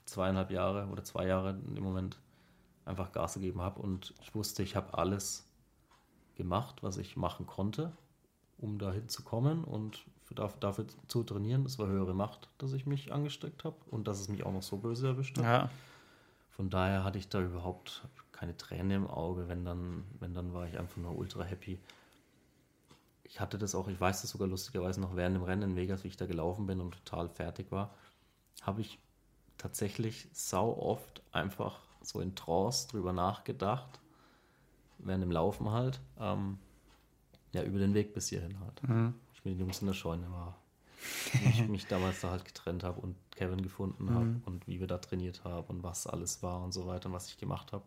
[0.05, 2.19] zweieinhalb Jahre oder zwei Jahre im Moment
[2.85, 5.47] einfach Gas gegeben habe und ich wusste, ich habe alles
[6.35, 7.95] gemacht, was ich machen konnte,
[8.61, 11.63] um dahin zu kommen und für, dafür zu trainieren.
[11.63, 14.63] Das war höhere Macht, dass ich mich angesteckt habe und dass es mich auch noch
[14.63, 15.43] so böse erwischt hat.
[15.43, 15.69] Ja.
[16.51, 19.47] Von daher hatte ich da überhaupt keine Träne im Auge.
[19.47, 21.79] Wenn dann, wenn dann war ich einfach nur ultra happy.
[23.23, 26.03] Ich hatte das auch, ich weiß das sogar lustigerweise noch während dem Rennen in Vegas,
[26.03, 27.93] wie ich da gelaufen bin und total fertig war,
[28.61, 28.99] habe ich
[29.57, 33.99] tatsächlich sau oft einfach so in Trance drüber nachgedacht,
[34.97, 36.57] während dem Laufen halt, ähm,
[37.53, 38.87] ja, über den Weg bis hierhin halt.
[38.87, 39.13] Mhm.
[39.33, 40.57] Ich mit den Jungs in der Scheune war.
[41.49, 44.41] ich mich damals da halt getrennt habe und Kevin gefunden habe mhm.
[44.45, 47.27] und wie wir da trainiert haben und was alles war und so weiter und was
[47.27, 47.83] ich gemacht habe.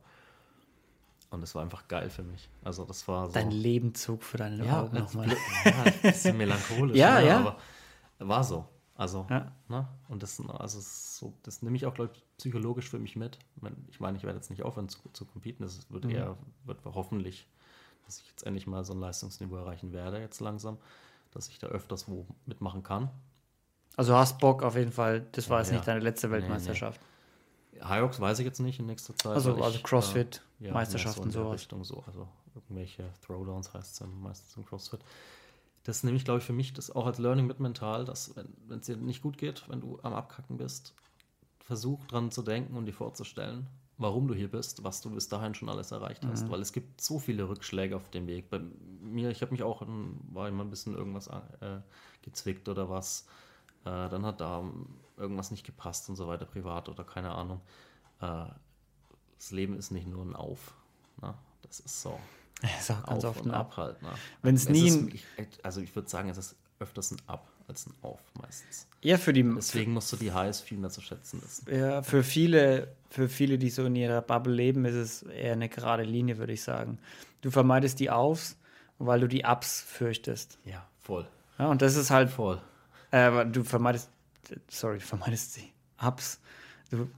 [1.30, 2.48] Und es war einfach geil für mich.
[2.62, 3.32] Also das war so.
[3.32, 5.28] Dein Lebenzug für deine ja, Augen nochmal.
[5.28, 6.96] Ja, ein bisschen melancholisch.
[6.96, 7.26] ja, ne?
[7.26, 7.38] ja.
[7.40, 7.58] Aber
[8.18, 8.68] war so.
[8.96, 9.50] Also, ja.
[9.68, 9.88] ne?
[10.08, 13.38] Und das, also so, das nehme ich auch, glaube ich, psychologisch für mich mit.
[13.90, 15.64] Ich meine, ich werde jetzt nicht aufhören zu, zu competen.
[15.64, 16.10] Das wird mhm.
[16.10, 17.48] eher, wird hoffentlich
[18.06, 20.78] dass ich jetzt endlich mal so ein Leistungsniveau erreichen werde, jetzt langsam,
[21.32, 23.10] dass ich da öfters wo mitmachen kann.
[23.96, 25.26] Also hast Bock auf jeden Fall.
[25.32, 25.76] Das war Ja, jetzt ja.
[25.76, 27.00] nicht deine letzte Weltmeisterschaft.
[27.82, 29.32] High weiß ich jetzt nicht in nächster Zeit.
[29.34, 31.60] Also- also CrossFit, äh, ja, Meisterschaften, so sowas.
[31.60, 35.00] Richtung so, also irgendwelche Throwdowns heißt es dann meistens im CrossFit.
[35.82, 38.78] Das nehme ich, glaube ich, für mich das auch als Learning mit mental, dass wenn
[38.78, 40.94] es dir nicht gut geht, wenn du am Abkacken bist,
[41.58, 43.66] versuch dran zu denken und dir vorzustellen,
[43.98, 46.50] warum du hier bist, was du bis dahin schon alles erreicht hast.
[46.50, 48.50] Weil es gibt so viele Rückschläge auf dem Weg.
[48.50, 48.60] Bei
[49.00, 49.82] mir, ich habe mich auch,
[50.32, 51.80] war immer ein bisschen irgendwas äh,
[52.22, 53.26] gezwickt oder was.
[53.84, 54.64] Äh, dann hat da
[55.16, 57.60] irgendwas nicht gepasst und so weiter, privat oder keine Ahnung.
[58.20, 58.46] Äh,
[59.38, 60.74] das Leben ist nicht nur ein Auf.
[61.22, 61.34] Ne?
[61.62, 62.18] Das ist so.
[62.62, 63.66] Das ist auch ganz auf oft und ein Ab.
[63.72, 64.02] ab halt.
[64.02, 64.08] Ne?
[64.42, 65.24] Wenn's Es nie ist wirklich-
[65.64, 68.86] also ich würde sagen, es ist öfters ein Ab als ein Auf meistens.
[69.02, 71.66] Ja, für die, Deswegen musst du die Highs viel mehr zu schätzen wissen.
[71.74, 75.68] ja, für viele, für viele, die so in ihrer Bubble leben, ist es eher eine
[75.68, 76.98] gerade Linie, würde ich sagen.
[77.42, 78.56] Du vermeidest die Aufs,
[78.98, 80.58] weil du die Ups fürchtest.
[80.64, 81.26] Ja, voll.
[81.58, 82.60] Ja, und das ist halt, Voll.
[83.10, 84.08] äh, du vermeidest,
[84.68, 85.72] sorry, du vermeidest die
[86.04, 86.40] Ups.
[86.90, 87.08] Du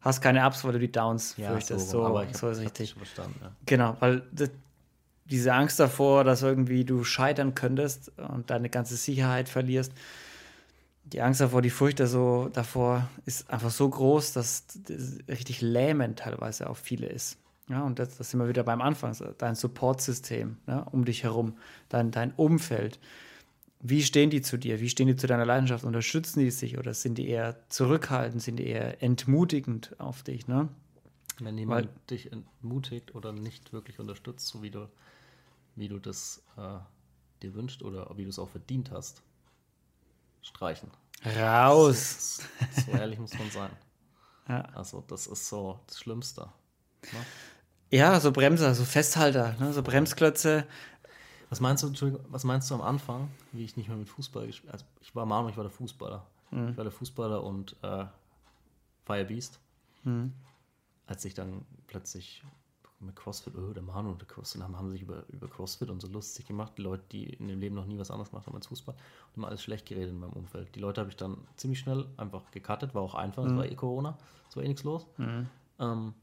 [0.00, 1.90] hast keine Ups, weil du die Downs fürchtest.
[1.90, 2.94] So, aber ich hab- so ist ich hab's richtig.
[2.98, 3.38] verstanden.
[3.42, 3.52] Ja.
[3.66, 4.50] Genau, weil das,
[5.30, 9.92] diese Angst davor, dass irgendwie du scheitern könntest und deine ganze Sicherheit verlierst,
[11.12, 16.18] die Angst davor, die Furcht so davor ist einfach so groß, dass das richtig lähmend
[16.18, 17.38] teilweise auf viele ist.
[17.68, 21.54] Ja, und das, das sind wir wieder beim Anfang, dein Supportsystem ne, um dich herum,
[21.88, 22.98] dein, dein Umfeld.
[23.80, 24.80] Wie stehen die zu dir?
[24.80, 25.84] Wie stehen die zu deiner Leidenschaft?
[25.84, 28.42] Unterstützen die sich oder sind die eher zurückhaltend?
[28.42, 30.48] Sind die eher entmutigend auf dich?
[30.48, 30.68] Ne?
[31.40, 34.88] Wenn jemand dich entmutigt oder nicht wirklich unterstützt, so wie du,
[35.76, 36.78] wie du das äh,
[37.42, 39.22] dir wünscht oder wie du es auch verdient hast,
[40.42, 40.90] streichen.
[41.24, 42.40] Raus!
[42.84, 43.70] So ehrlich muss man sein.
[44.48, 44.60] Ja.
[44.76, 46.42] Also das ist so das Schlimmste.
[47.02, 47.18] Ne?
[47.90, 49.72] Ja, so Bremser, so Festhalter, ne?
[49.72, 50.68] so Bremsklötze.
[51.50, 54.72] Was meinst du, was meinst du am Anfang, wie ich nicht mehr mit Fußball gespielt
[54.72, 56.24] Also ich war Manu, ich war der Fußballer.
[56.52, 58.04] Ich war der Fußballer und äh,
[59.04, 59.58] Firebeast.
[61.08, 62.44] Als ich dann plötzlich
[63.00, 66.00] mit CrossFit, oh, der Manu und der CrossFit haben, haben sich über, über CrossFit und
[66.00, 66.72] so lustig gemacht.
[66.78, 69.36] Die Leute, die in dem Leben noch nie was anderes gemacht haben als Fußball, und
[69.36, 70.74] immer alles schlecht geredet in meinem Umfeld.
[70.74, 73.74] Die Leute habe ich dann ziemlich schnell einfach gecuttet, war auch einfach, es war eh
[73.74, 74.16] Corona,
[74.48, 75.06] es war eh nichts los.
[75.78, 76.14] Ähm,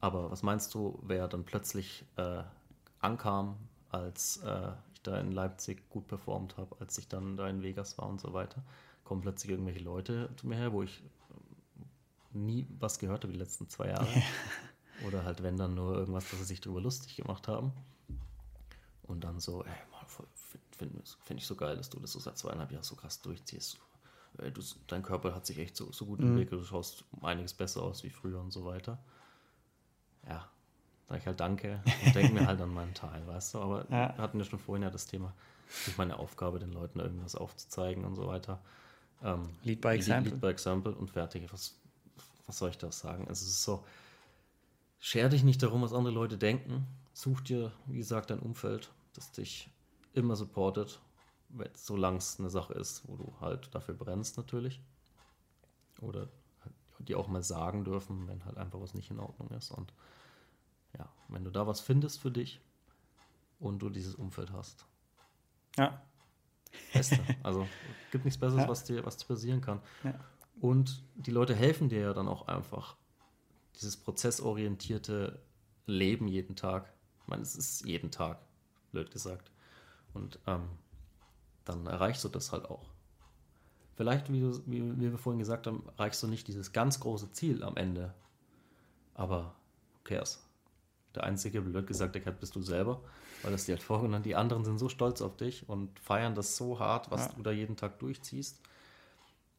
[0.00, 2.42] aber was meinst du, wer dann plötzlich äh,
[3.00, 3.56] ankam,
[3.90, 7.96] als äh, ich da in Leipzig gut performt habe, als ich dann da in Vegas
[7.98, 8.62] war und so weiter?
[9.04, 13.38] Kommen plötzlich irgendwelche Leute zu mir her, wo ich äh, nie was gehört habe die
[13.38, 14.08] letzten zwei Jahre.
[15.06, 17.72] Oder halt, wenn dann nur irgendwas, dass sie sich darüber lustig gemacht haben.
[19.04, 20.06] Und dann so, ey, Mann,
[20.76, 23.78] finde find, ich so geil, dass du das so seit zweieinhalb Jahren so krass durchziehst.
[24.38, 27.82] Ey, du, dein Körper hat sich echt so, so gut entwickelt, du schaust einiges besser
[27.82, 28.98] aus wie früher und so weiter.
[30.28, 30.48] Ja,
[31.08, 33.58] sag ich halt danke und denke mir halt an meinen Teil, weißt du.
[33.58, 34.14] Aber Ja.
[34.16, 35.34] wir hatten ja schon vorhin ja das Thema,
[35.68, 38.60] es ist meine Aufgabe, den Leuten irgendwas aufzuzeigen und so weiter.
[39.22, 40.30] Ähm, Lead by Lead- example.
[40.32, 41.52] Lead by example und fertig.
[41.52, 41.74] Was,
[42.46, 43.26] was soll ich da sagen?
[43.28, 43.84] Es ist so,
[45.00, 46.86] scher dich nicht darum, was andere Leute denken.
[47.12, 49.68] Such dir, wie gesagt, ein Umfeld, das dich
[50.12, 51.00] immer supportet,
[51.74, 54.80] solange es eine Sache ist, wo du halt dafür brennst natürlich.
[56.00, 56.28] Oder
[56.62, 59.70] halt die auch mal sagen dürfen, wenn halt einfach was nicht in Ordnung ist.
[59.72, 59.92] Und
[60.96, 62.60] ja, wenn du da was findest für dich
[63.58, 64.86] und du dieses Umfeld hast,
[65.76, 66.00] Ja,
[66.92, 67.18] Beste.
[67.42, 67.66] Also
[68.12, 68.68] gibt nichts Besseres, Ja.
[68.68, 69.80] was dir was dir passieren kann.
[70.04, 70.14] Ja.
[70.60, 72.96] Und die Leute helfen dir ja dann auch einfach.
[73.76, 75.40] Dieses prozessorientierte
[75.86, 76.92] Leben jeden Tag.
[77.22, 78.38] Ich meine, es ist jeden Tag,
[78.92, 79.50] blöd gesagt.
[80.14, 80.68] Und ähm,
[81.64, 82.90] dann erreichst du das halt auch.
[83.96, 87.32] Vielleicht, wie, du, wie, wie wir vorhin gesagt haben, erreichst du nicht dieses ganz große
[87.32, 88.14] Ziel am Ende.
[89.14, 89.54] Aber
[89.92, 90.42] who cares?
[91.14, 93.02] Der einzige, blöd gesagt, der bist du selber,
[93.42, 96.56] weil das dir halt vorgenommen Die anderen sind so stolz auf dich und feiern das
[96.56, 97.32] so hart, was Ja.
[97.32, 98.60] du da jeden Tag durchziehst.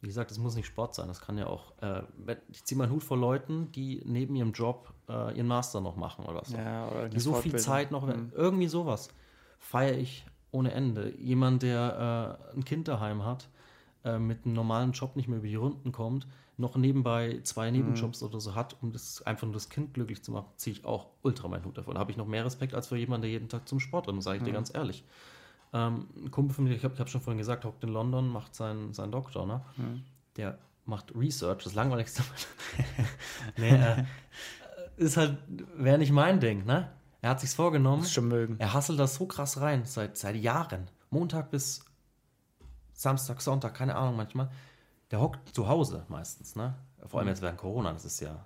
[0.02, 1.08] Wie gesagt, es muss nicht Sport sein.
[1.08, 1.74] Das kann ja auch.
[1.82, 2.02] Äh,
[2.50, 6.26] ich ziehe meinen Hut vor Leuten, die neben ihrem Job äh, ihren Master noch machen
[6.26, 6.58] oder so.
[6.58, 7.58] ja oder die so viel.
[7.58, 8.08] Zeit noch.
[8.08, 8.32] Mhm.
[8.36, 9.10] Irgendwie sowas.
[9.60, 11.14] Feiere ich ohne Ende.
[11.20, 13.48] Jemand, der äh, ein Kind daheim hat,
[14.04, 16.28] äh, mit einem normalen Job nicht mehr über die Runden kommt,
[16.58, 17.78] noch nebenbei zwei Mhm.
[17.78, 20.86] Nebenjobs oder so hat, um das einfach nur das Kind glücklich zu machen, ziehe ich
[20.86, 21.94] auch ultra meinen Hut davon.
[21.94, 24.24] Da habe ich noch mehr Respekt als für jemanden, der jeden Tag zum Sport rennt,
[24.24, 24.48] sage ich Mhm.
[24.48, 25.04] dir ganz ehrlich.
[25.74, 28.56] Ähm, ein Kumpel von mir, ich habe hab schon vorhin gesagt, hockt in London, macht
[28.56, 29.62] seinen, seinen Doktor, ne?
[29.78, 30.04] Mhm.
[30.36, 32.24] Der macht Research, das langweiligste.
[33.58, 34.04] nee, äh,
[34.98, 35.38] ist halt,
[35.78, 36.92] wäre nicht mein Ding, ne?
[37.22, 38.00] Er hat sich's vorgenommen.
[38.00, 38.56] Muss schon mögen.
[38.60, 40.90] Er hasselt das so krass rein, seit, seit Jahren.
[41.12, 41.86] Montag bis
[42.94, 44.50] Samstag, Sonntag, keine Ahnung manchmal.
[45.12, 46.76] Der hockt zu Hause meistens, ne?
[47.06, 48.46] Vor allem jetzt während Corona, das ist ja.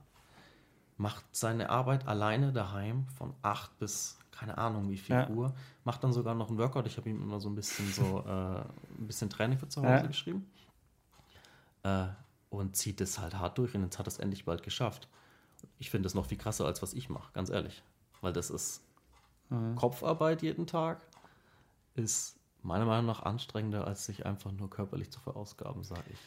[0.97, 5.29] Macht seine Arbeit alleine daheim von 8 bis, keine Ahnung wie viel Ja.
[5.29, 6.87] Uhr, macht dann sogar noch einen Workout.
[6.87, 9.89] Ich habe ihm immer so ein bisschen so äh, ein bisschen Training für zu Hause
[10.03, 10.07] Ja.
[10.07, 10.49] geschrieben.
[11.83, 12.07] Äh,
[12.49, 15.07] und zieht es halt hart durch und jetzt hat er es endlich bald geschafft.
[15.79, 17.83] Ich finde das noch viel krasser, als was ich mache, ganz ehrlich.
[18.21, 18.81] Weil das ist
[19.49, 19.75] Mhm.
[19.75, 21.01] Kopfarbeit jeden Tag,
[21.93, 26.19] ist meiner Meinung nach anstrengender, als sich einfach nur körperlich zu verausgaben, sage ich.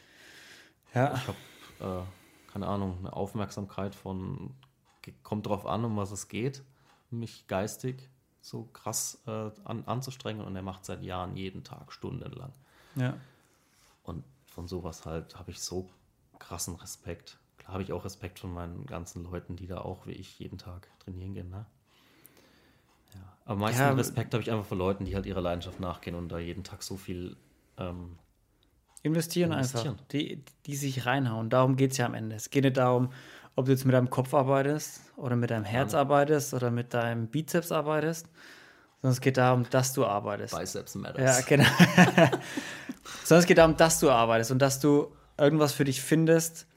[0.95, 1.15] Ja.
[1.15, 4.55] Ich habe, äh, keine Ahnung, eine Aufmerksamkeit von,
[5.25, 6.63] kommt drauf an, um was es geht,
[7.11, 8.09] mich geistig
[8.41, 12.53] so krass äh, an, anzustrengen und er macht seit Jahren jeden Tag stundenlang.
[12.97, 13.15] Ja.
[14.03, 15.89] Und von sowas halt habe ich so
[16.39, 17.39] krassen Respekt.
[17.59, 20.59] Klar habe ich auch Respekt von meinen ganzen Leuten, die da auch wie ich jeden
[20.59, 21.51] Tag trainieren gehen.
[21.51, 21.67] Ne?
[23.15, 23.21] Ja.
[23.45, 26.17] Aber am meisten Ja, Respekt habe ich einfach vor Leuten, die halt ihrer Leidenschaft nachgehen
[26.17, 27.37] und da jeden Tag so viel
[27.77, 28.19] ähm,
[29.03, 29.91] Investieren, Investieren.
[29.91, 30.07] einfach.
[30.09, 31.51] Die, die sich reinhauen.
[31.51, 32.37] Darum geht es ja am Ende.
[32.37, 33.13] Es geht nicht darum,
[33.59, 37.27] ob du jetzt mit deinem Kopf arbeitest oder mit deinem Herz arbeitest oder mit deinem
[37.27, 38.29] Bizeps arbeitest,
[39.03, 40.57] sondern es geht darum, dass du arbeitest.
[40.57, 41.45] Biceps Ja, Matters.
[41.45, 41.65] genau.
[43.25, 46.69] Sondern es geht darum, dass du arbeitest und dass du irgendwas für dich findest,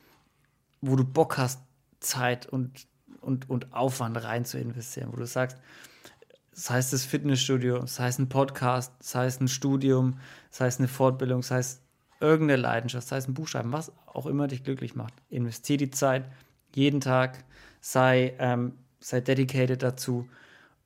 [0.82, 1.60] wo du Bock hast,
[2.00, 2.88] Zeit und,
[3.20, 5.58] und, und Aufwand rein zu investieren, wo du sagst,
[6.52, 10.18] das heißt das Fitnessstudio, das heißt ein Podcast, das heißt ein Studium,
[10.50, 11.82] das heißt eine Fortbildung, das heißt
[12.20, 15.14] irgendeine Leidenschaft, das heißt ein Buchstaben, was auch immer dich glücklich macht.
[15.30, 16.26] Investier die Zeit
[16.76, 17.44] jeden Tag,
[17.80, 20.28] sei, ähm, sei dedicated dazu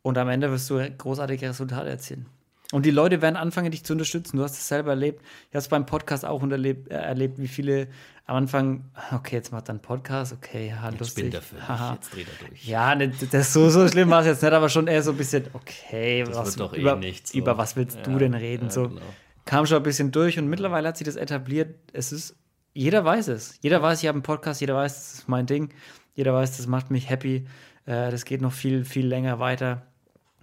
[0.01, 2.25] und am Ende wirst du großartige Resultate erzielen.
[2.71, 4.38] Und die Leute werden anfangen, dich zu unterstützen.
[4.38, 5.21] Du hast es selber erlebt.
[5.49, 7.88] Ich habe es beim Podcast auch unterlebt, äh, erlebt, wie viele
[8.25, 11.31] am Anfang, okay, jetzt macht er einen Podcast, okay, ja, Jetzt lustig.
[11.31, 11.93] er völlig, haha.
[11.93, 12.65] jetzt dreht er durch.
[12.67, 15.17] Ja, ne, das so, so schlimm war es jetzt nicht, aber schon eher so ein
[15.17, 17.38] bisschen, okay, Das was, doch eh über, nichts, so.
[17.38, 18.65] über was willst du Ja, denn reden?
[18.65, 19.01] ja, so genau.
[19.45, 21.75] kam schon ein bisschen durch und mittlerweile hat sich das etabliert.
[21.93, 22.36] Es ist,
[22.76, 23.57] jeder weiß es.
[23.61, 25.73] Jeder weiß, ich habe einen Podcast, jeder weiß, das ist mein Ding.
[26.13, 27.47] Jeder weiß, das macht mich happy.
[27.86, 29.84] Äh, das geht noch viel, viel länger weiter.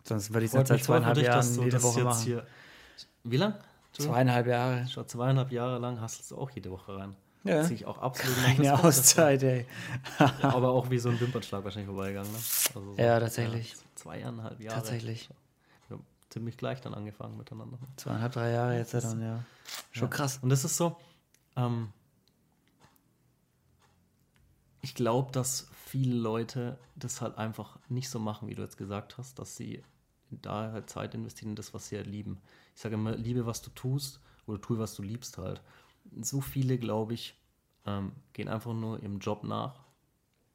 [0.03, 2.25] Sonst würde ich es jetzt seit zweieinhalb dich, Jahren jede das Woche machen.
[2.25, 2.47] hier.
[3.23, 3.55] Wie lang?
[3.93, 4.89] Zweieinhalb Jahre.
[4.89, 7.15] Schon zweieinhalb Jahre lang hasselst du auch jede Woche rein.
[7.45, 7.63] Ja.
[7.65, 8.89] Ziehe ich auch absolut Eine Respekt davor.
[8.89, 9.67] Auszeit, ey.
[10.43, 12.31] Aber auch wie so ein Wimpernschlag wahrscheinlich vorbeigegangen.
[12.31, 12.39] Ne?
[12.39, 13.73] Also so, Ja, tatsächlich.
[13.73, 14.77] Ja, zweieinhalb Jahre.
[14.77, 15.29] Tatsächlich.
[15.89, 17.79] Wir haben ziemlich gleich dann angefangen miteinander.
[17.97, 19.45] Zweieinhalb, drei Jahre jetzt dann, ja.
[19.91, 20.39] Schon krass.
[20.41, 20.97] Und das ist so,
[21.57, 21.89] ähm,
[24.83, 29.17] ich glaube, dass viele Leute das halt einfach nicht so machen, wie du jetzt gesagt
[29.17, 29.83] hast, dass sie
[30.31, 32.41] da halt Zeit investieren in das, was sie halt lieben.
[32.75, 35.63] Ich sage immer, liebe, was du tust oder tue, was du liebst halt.
[36.21, 37.35] So viele, glaube ich,
[37.87, 39.85] ähm, gehen einfach nur ihrem Job nach,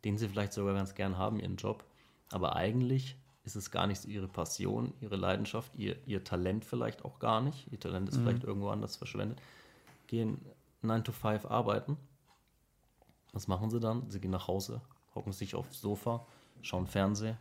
[0.03, 1.85] den sie vielleicht sogar ganz gern haben, ihren Job.
[2.29, 3.15] Aber eigentlich
[3.45, 7.39] ist es gar nicht so ihre Passion, ihre Leidenschaft, ihr, ihr Talent vielleicht auch gar
[7.39, 7.71] nicht.
[7.71, 9.41] Ihr Talent ist vielleicht irgendwo anders verschwendet.
[10.07, 10.39] Gehen
[10.81, 11.97] 9 to 5 arbeiten.
[13.37, 14.09] Was machen sie dann?
[14.09, 14.81] Sie gehen nach Hause,
[15.13, 16.25] hocken sich aufs Sofa,
[16.63, 17.37] schauen Fernsehen.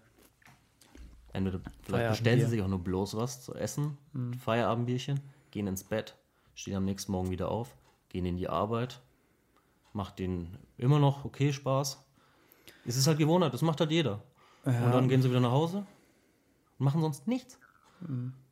[1.32, 3.96] Entweder vielleicht bestellen sie sich auch nur bloß was zu essen,
[4.38, 5.22] Feierabendbierchen,
[5.52, 6.14] gehen ins Bett,
[6.54, 7.74] stehen am nächsten Morgen wieder auf,
[8.10, 9.00] gehen in die Arbeit,
[9.94, 12.04] macht denen immer noch okay Spaß.
[12.84, 14.22] Es ist halt Gewohnheit, das macht halt jeder.
[14.64, 15.78] Und dann gehen sie wieder nach Hause
[16.78, 17.58] und machen sonst nichts.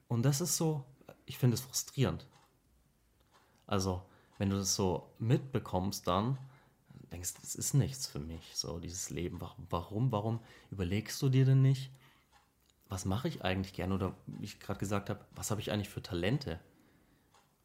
[0.08, 0.82] Und das ist so,
[1.26, 2.26] ich finde es frustrierend.
[3.66, 4.00] Also,
[4.38, 6.38] wenn du das so mitbekommst, dann
[7.14, 9.40] denkst das ist nichts für mich, so dieses Leben.
[9.70, 10.40] Warum, warum,
[10.70, 11.90] überlegst du dir denn nicht,
[12.88, 13.94] was mache ich eigentlich gerne?
[13.94, 16.60] Oder wie ich gerade gesagt habe, was habe ich eigentlich für Talente?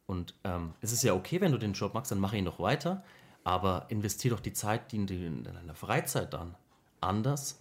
[0.06, 2.58] Und ähm, es ist ja okay, wenn du den Job magst, dann mach ihn doch
[2.58, 3.04] weiter.
[3.42, 6.56] Aber investier doch die Zeit, die in, in deiner Freizeit dann
[7.00, 7.60] anders,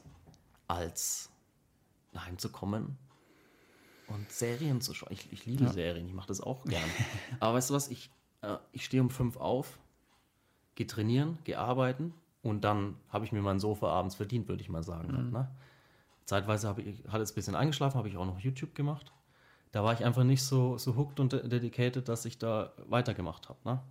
[0.68, 1.30] als
[2.16, 2.98] heimzukommen
[4.08, 5.12] und Serien zu schauen.
[5.12, 6.90] Ich, ich liebe Serien, ich mache das auch gern.
[7.40, 8.12] Aber weißt du was, ich,
[8.42, 9.80] äh, ich stehe um fünf auf,
[10.80, 14.70] gehe trainieren, gehe arbeiten und dann habe ich mir mein Sofa abends verdient, würde ich
[14.70, 15.30] mal sagen.
[15.30, 15.52] Ne?
[16.24, 19.12] Zeitweise habe ich, hatte es ein bisschen eingeschlafen, habe ich auch noch YouTube gemacht.
[19.74, 23.50] Da war ich einfach nicht so, so hooked und de- dedicated, dass ich da weitergemacht
[23.50, 23.60] habe.
[23.66, 23.82] Ne?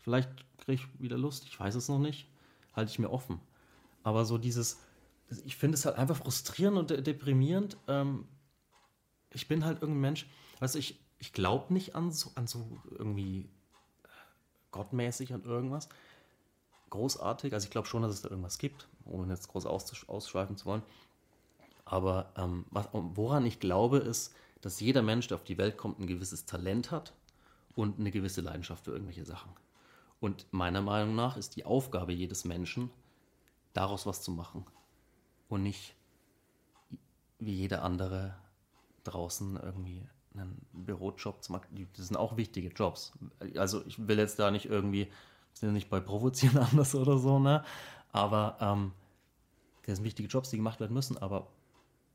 [0.00, 0.28] Vielleicht
[0.58, 2.28] kriege ich wieder Lust, ich weiß es noch nicht.
[2.74, 3.40] Halte ich mir offen.
[4.02, 4.80] Aber so dieses,
[5.46, 7.78] ich finde es halt einfach frustrierend und de deprimierend.
[7.88, 8.28] Ähm,
[9.30, 10.26] ich bin halt irgendein Mensch,
[10.60, 13.48] weißt du, ich, ich glaube nicht an so, an so irgendwie
[14.02, 14.08] äh,
[14.72, 15.88] gottmäßig an irgendwas.
[16.90, 20.66] Großartig, also ich glaube schon, dass es da irgendwas gibt, ohne jetzt groß ausschweifen zu
[20.66, 20.82] wollen.
[21.84, 25.98] Aber ähm, was, woran ich glaube, ist, dass jeder Mensch, der auf die Welt kommt,
[25.98, 27.12] ein gewisses Talent hat
[27.74, 29.52] und eine gewisse Leidenschaft für irgendwelche Sachen.
[30.20, 32.90] Und meiner Meinung nach ist die Aufgabe jedes Menschen,
[33.74, 34.64] daraus was zu machen.
[35.48, 35.94] Und nicht
[37.38, 38.34] wie jeder andere
[39.02, 40.02] draußen irgendwie
[40.34, 41.88] einen Bürojob zu machen.
[41.96, 43.12] Das sind auch wichtige Jobs.
[43.56, 45.08] Also ich will jetzt da nicht irgendwie,
[45.54, 47.64] sind ja nicht bei Provozieren anders oder so, ne?
[48.12, 48.92] Aber ähm,
[49.86, 51.48] das sind wichtige Jobs, die gemacht werden müssen, aber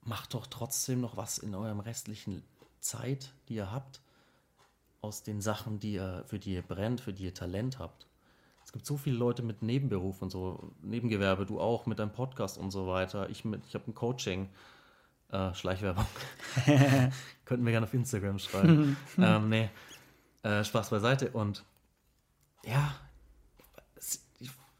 [0.04, 2.44] macht doch trotzdem noch was in eurem restlichen
[2.80, 4.02] Zeit, die ihr habt,
[5.02, 8.08] aus den Sachen, die ihr, für die ihr brennt, für die ihr Talent habt.
[8.66, 12.58] Es gibt so viele Leute mit Nebenberuf und so, Nebengewerbe, du auch mit deinem Podcast
[12.58, 13.30] und so weiter.
[13.30, 14.50] Ich, ich habe ein Coaching,
[15.32, 16.06] äh, Schleichwerbung.
[17.46, 18.98] Könnten wir gerne auf Instagram schreiben.
[19.18, 19.70] ähm, nee,
[20.44, 21.32] äh, Spaß beiseite.
[21.32, 21.64] Und
[22.66, 22.94] ja,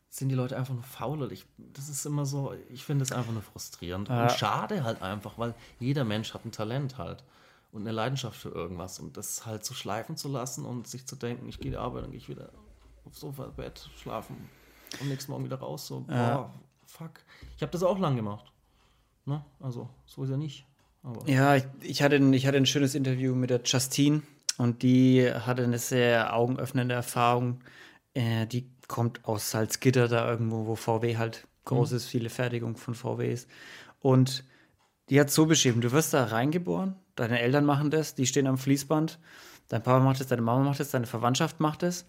[0.10, 1.22] sind die Leute einfach nur faul.
[1.22, 4.10] Und ich, das ist immer so, ich finde es einfach nur frustrierend.
[4.10, 4.24] Ja.
[4.24, 7.24] Und schade halt einfach, weil jeder Mensch hat ein Talent halt
[7.72, 9.00] und eine Leidenschaft für irgendwas.
[9.00, 12.12] Und das halt so schleifen zu lassen und sich zu denken, ich gehe arbeiten, dann
[12.12, 12.50] gehe ich wieder
[13.06, 14.50] aufs Sofa, Bett, schlafen
[15.00, 15.88] und nächsten Morgen wieder raus.
[15.88, 16.54] So, boah, ja.
[16.86, 17.12] fuck.
[17.56, 18.52] Ich habe das auch lang gemacht.
[19.26, 19.44] Ne?
[19.60, 20.66] Also, so ist ja nicht.
[21.04, 24.24] Aber ja, ich, ich, hatte ein, ich hatte ein schönes Interview mit der Justine
[24.58, 27.62] und die hatte eine sehr augenöffnende Erfahrung.
[28.14, 31.98] Äh, die kommt aus Salzgitter, da irgendwo, wo VW halt groß mhm.
[31.98, 33.48] ist, viele Fertigung von VW ist.
[34.02, 34.44] Und
[35.08, 38.58] die hat so beschrieben: Du wirst da reingeboren, deine Eltern machen das, die stehen am
[38.58, 39.20] Fließband,
[39.70, 42.06] dein Papa macht es, deine Mama macht es, deine Verwandtschaft macht es.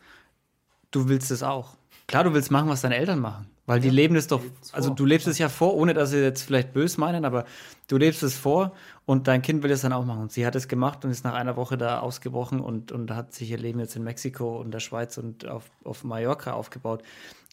[0.91, 1.77] Du willst es auch.
[2.09, 3.47] Klar, du willst machen, was deine Eltern machen.
[3.71, 4.43] Weil die leben es doch,
[4.73, 7.45] also du lebst es ja vor, ohne dass sie jetzt vielleicht böse meinen, aber
[7.87, 8.73] du lebst es vor
[9.07, 10.23] und dein Kind will es dann auch machen.
[10.23, 13.33] Und sie hat es gemacht und ist nach einer Woche da ausgebrochen und, und hat
[13.33, 17.05] sich ihr Leben jetzt in Mexiko und der Schweiz und auf, auf Mallorca aufgebaut.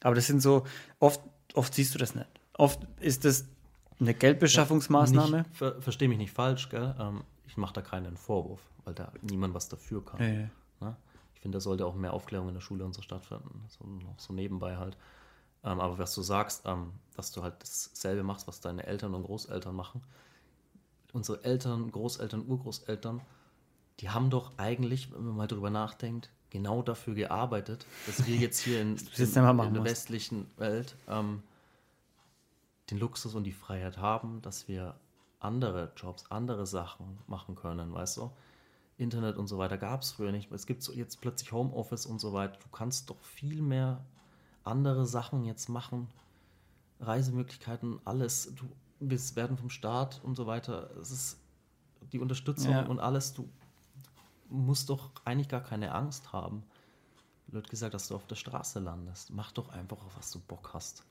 [0.01, 0.63] Aber das sind so,
[0.99, 1.21] oft,
[1.53, 2.25] oft siehst du das nicht.
[2.53, 3.45] Oft ist das
[3.99, 5.37] eine Geldbeschaffungsmaßnahme.
[5.37, 6.95] Ja, ver, Verstehe mich nicht falsch, gell?
[6.99, 10.19] Ähm, ich mache da keinen Vorwurf, weil da niemand was dafür kann.
[10.19, 10.49] Ja, ja.
[10.81, 10.95] Ne?
[11.35, 13.65] Ich finde, da sollte auch mehr Aufklärung in der Schule und so stattfinden.
[13.67, 14.97] So, noch so nebenbei halt.
[15.63, 19.23] Ähm, aber was du sagst, ähm, dass du halt dasselbe machst, was deine Eltern und
[19.23, 20.01] Großeltern machen.
[21.13, 23.21] Unsere Eltern, Großeltern, Urgroßeltern,
[23.99, 28.59] die haben doch eigentlich, wenn man mal drüber nachdenkt, genau dafür gearbeitet, dass wir jetzt
[28.59, 31.41] hier in, in, in der westlichen Welt ähm,
[32.91, 34.95] den Luxus und die Freiheit haben, dass wir
[35.39, 38.31] andere Jobs, andere Sachen machen können, weißt du?
[38.97, 40.51] Internet und so weiter gab es früher nicht.
[40.51, 42.57] Es gibt so jetzt plötzlich Homeoffice und so weiter.
[42.59, 44.03] Du kannst doch viel mehr
[44.67, 46.07] andere Sachen jetzt machen,
[46.99, 48.53] Reisemöglichkeiten, alles.
[48.55, 48.65] Du
[48.99, 50.89] wir werden vom Staat und so weiter.
[50.99, 51.37] Es ist
[52.11, 52.85] die Unterstützung ja.
[52.85, 53.33] und alles.
[53.33, 53.47] Du
[54.49, 56.63] musst doch eigentlich gar keine Angst haben.
[57.47, 59.31] Blöd gesagt, dass du auf der Straße landest.
[59.31, 61.03] Mach doch einfach, auf was du Bock hast.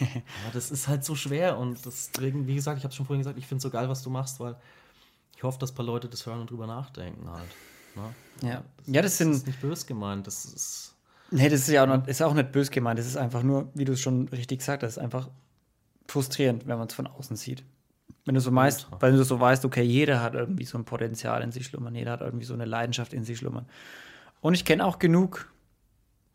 [0.00, 3.38] Aber das ist halt so schwer und deswegen, wie gesagt, ich habe schon vorhin gesagt,
[3.38, 4.56] ich finde es so geil, was du machst, weil
[5.36, 7.50] ich hoffe, dass ein paar Leute das hören und drüber nachdenken halt.
[7.96, 8.14] Ne?
[8.42, 8.64] Ja.
[8.86, 9.32] ja, das, das sind.
[9.32, 10.93] ist nicht böse gemeint, das ist
[11.30, 12.98] Nee, das ist ja auch, noch, ist auch nicht böse gemeint.
[12.98, 15.28] Das ist einfach nur, wie du es schon richtig gesagt hast, einfach
[16.06, 17.64] frustrierend, wenn man es von außen sieht.
[18.24, 21.42] Wenn du so meinst, weil du so weißt, okay, jeder hat irgendwie so ein Potenzial
[21.42, 23.66] in sich schlummern, jeder hat irgendwie so eine Leidenschaft in sich schlummern.
[24.40, 25.52] Und ich kenne auch genug,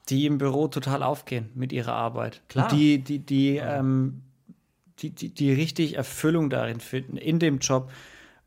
[0.10, 2.42] die im Büro total aufgehen mit ihrer Arbeit.
[2.48, 2.72] Klar.
[2.72, 3.78] Und die, die, die, ja.
[3.78, 4.22] ähm,
[5.00, 7.92] die, die, die richtig Erfüllung darin finden, in dem Job,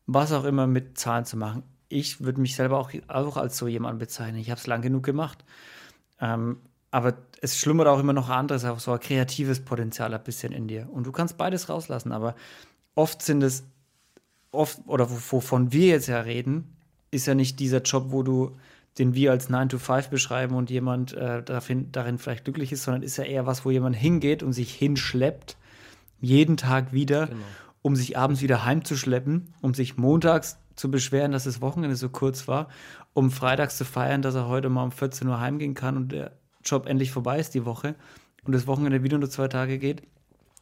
[0.07, 1.62] was auch immer mit Zahlen zu machen.
[1.88, 4.40] Ich würde mich selber auch, auch als so jemand bezeichnen.
[4.40, 5.45] Ich habe es lang genug gemacht.
[6.22, 6.58] Ähm,
[6.92, 10.68] aber es schlummert auch immer noch anderes, auch so ein kreatives Potenzial ein bisschen in
[10.68, 10.88] dir.
[10.90, 12.36] Und du kannst beides rauslassen, aber
[12.94, 13.64] oft sind es,
[14.52, 16.76] oft, oder wovon wir jetzt ja reden,
[17.10, 18.56] ist ja nicht dieser Job, wo du,
[18.98, 22.84] den wir als 9 to 5 beschreiben und jemand äh, darin, darin vielleicht glücklich ist,
[22.84, 25.56] sondern ist ja eher was, wo jemand hingeht und sich hinschleppt,
[26.20, 27.40] jeden Tag wieder, genau.
[27.80, 32.46] um sich abends wieder heimzuschleppen, um sich montags zu beschweren, dass das Wochenende so kurz
[32.48, 32.68] war,
[33.14, 36.32] um freitags zu feiern, dass er heute mal um 14 Uhr heimgehen kann und der
[36.64, 37.94] Job endlich vorbei ist die Woche
[38.44, 40.02] und das Wochenende wieder nur zwei Tage geht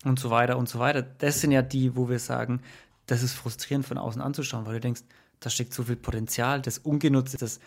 [0.05, 1.03] und so weiter und so weiter.
[1.03, 2.63] Das sind ja die, wo wir sagen,
[3.07, 5.03] das ist frustrierend von außen anzuschauen, weil du denkst,
[5.41, 7.61] da steckt so viel Potenzial, das ungenutzt das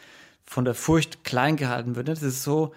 [0.45, 2.07] von der Furcht klein gehalten wird.
[2.07, 2.73] Das ist so,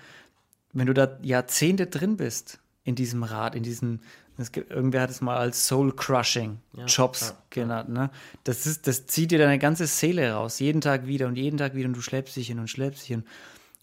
[0.72, 4.00] wenn du da Jahrzehnte drin bist in diesem Rad, in diesen
[4.38, 7.88] es gibt, irgendwer hat es mal als Soul-Crushing ja, Jobs ja, genannt.
[7.88, 8.10] Ne?
[8.44, 11.74] Das, ist, das zieht dir deine ganze Seele raus, jeden Tag wieder und jeden Tag
[11.74, 13.24] wieder und du schleppst dich hin und schleppst dich hin.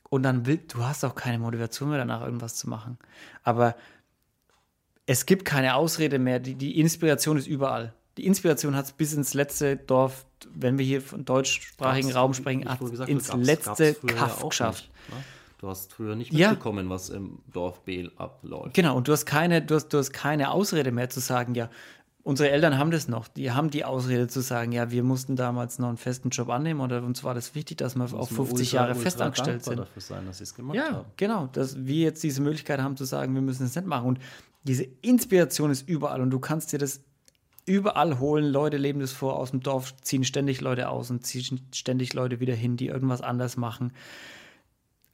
[0.10, 3.00] Und dann will, du hast auch keine Motivation mehr danach, irgendwas zu machen.
[3.44, 3.76] Aber
[5.08, 6.40] es gibt keine Ausrede mehr.
[6.40, 7.94] Die, die Inspiration ist überall.
[8.18, 12.62] Die Inspiration hat es bis ins letzte Dorf, wenn wir hier von deutschsprachigen Raum sprechen,
[13.08, 14.92] ins letzte Kaff geschafft.
[15.08, 15.24] Nicht, ne?
[15.64, 16.90] Du hast früher nicht mitbekommen, ja.
[16.90, 18.74] was im Dorf Behl abläuft.
[18.74, 21.70] Genau, und du hast keine, du hast, du hast keine Ausrede mehr zu sagen, ja,
[22.22, 23.30] unsere Eltern haben das noch.
[23.30, 26.82] Die haben die Ausrede zu sagen, ja, wir mussten damals noch einen festen Job annehmen
[26.82, 29.80] oder uns war das wichtig, dass wir auf 50 ultra, Jahre festangestellt sind.
[29.80, 31.06] dafür sein, dass sie es gemacht ja, haben.
[31.16, 34.06] genau, dass wir jetzt diese Möglichkeit haben zu sagen, wir müssen es nicht machen.
[34.06, 34.20] Und
[34.64, 37.06] diese Inspiration ist überall und du kannst dir das
[37.66, 38.52] überall holen.
[38.52, 42.42] Leute leben das vor aus dem Dorf, ziehen ständig Leute aus und ziehen ständig Leute
[42.42, 43.94] wieder hin, die irgendwas anders machen.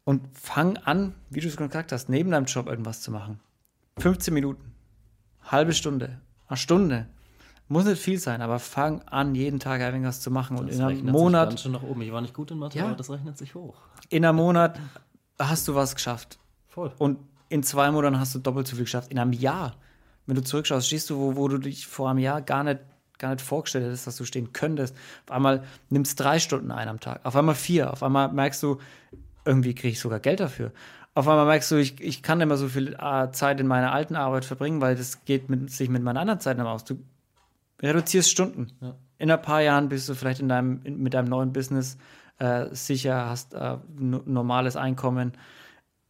[0.05, 3.39] Und fang an, wie du es gesagt hast, neben deinem Job irgendwas zu machen.
[3.99, 4.73] 15 Minuten,
[5.43, 7.07] halbe Stunde, eine Stunde.
[7.67, 10.57] Muss nicht viel sein, aber fang an, jeden Tag irgendwas zu machen.
[10.57, 11.51] Und Das in einem rechnet Monat.
[11.51, 12.01] Sich schön nach oben.
[12.01, 12.85] Ich war nicht gut in Mathe, Ja.
[12.85, 13.75] aber das rechnet sich hoch.
[14.09, 14.79] in einem Monat
[15.37, 16.39] hast du was geschafft.
[16.67, 16.91] Voll.
[16.97, 17.19] Und
[17.49, 19.11] in zwei Monaten hast du doppelt so viel geschafft.
[19.11, 19.75] In einem Jahr,
[20.25, 22.79] wenn du zurückschaust, stehst du, wo, wo du dich vor einem Jahr gar nicht,
[23.19, 24.95] gar nicht vorgestellt hättest, dass du stehen könntest.
[25.27, 28.79] Auf einmal nimmst drei Stunden ein am Tag, auf einmal vier, auf einmal merkst du,
[29.49, 30.71] irgendwie kriege ich sogar Geld dafür.
[31.15, 33.91] Auf einmal merkst du, ich, ich kann nicht mehr so viel äh, Zeit in meiner
[33.91, 36.85] alten Arbeit verbringen, weil das geht mit, sich mit meiner anderen Zeit aus.
[36.85, 37.03] Du
[37.81, 38.67] reduzierst Stunden.
[38.79, 38.95] Ja.
[39.17, 41.97] In ein paar Jahren bist du vielleicht in deinem, in, mit deinem neuen Business
[42.37, 45.33] äh, sicher, hast äh, normales Einkommen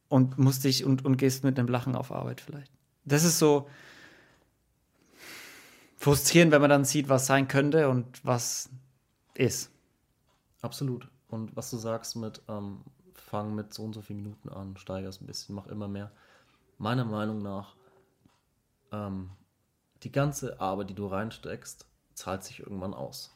[0.09, 2.71] und musst dich und, und gehst mit einem Lachen auf Arbeit vielleicht.
[3.05, 3.69] Das ist so
[5.97, 8.69] frustrierend, wenn man dann sieht, was sein könnte und was
[9.33, 9.71] ist.
[10.61, 11.07] Absolut.
[11.29, 12.81] Und was du sagst mit, ähm,
[13.29, 16.11] fang mit so und so vielen Minuten an, steigere es ein bisschen, mach immer mehr.
[16.77, 17.75] Meiner Meinung nach,
[18.91, 19.29] ähm,
[20.03, 23.35] die ganze Arbeit, die du reinsteckst, zahlt sich irgendwann aus.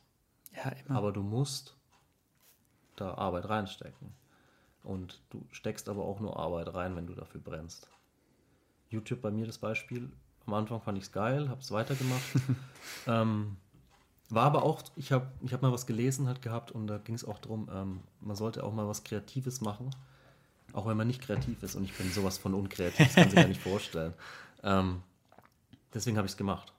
[0.55, 0.97] Ja, immer.
[0.97, 1.77] Aber du musst
[2.95, 4.13] da Arbeit reinstecken.
[4.83, 7.87] Und du steckst aber auch nur Arbeit rein, wenn du dafür brennst.
[8.89, 10.11] YouTube bei mir das Beispiel.
[10.45, 12.35] Am Anfang fand ich es geil, habe es weitergemacht.
[13.07, 13.57] ähm,
[14.33, 17.15] war aber auch, ich habe ich hab mal was gelesen halt gehabt und da ging
[17.15, 19.89] es auch darum, ähm, man sollte auch mal was Kreatives machen,
[20.73, 21.75] auch wenn man nicht kreativ ist.
[21.75, 24.13] Und ich bin sowas von unkreativ, das kann sich gar nicht vorstellen.
[24.63, 25.01] Ähm,
[25.93, 26.73] deswegen habe ich es gemacht.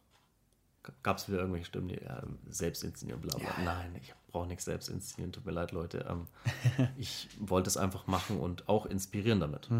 [1.02, 3.48] Gab es wieder irgendwelche Stimmen, die ja, selbst inszenieren, bla bla.
[3.64, 6.06] Nein, ich brauche nichts selbst inszenieren, tut mir leid, Leute.
[6.08, 6.26] Ähm,
[6.98, 9.70] ich wollte es einfach machen und auch inspirieren damit.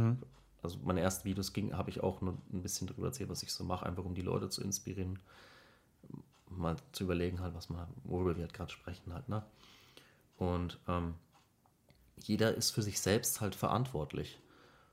[0.62, 3.52] Also meine ersten Videos ging, habe ich auch nur ein bisschen darüber erzählt, was ich
[3.52, 5.18] so mache, einfach um die Leute zu inspirieren,
[6.56, 9.44] mal zu überlegen halt, was man, worüber wir halt gerade sprechen halt, ne?
[10.36, 11.14] Und ähm,
[12.16, 14.40] jeder ist für sich selbst halt verantwortlich.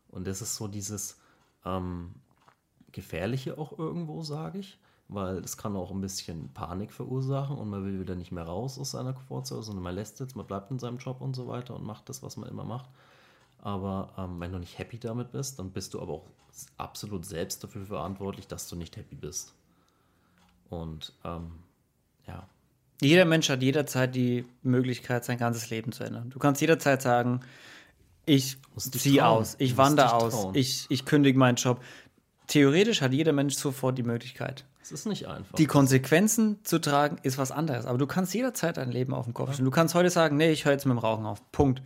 [0.09, 1.19] Und das ist so dieses
[1.65, 2.13] ähm,
[2.91, 7.85] Gefährliche auch irgendwo, sage ich, weil es kann auch ein bisschen Panik verursachen und man
[7.85, 10.79] will wieder nicht mehr raus aus seiner Komfortzone, sondern man lässt jetzt, man bleibt in
[10.79, 12.89] seinem Job und so weiter und macht das, was man immer macht.
[13.59, 16.27] Aber ähm, wenn du nicht happy damit bist, dann bist du aber auch
[16.77, 19.53] absolut selbst dafür verantwortlich, dass du nicht happy bist.
[20.71, 21.51] Und ähm,
[22.27, 22.47] ja,
[23.01, 26.29] Jeder Mensch hat jederzeit die Möglichkeit, sein ganzes Leben zu ändern.
[26.29, 27.41] Du kannst jederzeit sagen,
[28.25, 31.81] ich ziehe aus, ich wandere aus, ich, ich kündige meinen Job.
[32.45, 34.65] Theoretisch hat jeder Mensch sofort die Möglichkeit.
[34.83, 35.55] es ist nicht einfach.
[35.55, 37.87] Die Konsequenzen zu tragen, ist was anderes.
[37.87, 39.65] Aber du kannst jederzeit dein Leben auf den Kopf stellen.
[39.65, 41.41] Du kannst heute sagen, nee, ich höre jetzt mit dem Rauchen auf.
[41.51, 41.81] Punkt.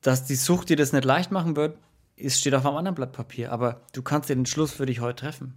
[0.00, 1.78] Dass die Sucht dir das nicht leicht machen wird,
[2.16, 3.52] ist, steht auf einem anderen Blatt Papier.
[3.52, 5.54] Aber du kannst dir den Schluss für dich heute treffen.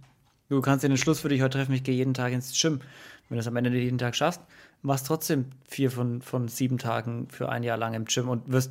[0.48, 2.80] Du kannst den Schluss für dich heute treffen, ich gehe jeden Tag ins Gym.
[3.28, 4.40] Wenn du es am Ende jeden Tag schaffst,
[4.82, 8.70] machst trotzdem vier von, von sieben Tagen für ein Jahr lang im Gym und wirst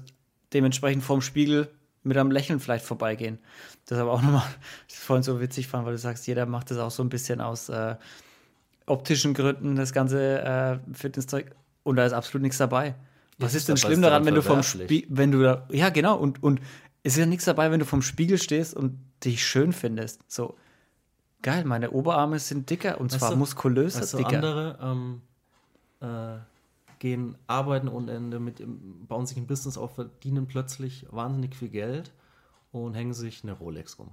[0.54, 1.70] dementsprechend vorm Spiegel
[2.04, 3.40] mit einem Lächeln vielleicht vorbeigehen.
[3.88, 4.44] Das aber auch nochmal,
[4.88, 7.42] das vorhin so witzig fand, weil du sagst, jeder macht das auch so ein bisschen
[7.42, 7.96] aus äh,
[8.86, 11.52] optischen Gründen, das ganze äh, Fitnesszeug.
[11.84, 12.96] Und da ist absolut nichts dabei.
[13.38, 14.64] Was Ja, ist denn schlimm ist daran, wenn du vom?
[14.64, 16.62] Spiegel, wenn du da, ja genau, und, und
[17.04, 20.22] es ist ja nichts dabei, wenn du vom Spiegel stehst und dich schön findest.
[20.28, 20.56] So,
[21.42, 24.28] geil, meine Oberarme sind dicker und Weißt zwar du- muskulöser Weißt dicker.
[24.36, 25.22] andere ähm,
[26.02, 26.38] äh,
[27.00, 28.64] gehen arbeiten ohne Ende, mit,
[29.08, 32.12] bauen sich ein Business auf, verdienen plötzlich wahnsinnig viel Geld
[32.72, 34.10] und hängen sich eine Rolex rum.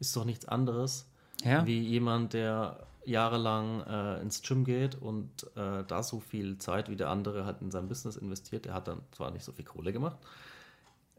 [0.00, 1.08] Ist doch nichts anderes
[1.44, 1.64] Ja.
[1.66, 6.96] wie jemand, der jahrelang äh, ins Gym geht und äh, da so viel Zeit wie
[6.96, 8.64] der andere hat in sein Business investiert.
[8.64, 10.18] Der hat dann zwar nicht so viel Kohle gemacht,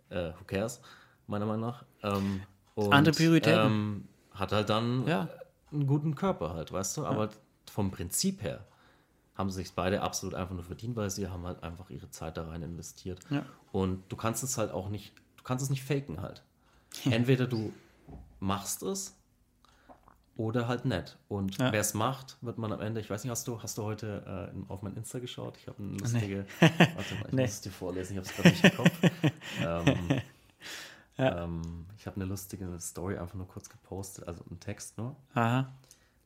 [0.10, 0.82] äh, who cares,
[1.28, 1.86] meiner Meinung nach.
[2.04, 2.42] Ähm,
[2.76, 3.66] und, Andere Prioritäten.
[3.66, 4.08] Ähm,
[4.40, 5.28] hat halt dann Ja.
[5.72, 7.06] einen guten Körper halt, weißt du?
[7.06, 7.30] Aber
[7.70, 8.66] vom Prinzip her
[9.36, 12.38] haben sie sich beide absolut einfach nur verdient, weil sie haben halt einfach ihre Zeit
[12.38, 13.20] da rein investiert.
[13.30, 13.46] Ja.
[13.72, 16.44] Und du kannst es halt auch nicht, du kannst es nicht faken halt.
[17.06, 17.72] Entweder du
[18.40, 19.16] machst es
[20.38, 21.18] oder halt nicht.
[21.28, 21.72] Und Ja.
[21.72, 24.52] wer es macht, wird man am Ende, ich weiß nicht, hast du, hast du heute
[24.56, 25.58] äh, auf mein Insta geschaut?
[25.58, 26.46] Ich habe eine lustige,
[26.96, 27.42] warte mal, ich Nee.
[27.44, 28.92] muss es dir vorlesen, ich habe es gerade nicht im Kopf.
[29.64, 30.22] ähm,
[31.18, 35.16] ähm, ich habe eine lustige Story einfach nur kurz gepostet, also einen Text nur.
[35.34, 35.72] Aha.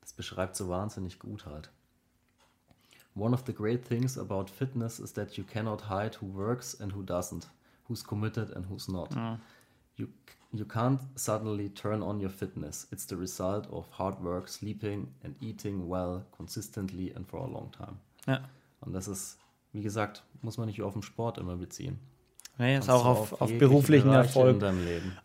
[0.02, 1.72] Das beschreibt so wahnsinnig gut halt.
[3.16, 6.94] One of the great things about fitness is that you cannot hide who works and
[6.96, 7.48] who doesn't,
[7.88, 9.14] who's committed and who's not.
[9.98, 10.08] You,
[10.54, 12.88] you can't suddenly turn on your fitness.
[12.92, 17.72] It's the result of hard work, sleeping and eating well, consistently and for a long
[17.72, 17.98] time.
[18.28, 18.42] Ja.
[18.80, 19.38] Und das ist,
[19.74, 22.00] wie gesagt, muss man nicht auf den Sport immer beziehen.
[22.58, 24.64] Nee, ist auch auf, auf beruflichen Bereiche Erfolg.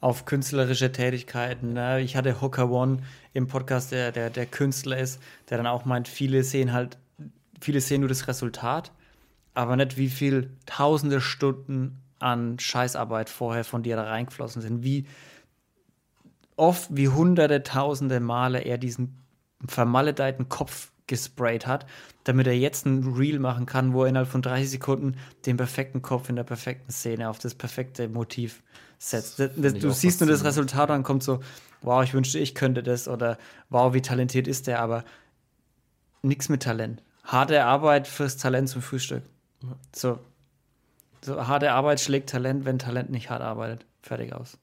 [0.01, 1.75] auf künstlerische Tätigkeiten.
[1.75, 2.01] Ne?
[2.01, 2.99] Ich hatte Hooker One
[3.35, 5.21] im Podcast, der, der, der Künstler ist,
[5.51, 6.97] der dann auch meint, viele sehen halt,
[7.61, 8.93] viele sehen nur das Resultat,
[9.55, 14.83] aber nicht wie viel tausende Stunden an Scheißarbeit vorher von dir da reingeflossen sind.
[14.83, 15.07] Wie
[16.57, 19.23] oft, wie hunderte, tausende Male er diesen
[19.67, 21.87] vermaledeiten Kopf gesprayt hat,
[22.25, 26.03] damit er jetzt ein Reel machen kann, wo er innerhalb von 30 Sekunden den perfekten
[26.03, 28.63] Kopf in der perfekten Szene auf das perfekte Motiv
[28.99, 29.39] setzt.
[29.39, 31.41] Das, das, du siehst nur das Resultat und dann kommt so,
[31.83, 33.39] wow, ich wünschte, ich könnte das oder
[33.71, 35.05] wow, wie talentiert ist der, aber
[36.23, 37.03] nichts mit Talent.
[37.25, 39.23] Harte Arbeit fürs Talent zum Frühstück.
[39.95, 40.19] So,
[41.23, 43.85] so harte Arbeit schlägt Talent, wenn Talent nicht hart arbeitet.
[44.03, 44.59] Fertig aus.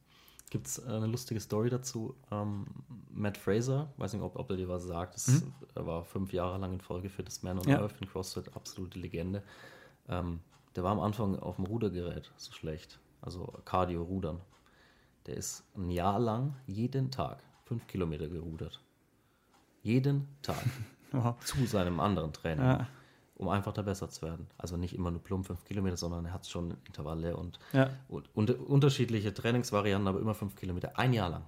[0.53, 2.13] Gibt es äh, eine lustige Story dazu?
[2.29, 2.67] Ähm,
[3.09, 5.51] Matt Fraser, weiß nicht, ob, ob er dir was sagt, das, mhm.
[5.73, 7.81] er war fünf Jahre lang in Folge für das Man on ja.
[7.81, 9.41] Earth in CrossFit, absolute Legende.
[10.07, 10.41] Ähm,
[10.75, 14.41] der war am Anfang auf dem Rudergerät so schlecht, also Cardio-Rudern.
[15.25, 18.79] Der ist ein Jahr lang jeden Tag fünf Kilometer gerudert.
[19.81, 20.63] Jeden Tag.
[21.13, 21.35] wow.
[21.43, 22.63] Zu seinem anderen Training.
[22.63, 22.87] Ja
[23.43, 24.47] um einfach da besser zu werden.
[24.57, 27.89] Also nicht immer nur plump fünf Kilometer, sondern er hat schon Intervalle und, ja.
[28.07, 31.43] und, und, unterschiedliche Trainingsvarianten, aber immer fünf Kilometer, ein Jahr lang.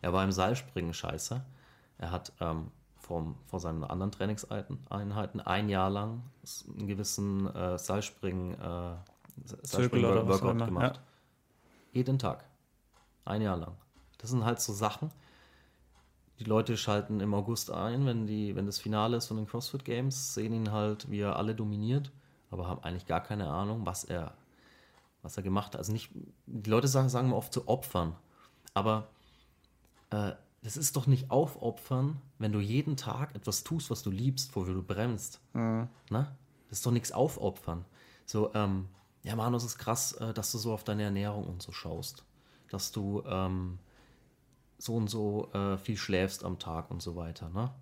[0.00, 1.44] Er war im Seilspringen scheiße.
[1.98, 6.22] Er hat ähm, vom, vor seinen anderen Trainingseinheiten ein Jahr lang
[6.76, 8.96] einen gewissen äh, Seilspringen, äh,
[9.62, 10.96] Seilspringen Workout gemacht.
[10.96, 11.02] Ja.
[11.92, 12.44] Jeden Tag.
[13.24, 13.76] Ein Jahr lang.
[14.18, 15.10] Das sind halt so Sachen,
[16.38, 19.84] die Leute schalten im August ein, wenn, die, wenn das Finale ist von den CrossFit
[19.84, 22.10] Games, sehen ihn halt, wie er alle dominiert,
[22.50, 24.34] aber haben eigentlich gar keine Ahnung, was er,
[25.22, 25.78] was er gemacht hat.
[25.78, 26.10] Also nicht,
[26.46, 28.14] die Leute sagen, sagen oft zu opfern,
[28.74, 29.08] aber
[30.10, 30.32] äh,
[30.62, 34.74] das ist doch nicht aufopfern, wenn du jeden Tag etwas tust, was du liebst, wofür
[34.74, 35.40] du bremst.
[35.52, 35.88] Mhm.
[36.10, 36.36] Na?
[36.68, 37.84] Das ist doch nichts aufopfern.
[38.24, 38.88] So, ähm,
[39.22, 42.24] ja, Manus, es ist krass, äh, dass du so auf deine Ernährung und so schaust.
[42.68, 43.78] Dass du, ähm,
[44.78, 47.48] so und so äh, viel schläfst am Tag und so weiter.
[47.48, 47.72] Ne?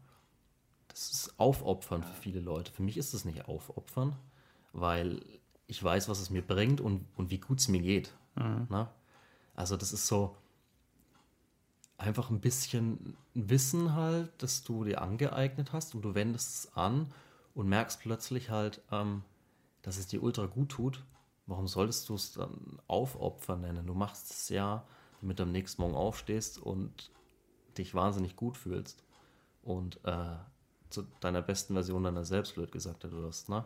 [0.88, 2.72] Das ist Aufopfern für viele Leute.
[2.72, 4.16] Für mich ist es nicht Aufopfern,
[4.72, 5.24] weil
[5.66, 8.12] ich weiß, was es mir bringt und, und wie gut es mir geht.
[8.36, 8.66] Mhm.
[8.70, 8.88] Ne?
[9.54, 10.36] Also das ist so
[11.96, 17.12] einfach ein bisschen Wissen halt, das du dir angeeignet hast und du wendest es an
[17.54, 19.22] und merkst plötzlich halt, ähm,
[19.82, 21.04] dass es dir ultra gut tut.
[21.46, 23.86] Warum solltest du es dann Aufopfern nennen?
[23.86, 24.84] Du machst es ja,
[25.32, 27.10] du am nächsten Morgen aufstehst und
[27.78, 29.02] dich wahnsinnig gut fühlst
[29.62, 30.36] und äh,
[30.90, 33.48] zu deiner besten Version deiner selbst, blöd gesagt, wirst.
[33.48, 33.64] Ne?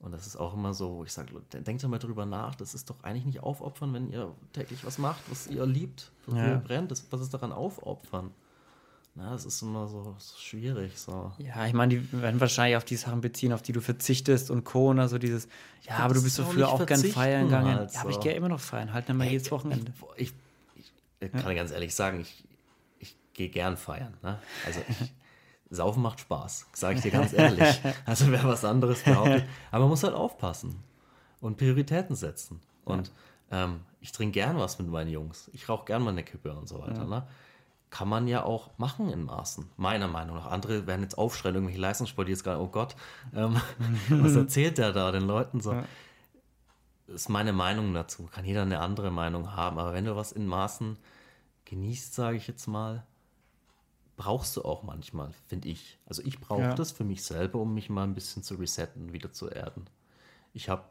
[0.00, 2.88] Und das ist auch immer so, ich sage, denkt doch mal drüber nach, das ist
[2.88, 6.48] doch eigentlich nicht aufopfern, wenn ihr täglich was macht, was ihr liebt, was ja.
[6.50, 6.90] ihr brennt.
[6.90, 8.30] Das, was ist daran aufopfern?
[9.16, 10.96] Na, das ist immer so, so schwierig.
[10.96, 11.32] So.
[11.38, 14.62] Ja, ich meine, die werden wahrscheinlich auf die Sachen beziehen, auf die du verzichtest und
[14.62, 14.90] Co.
[14.90, 15.48] Und so dieses,
[15.82, 17.74] ja, aber du bist doch früher auch gern feiern gegangen.
[17.74, 19.92] Halt ja, aber ich gehe immer noch feiern, halt nicht mal jedes Wochenende.
[20.14, 20.34] Ich, ich
[21.20, 21.54] ich kann ja.
[21.54, 22.44] ganz ehrlich sagen, ich,
[22.98, 24.14] ich gehe gern feiern.
[24.22, 24.38] Ne?
[24.66, 25.12] Also ich,
[25.70, 27.80] Saufen macht Spaß, sage ich dir ganz ehrlich.
[28.06, 29.44] Also wer was anderes behauptet.
[29.70, 30.82] Aber man muss halt aufpassen
[31.40, 32.60] und Prioritäten setzen.
[32.84, 33.10] Und
[33.50, 33.64] ja.
[33.64, 35.50] ähm, ich trinke gern was mit meinen Jungs.
[35.52, 37.02] Ich rauche gern mal eine Kippe und so weiter.
[37.02, 37.04] Ja.
[37.04, 37.26] Ne?
[37.90, 40.46] Kann man ja auch machen in Maßen, meiner Meinung nach.
[40.46, 42.96] Andere werden jetzt aufschreien, irgendwelche Leistungssport, die jetzt gerade, oh Gott,
[43.34, 43.60] ähm,
[44.08, 45.72] was erzählt der da den Leuten so?
[45.72, 45.84] Ja
[47.08, 48.26] ist meine Meinung dazu.
[48.26, 49.78] Kann jeder eine andere Meinung haben.
[49.78, 50.98] Aber wenn du was in Maßen
[51.64, 53.06] genießt, sage ich jetzt mal,
[54.16, 55.98] brauchst du auch manchmal, finde ich.
[56.06, 56.74] Also ich brauche ja.
[56.74, 59.86] das für mich selber, um mich mal ein bisschen zu resetten, wieder zu erden.
[60.52, 60.84] Ich habe,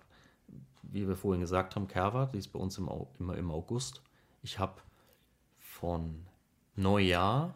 [0.82, 2.90] wie wir vorhin gesagt haben, Kerwa, die ist bei uns im,
[3.20, 4.02] immer im August.
[4.42, 4.82] Ich habe
[5.60, 6.26] von
[6.76, 7.54] Neujahr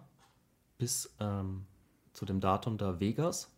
[0.78, 1.66] bis ähm,
[2.14, 3.50] zu dem Datum da Vegas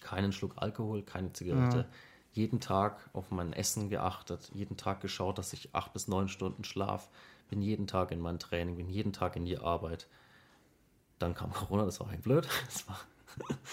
[0.00, 1.78] keinen Schluck Alkohol, keine Zigarette.
[1.78, 1.86] Ja
[2.32, 6.64] jeden Tag auf mein Essen geachtet, jeden Tag geschaut, dass ich acht bis neun Stunden
[6.64, 7.08] schlaf,
[7.48, 10.06] bin jeden Tag in mein Training, bin jeden Tag in die Arbeit.
[11.18, 12.48] Dann kam Corona, das war eigentlich blöd.
[12.66, 13.00] Das war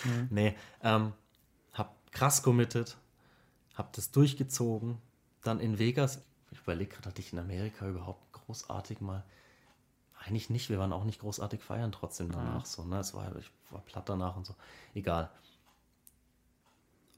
[0.03, 0.27] mhm.
[0.31, 1.13] nee, ähm,
[1.73, 2.97] hab krass committed,
[3.75, 4.97] hab das durchgezogen.
[5.43, 9.23] Dann in Vegas, ich überlege gerade, hatte ich in Amerika überhaupt großartig mal
[10.27, 12.61] eigentlich nicht, wir waren auch nicht großartig feiern trotzdem danach.
[12.61, 12.65] Ja.
[12.65, 12.99] So, ne?
[12.99, 14.55] Es war, ich war platt danach und so.
[14.93, 15.29] Egal.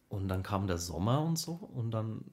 [0.10, 2.26] Und dann kam der Sommer und so und dann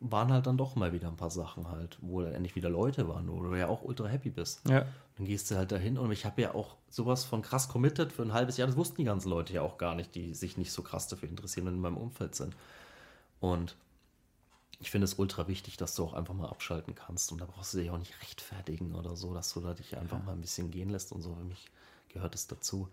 [0.00, 3.30] waren halt dann doch mal wieder ein paar Sachen halt, wo endlich wieder Leute waren,
[3.30, 4.68] wo du ja auch ultra happy bist.
[4.68, 4.84] Ja.
[5.16, 8.22] Dann gehst du halt dahin und ich habe ja auch sowas von krass committed für
[8.22, 8.66] ein halbes Jahr.
[8.66, 11.28] Das wussten die ganzen Leute ja auch gar nicht, die sich nicht so krass dafür
[11.28, 12.54] interessieren und in meinem Umfeld sind.
[13.40, 13.76] Und
[14.80, 17.72] ich finde es ultra wichtig, dass du auch einfach mal abschalten kannst und da brauchst
[17.72, 20.24] du dich auch nicht rechtfertigen oder so, dass du da dich einfach ja.
[20.24, 21.34] mal ein bisschen gehen lässt und so.
[21.34, 21.70] Für mich
[22.08, 22.88] gehört es dazu.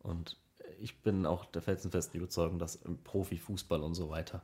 [0.00, 0.36] Und
[0.80, 4.42] ich bin auch der felsenfesten Überzeugung, dass im Profifußball und so weiter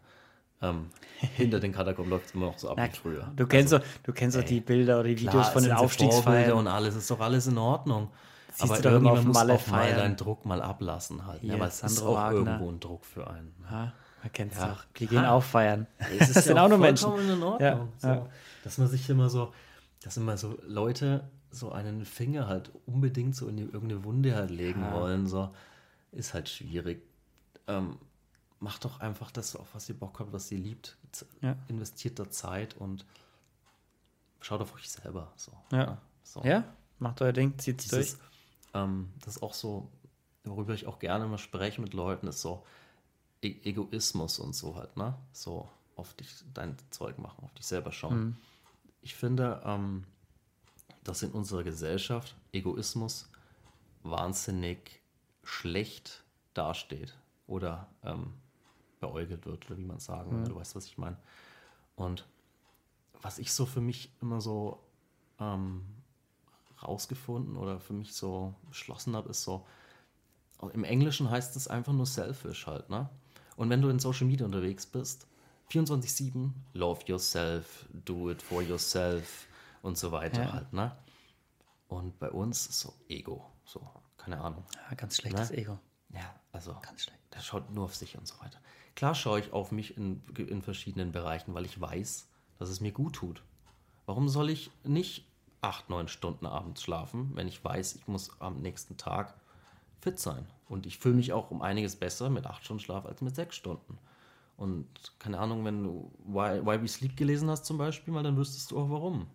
[0.60, 0.90] ähm,
[1.36, 3.32] hinter den Katakomben läuft es immer noch so ab Na, wie früher.
[3.36, 5.72] Du kennst also, doch, du kennst ey, die Bilder oder die Videos klar, von den
[5.72, 8.08] Aufstiegsfeiern und alles, ist doch alles in Ordnung.
[8.54, 9.94] Siehst Aber du irgendwann musst auch feiern.
[9.94, 11.44] mal deinen Druck mal ablassen halt.
[11.44, 12.38] Ja, aber es ist auch Wagner.
[12.38, 13.54] irgendwo ein Druck für einen.
[13.70, 14.72] Ha, man kennt es ja.
[14.72, 14.84] auch.
[14.98, 15.32] Die gehen ha.
[15.32, 15.86] auch feiern.
[16.18, 17.12] Es ist ja auch nur Menschen.
[17.20, 17.60] In Ordnung.
[17.60, 17.86] Ja.
[17.98, 18.28] So,
[18.64, 19.52] dass man sich immer so,
[20.02, 24.50] dass immer so Leute so einen Finger halt unbedingt so in die, irgendeine Wunde halt
[24.50, 25.28] legen wollen.
[25.28, 25.50] So
[26.12, 27.02] ist halt schwierig.
[27.66, 27.98] Ähm,
[28.60, 30.96] macht doch einfach das, auf was ihr Bock habt, was ihr liebt.
[31.40, 31.56] Ja.
[31.68, 33.04] Investiert da Zeit und
[34.40, 35.32] schaut auf euch selber.
[35.36, 35.76] So, Ja.
[35.86, 35.98] ne?
[36.22, 36.42] so.
[36.42, 36.64] Ja,
[36.98, 38.06] macht euer Ding, zieht's durch.
[38.06, 38.20] Dieses,
[38.74, 39.88] ähm, das ist auch so,
[40.44, 42.64] worüber ich auch gerne mal spreche mit Leuten, ist so
[43.42, 45.14] e Egoismus und so halt, ne?
[45.32, 48.36] So auf dich dein Zeug machen, auf dich selber schauen.
[49.02, 50.04] Ich finde, ähm,
[51.04, 53.28] dass in unserer Gesellschaft Egoismus
[54.02, 55.00] wahnsinnig
[55.48, 56.24] schlecht
[56.54, 58.34] dasteht oder ähm,
[59.00, 60.44] beäugelt wird, oder wie man sagen will.
[60.48, 61.16] Du weißt, was ich meine.
[61.96, 62.26] Und
[63.22, 64.80] was ich so für mich immer so
[65.40, 65.84] ähm,
[66.82, 69.66] rausgefunden oder für mich so beschlossen habe, ist so,
[70.72, 73.08] im Englischen heißt es einfach nur selfish halt, ne?
[73.56, 75.26] Und wenn du in Social Media unterwegs bist,
[75.70, 79.46] 24-7, love yourself, do it for yourself
[79.82, 80.52] und so weiter Ja.
[80.52, 80.96] halt, ne?
[81.88, 83.80] Und bei uns ist so Ego, so,
[84.18, 84.64] keine Ahnung.
[84.90, 85.56] Ja, ganz schlechtes Ne?
[85.58, 85.78] Ego.
[86.10, 87.18] Ja, also Ganz schlecht.
[87.34, 88.58] der schaut nur auf sich und so weiter.
[88.94, 92.92] Klar schaue ich auf mich in, in verschiedenen Bereichen, weil ich weiß, dass es mir
[92.92, 93.42] gut tut.
[94.06, 95.26] Warum soll ich nicht
[95.60, 99.34] acht, neun Stunden abends schlafen, wenn ich weiß, ich muss am nächsten Tag
[100.00, 100.46] fit sein?
[100.68, 103.54] Und ich fühle mich auch um einiges besser mit acht Stunden Schlaf als mit sechs
[103.56, 103.98] Stunden.
[104.56, 104.86] Und
[105.18, 108.70] keine Ahnung, wenn du Why, Why We Sleep gelesen hast zum Beispiel, mal, dann wüsstest
[108.70, 109.28] du auch warum.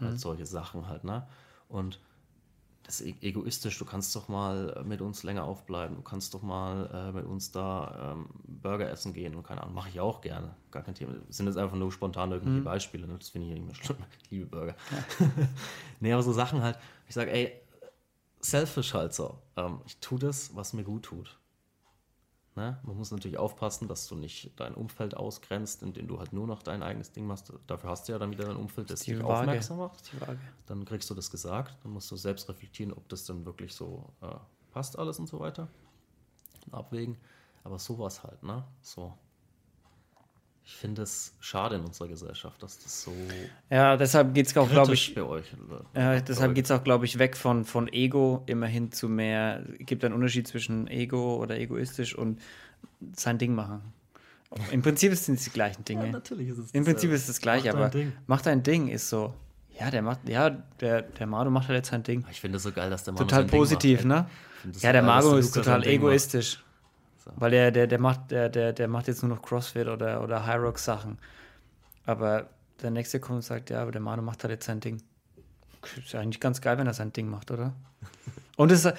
[0.00, 1.26] Halt solche Sachen halt, ne?
[1.68, 2.00] Und
[2.86, 6.42] das ist e- egoistisch, du kannst doch mal mit uns länger aufbleiben, du kannst doch
[6.42, 10.20] mal äh, mit uns da ähm, Burger essen gehen und keine Ahnung, mache ich auch
[10.20, 11.14] gerne, gar kein Thema.
[11.26, 13.16] Das sind jetzt einfach nur spontan irgendwelche Beispiele, ne?
[13.18, 14.76] das finde ich ja nicht mehr schlimm, ich liebe Burger.
[16.00, 16.78] nee, aber so Sachen halt,
[17.08, 17.60] ich sage, ey,
[18.40, 21.38] selfish halt so, ähm, ich tue das, was mir gut tut.
[22.56, 22.78] Ne?
[22.84, 26.62] Man muss natürlich aufpassen, dass du nicht dein Umfeld ausgrenzt, indem du halt nur noch
[26.62, 27.52] dein eigenes Ding machst.
[27.66, 30.10] Dafür hast du ja dann wieder dein Umfeld, das dich aufmerksam macht
[30.66, 34.12] dann kriegst du das gesagt, dann musst du selbst reflektieren, ob das dann wirklich so
[34.22, 34.26] äh,
[34.72, 35.68] passt alles und so weiter.
[36.72, 37.16] Abwägen.
[37.62, 38.64] Aber sowas halt, ne?
[38.80, 39.12] So.
[40.68, 43.12] Ich finde es schade in unserer Gesellschaft, dass das so
[43.70, 45.44] Ja, deshalb geht es auch, glaube ich, bei euch.
[45.94, 49.62] Ja, deshalb geht es auch, glaube ich, weg von, von Ego immerhin zu mehr.
[49.78, 52.40] Es gibt einen Unterschied zwischen Ego oder egoistisch und
[53.14, 53.80] sein Ding machen.
[54.72, 55.84] Im Prinzip sind es die gleichen.
[55.84, 56.06] Dinge.
[56.06, 58.12] Ja, natürlich ist es Im Prinzip ist es das gleiche, Mach dein aber Ding.
[58.26, 59.34] mach dein Ding ist so.
[59.78, 60.50] Ja, der macht, ja,
[60.80, 62.24] der, der Mado macht halt jetzt sein Ding.
[62.30, 64.26] Ich finde es so geil, dass der Mann Total positiv, ne?
[64.80, 66.62] Ja, der Mago ist total egoistisch.
[67.26, 67.32] So.
[67.36, 70.46] Weil der, der, der macht, der, der, der macht jetzt nur noch CrossFit oder, oder
[70.46, 71.18] High Rock Sachen.
[72.06, 72.48] Aber
[72.82, 75.02] der nächste kommt und sagt, ja, aber der Manu macht halt jetzt sein Ding.
[75.96, 77.72] Ist ja eigentlich ganz geil, wenn er sein Ding macht, oder?
[78.56, 78.94] Und es ist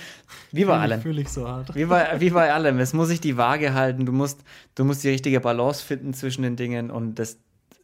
[0.51, 1.01] wie bei allem.
[1.01, 1.73] Fühle ich so hart.
[1.73, 2.77] Wie bei, wie bei allem.
[2.77, 4.05] Es muss sich die Waage halten.
[4.05, 4.41] Du musst,
[4.75, 7.39] du musst die richtige Balance finden zwischen den Dingen und das,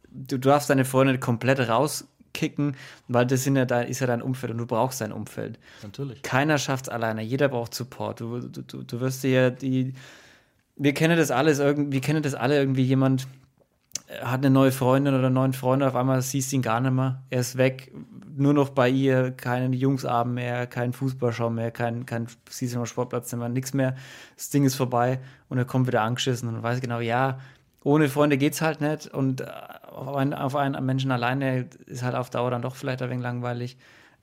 [0.08, 2.76] du darfst deine Freunde komplett rauskicken,
[3.08, 5.58] weil das sind ja dein, ist ja dein Umfeld und du brauchst dein Umfeld.
[5.82, 6.22] Natürlich.
[6.22, 7.22] Keiner schafft es alleine.
[7.22, 8.20] Jeder braucht Support.
[8.20, 9.94] Du, du, du, du wirst dir die.
[10.76, 12.82] Wir kennen das alles irgendwie, kennen das alle irgendwie.
[12.82, 13.26] Jemand
[14.08, 16.80] äh, hat eine neue Freundin oder einen neuen Freund, auf einmal siehst du ihn gar
[16.80, 17.22] nicht mehr.
[17.30, 17.92] Er ist weg,
[18.36, 22.26] nur noch bei ihr, keinen Jungsabend mehr, kein Fußballschau mehr, kein, kein
[22.74, 23.94] noch Sportplatz mehr, nichts mehr.
[24.36, 27.38] Das Ding ist vorbei und er kommt wieder angeschissen und weiß genau, ja,
[27.84, 29.46] ohne Freunde geht's halt nicht und äh,
[29.90, 33.22] auf einen, auf einen Menschen alleine ist halt auf Dauer dann doch vielleicht ein wenig
[33.22, 33.76] langweilig.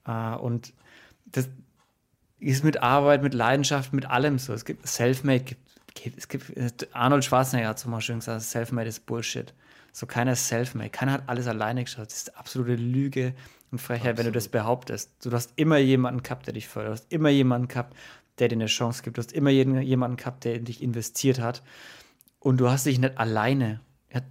[0.06, 0.74] Äh, und
[1.26, 1.50] das
[2.40, 4.54] ist mit Arbeit, mit Leidenschaft, mit allem so.
[4.54, 5.71] Es gibt Selfmade, gibt,
[6.04, 9.54] gibt, es gibt, Arnold Schwarzenegger hat so mal schön gesagt, Selfmade ist Bullshit.
[9.92, 12.12] So keiner ist Selfmade, keiner hat alles alleine geschafft.
[12.12, 13.34] Das ist absolute Lüge
[13.72, 15.12] und Frechheit, wenn du das behauptest.
[15.24, 16.90] Du hast immer jemanden gehabt, der dich fördert.
[16.90, 17.96] Du hast immer jemanden gehabt,
[18.40, 19.18] der dir eine Chance gibt.
[19.18, 21.62] Du hast immer jeden, jemanden gehabt, der in dich investiert hat.
[22.40, 23.82] Und du hast dich nicht alleine.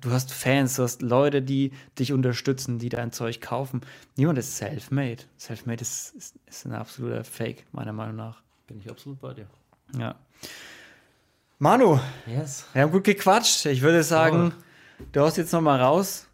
[0.01, 3.81] Du hast Fans, du hast Leute, die dich unterstützen, die dein Zeug kaufen.
[4.17, 5.23] Niemand ist self-made.
[5.39, 8.43] Self-made ist, ist, ist ein absoluter Fake, meiner Meinung nach.
[8.67, 9.47] Bin ich absolut bei dir.
[9.97, 10.17] Ja.
[11.63, 12.65] Manu, Yes.
[12.73, 13.67] wir haben gut gequatscht.
[13.67, 14.55] Ich würde sagen,
[15.13, 16.27] du hast jetzt noch mal raus.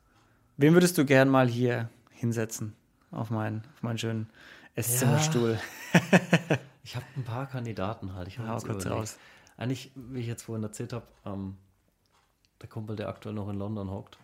[0.57, 2.77] Wen würdest du gern mal hier hinsetzen?
[3.11, 4.31] Auf meinen, auf meinen schönen
[4.75, 5.59] Esszimmerstuhl.
[6.85, 8.29] Ich habe ein paar Kandidaten halt.
[8.29, 9.19] Ich Hau kurz raus.
[9.57, 11.57] Eigentlich, wie ich jetzt vorhin erzählt habe, ähm,
[12.63, 14.19] der Kumpel, der aktuell noch in London hockt.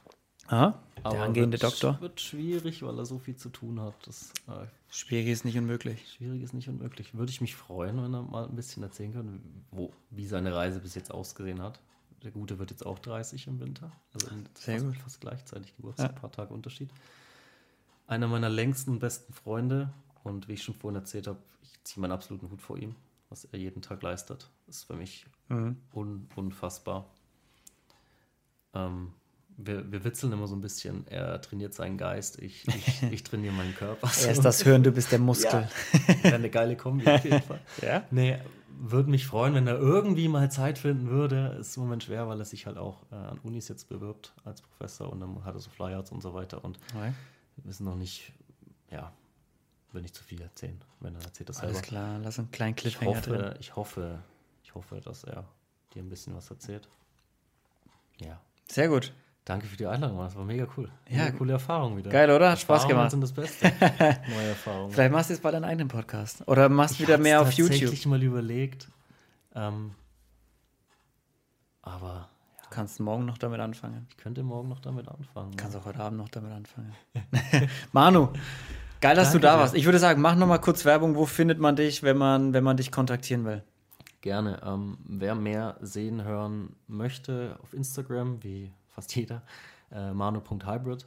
[0.47, 2.01] Aha, der Aber angehende wird, Doktor.
[2.01, 3.95] Wird schwierig, weil er so viel zu tun hat.
[4.07, 6.07] Das äh, Schwierig ist nicht unmöglich.
[6.17, 7.15] schwierig ist nicht unmöglich.
[7.15, 10.81] Würde ich mich freuen, wenn er mal ein bisschen erzählen kann, wo, wie seine Reise
[10.81, 11.81] bis jetzt ausgesehen hat.
[12.23, 13.91] Der Gute wird jetzt auch 30 im Winter.
[14.13, 14.97] Also Sehr fast, gut.
[15.03, 16.15] fast gleichzeitig Geburtstag, Ja.
[16.15, 16.91] ein paar Tage Unterschied.
[18.07, 19.93] Einer meiner längsten und besten Freunde.
[20.25, 22.95] Und wie ich schon vorhin erzählt habe, ich ziehe meinen absoluten Hut vor ihm,
[23.31, 24.51] was er jeden Tag leistet.
[24.67, 25.79] Das ist für mich Mhm.
[25.95, 27.09] un unfassbar.
[28.75, 29.13] Ähm,
[29.67, 31.07] wir, wir witzeln immer so ein bisschen.
[31.09, 34.11] Er trainiert seinen Geist, ich, ich, ich trainiere meinen Körper.
[34.25, 35.69] Er ist das Hören, du bist der Muskel.
[36.23, 37.61] Wäre eine geile Kombi auf jeden Fall.
[37.83, 38.05] Ja?
[38.11, 38.39] Nee,
[38.85, 41.57] würde mich freuen, wenn er irgendwie mal Zeit finden würde.
[41.61, 44.61] Ist im Moment schwer, weil er sich halt auch äh, an Unis jetzt bewirbt als
[44.63, 47.13] Professor und dann hat er so Flyouts und so weiter und Okay.
[47.57, 48.33] wir wissen noch nicht,
[48.91, 49.13] ja,
[49.93, 51.87] will nicht zu viel erzählen, wenn er erzählt das Alles selber.
[51.89, 53.35] klar, lass einen kleinen Ich Cliffhanger drin.
[53.43, 54.19] hoffe, ich hoffe,
[54.65, 55.45] ich hoffe, dass er
[55.95, 56.89] dir ein bisschen was erzählt.
[58.19, 58.41] Ja.
[58.71, 59.13] Sehr gut.
[59.45, 60.27] Danke für die Einladung, Mann.
[60.27, 60.89] das war mega cool.
[61.09, 61.25] Ja.
[61.25, 62.11] Mega coole Erfahrung wieder.
[62.11, 62.53] Geil, oder?
[62.53, 63.11] Hat Spaß gemacht.
[63.11, 63.73] sind das Beste.
[63.81, 64.93] Neue Erfahrungen.
[64.93, 66.47] Vielleicht machst du jetzt bald deinen eigenen Podcast.
[66.47, 68.07] Oder machst Ich wieder mehr auf tatsächlich YouTube.
[68.07, 68.89] mal überlegt.
[69.57, 69.93] Ähm,
[71.83, 74.07] aber ja, Kannst morgen noch damit anfangen.
[74.11, 75.57] ich könnte morgen noch damit anfangen.
[75.57, 76.95] Kannst auch heute Abend noch damit anfangen.
[77.93, 78.29] Manu,
[79.01, 79.75] geil, dass Danke du da warst.
[79.75, 81.17] Ich würde sagen, mach noch mal kurz Werbung.
[81.17, 83.65] Wo findet man dich, wenn man, wenn man dich kontaktieren will?
[84.21, 84.61] Gerne.
[84.65, 89.43] Ähm, wer mehr sehen, hören möchte, auf Instagram, wie fast jeder,
[89.91, 91.07] äh, manu.hybrid.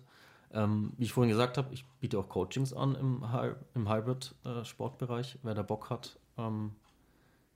[0.52, 5.40] Ähm, wie ich vorhin gesagt habe, ich biete auch Coachings an im, Hy im Hybrid-Sportbereich.
[5.44, 6.76] Wer da Bock hat, ähm,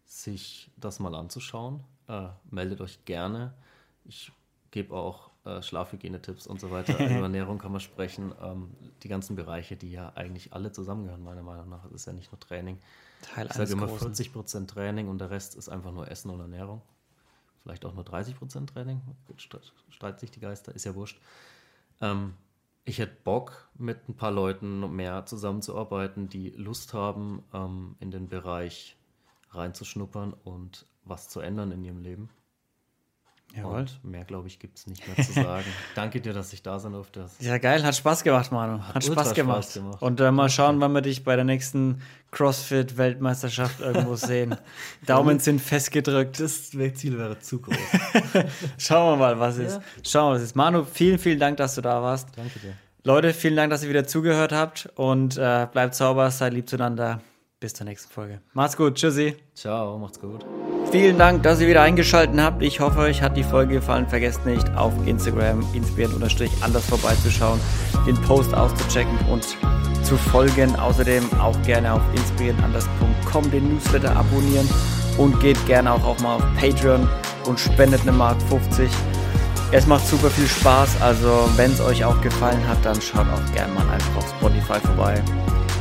[0.05, 3.53] sich das mal anzuschauen, äh, meldet euch gerne.
[4.05, 4.31] Ich
[4.71, 6.93] gebe auch äh, Schlafhygienetipps und so weiter.
[7.05, 8.33] Über Ernährung kann man sprechen.
[8.41, 8.71] Ähm,
[9.03, 11.85] die ganzen Bereiche, die ja eigentlich alle zusammengehören, meiner Meinung nach.
[11.85, 12.79] Es ist ja nicht nur Training.
[13.21, 14.13] Teil Ich sage immer großen.
[14.13, 16.81] 40% Training und der Rest ist einfach nur Essen und Ernährung.
[17.63, 19.01] Vielleicht auch nur 30% Training.
[19.37, 21.19] Stre- Streiten sich die Geister, ist ja wurscht.
[22.01, 22.33] Ähm,
[22.85, 28.29] ich hätte Bock, mit ein paar Leuten mehr zusammenzuarbeiten, die Lust haben, ähm, in den
[28.29, 28.97] Bereich
[29.51, 32.29] reinzuschnuppern und was zu ändern in ihrem Leben.
[33.55, 33.79] Jawohl.
[33.79, 35.65] Und mehr, glaube ich, gibt es nicht mehr zu sagen.
[35.95, 37.25] Danke dir, dass ich da sein durfte.
[37.39, 38.81] Ja, geil, hat Spaß gemacht, Manu.
[38.83, 39.63] Hat, ultra Spaß, gemacht.
[39.63, 40.01] Spaß gemacht.
[40.01, 42.01] Und äh, mal schauen, wann wir dich bei der nächsten
[42.31, 44.55] CrossFit-Weltmeisterschaft irgendwo sehen.
[45.05, 46.39] Daumen sind festgedrückt.
[46.39, 47.75] Das Ziel wäre zu groß.
[48.77, 49.77] Schauen wir mal, was ist.
[49.77, 49.83] Ja.
[50.05, 50.55] Schauen wir, was ist.
[50.55, 52.29] Manu, vielen, vielen Dank, dass du da warst.
[52.35, 52.73] Danke dir.
[53.03, 54.89] Leute, vielen Dank, dass ihr wieder zugehört habt.
[54.95, 57.21] Und äh, bleibt sauber, seid lieb zueinander.
[57.59, 58.41] Bis zur nächsten Folge.
[58.53, 58.95] Macht's gut.
[58.95, 59.35] Tschüssi.
[59.53, 60.45] Ciao, macht's gut.
[60.91, 62.63] Vielen Dank, dass ihr wieder eingeschaltet habt.
[62.63, 64.07] Ich hoffe, euch hat die Folge gefallen.
[64.07, 67.59] Vergesst nicht, auf Instagram inspirieren-anders vorbeizuschauen,
[68.07, 69.45] den Post auszuchecken und
[70.03, 70.75] zu folgen.
[70.75, 74.67] Außerdem auch gerne auf inspirierenanders.com den Newsletter abonnieren
[75.19, 77.07] und geht gerne auch, auch mal auf Patreon
[77.45, 78.89] und spendet eine Mark 50.
[79.71, 83.53] Es macht super viel Spaß, also wenn es euch auch gefallen hat, dann schaut auch
[83.53, 85.21] gerne mal einfach auf Spotify vorbei.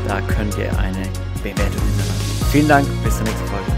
[0.06, 1.08] Da könnt ihr eine
[1.42, 2.46] Bewertung hinterlassen.
[2.52, 3.77] Vielen Dank, bis zur nächsten Folge.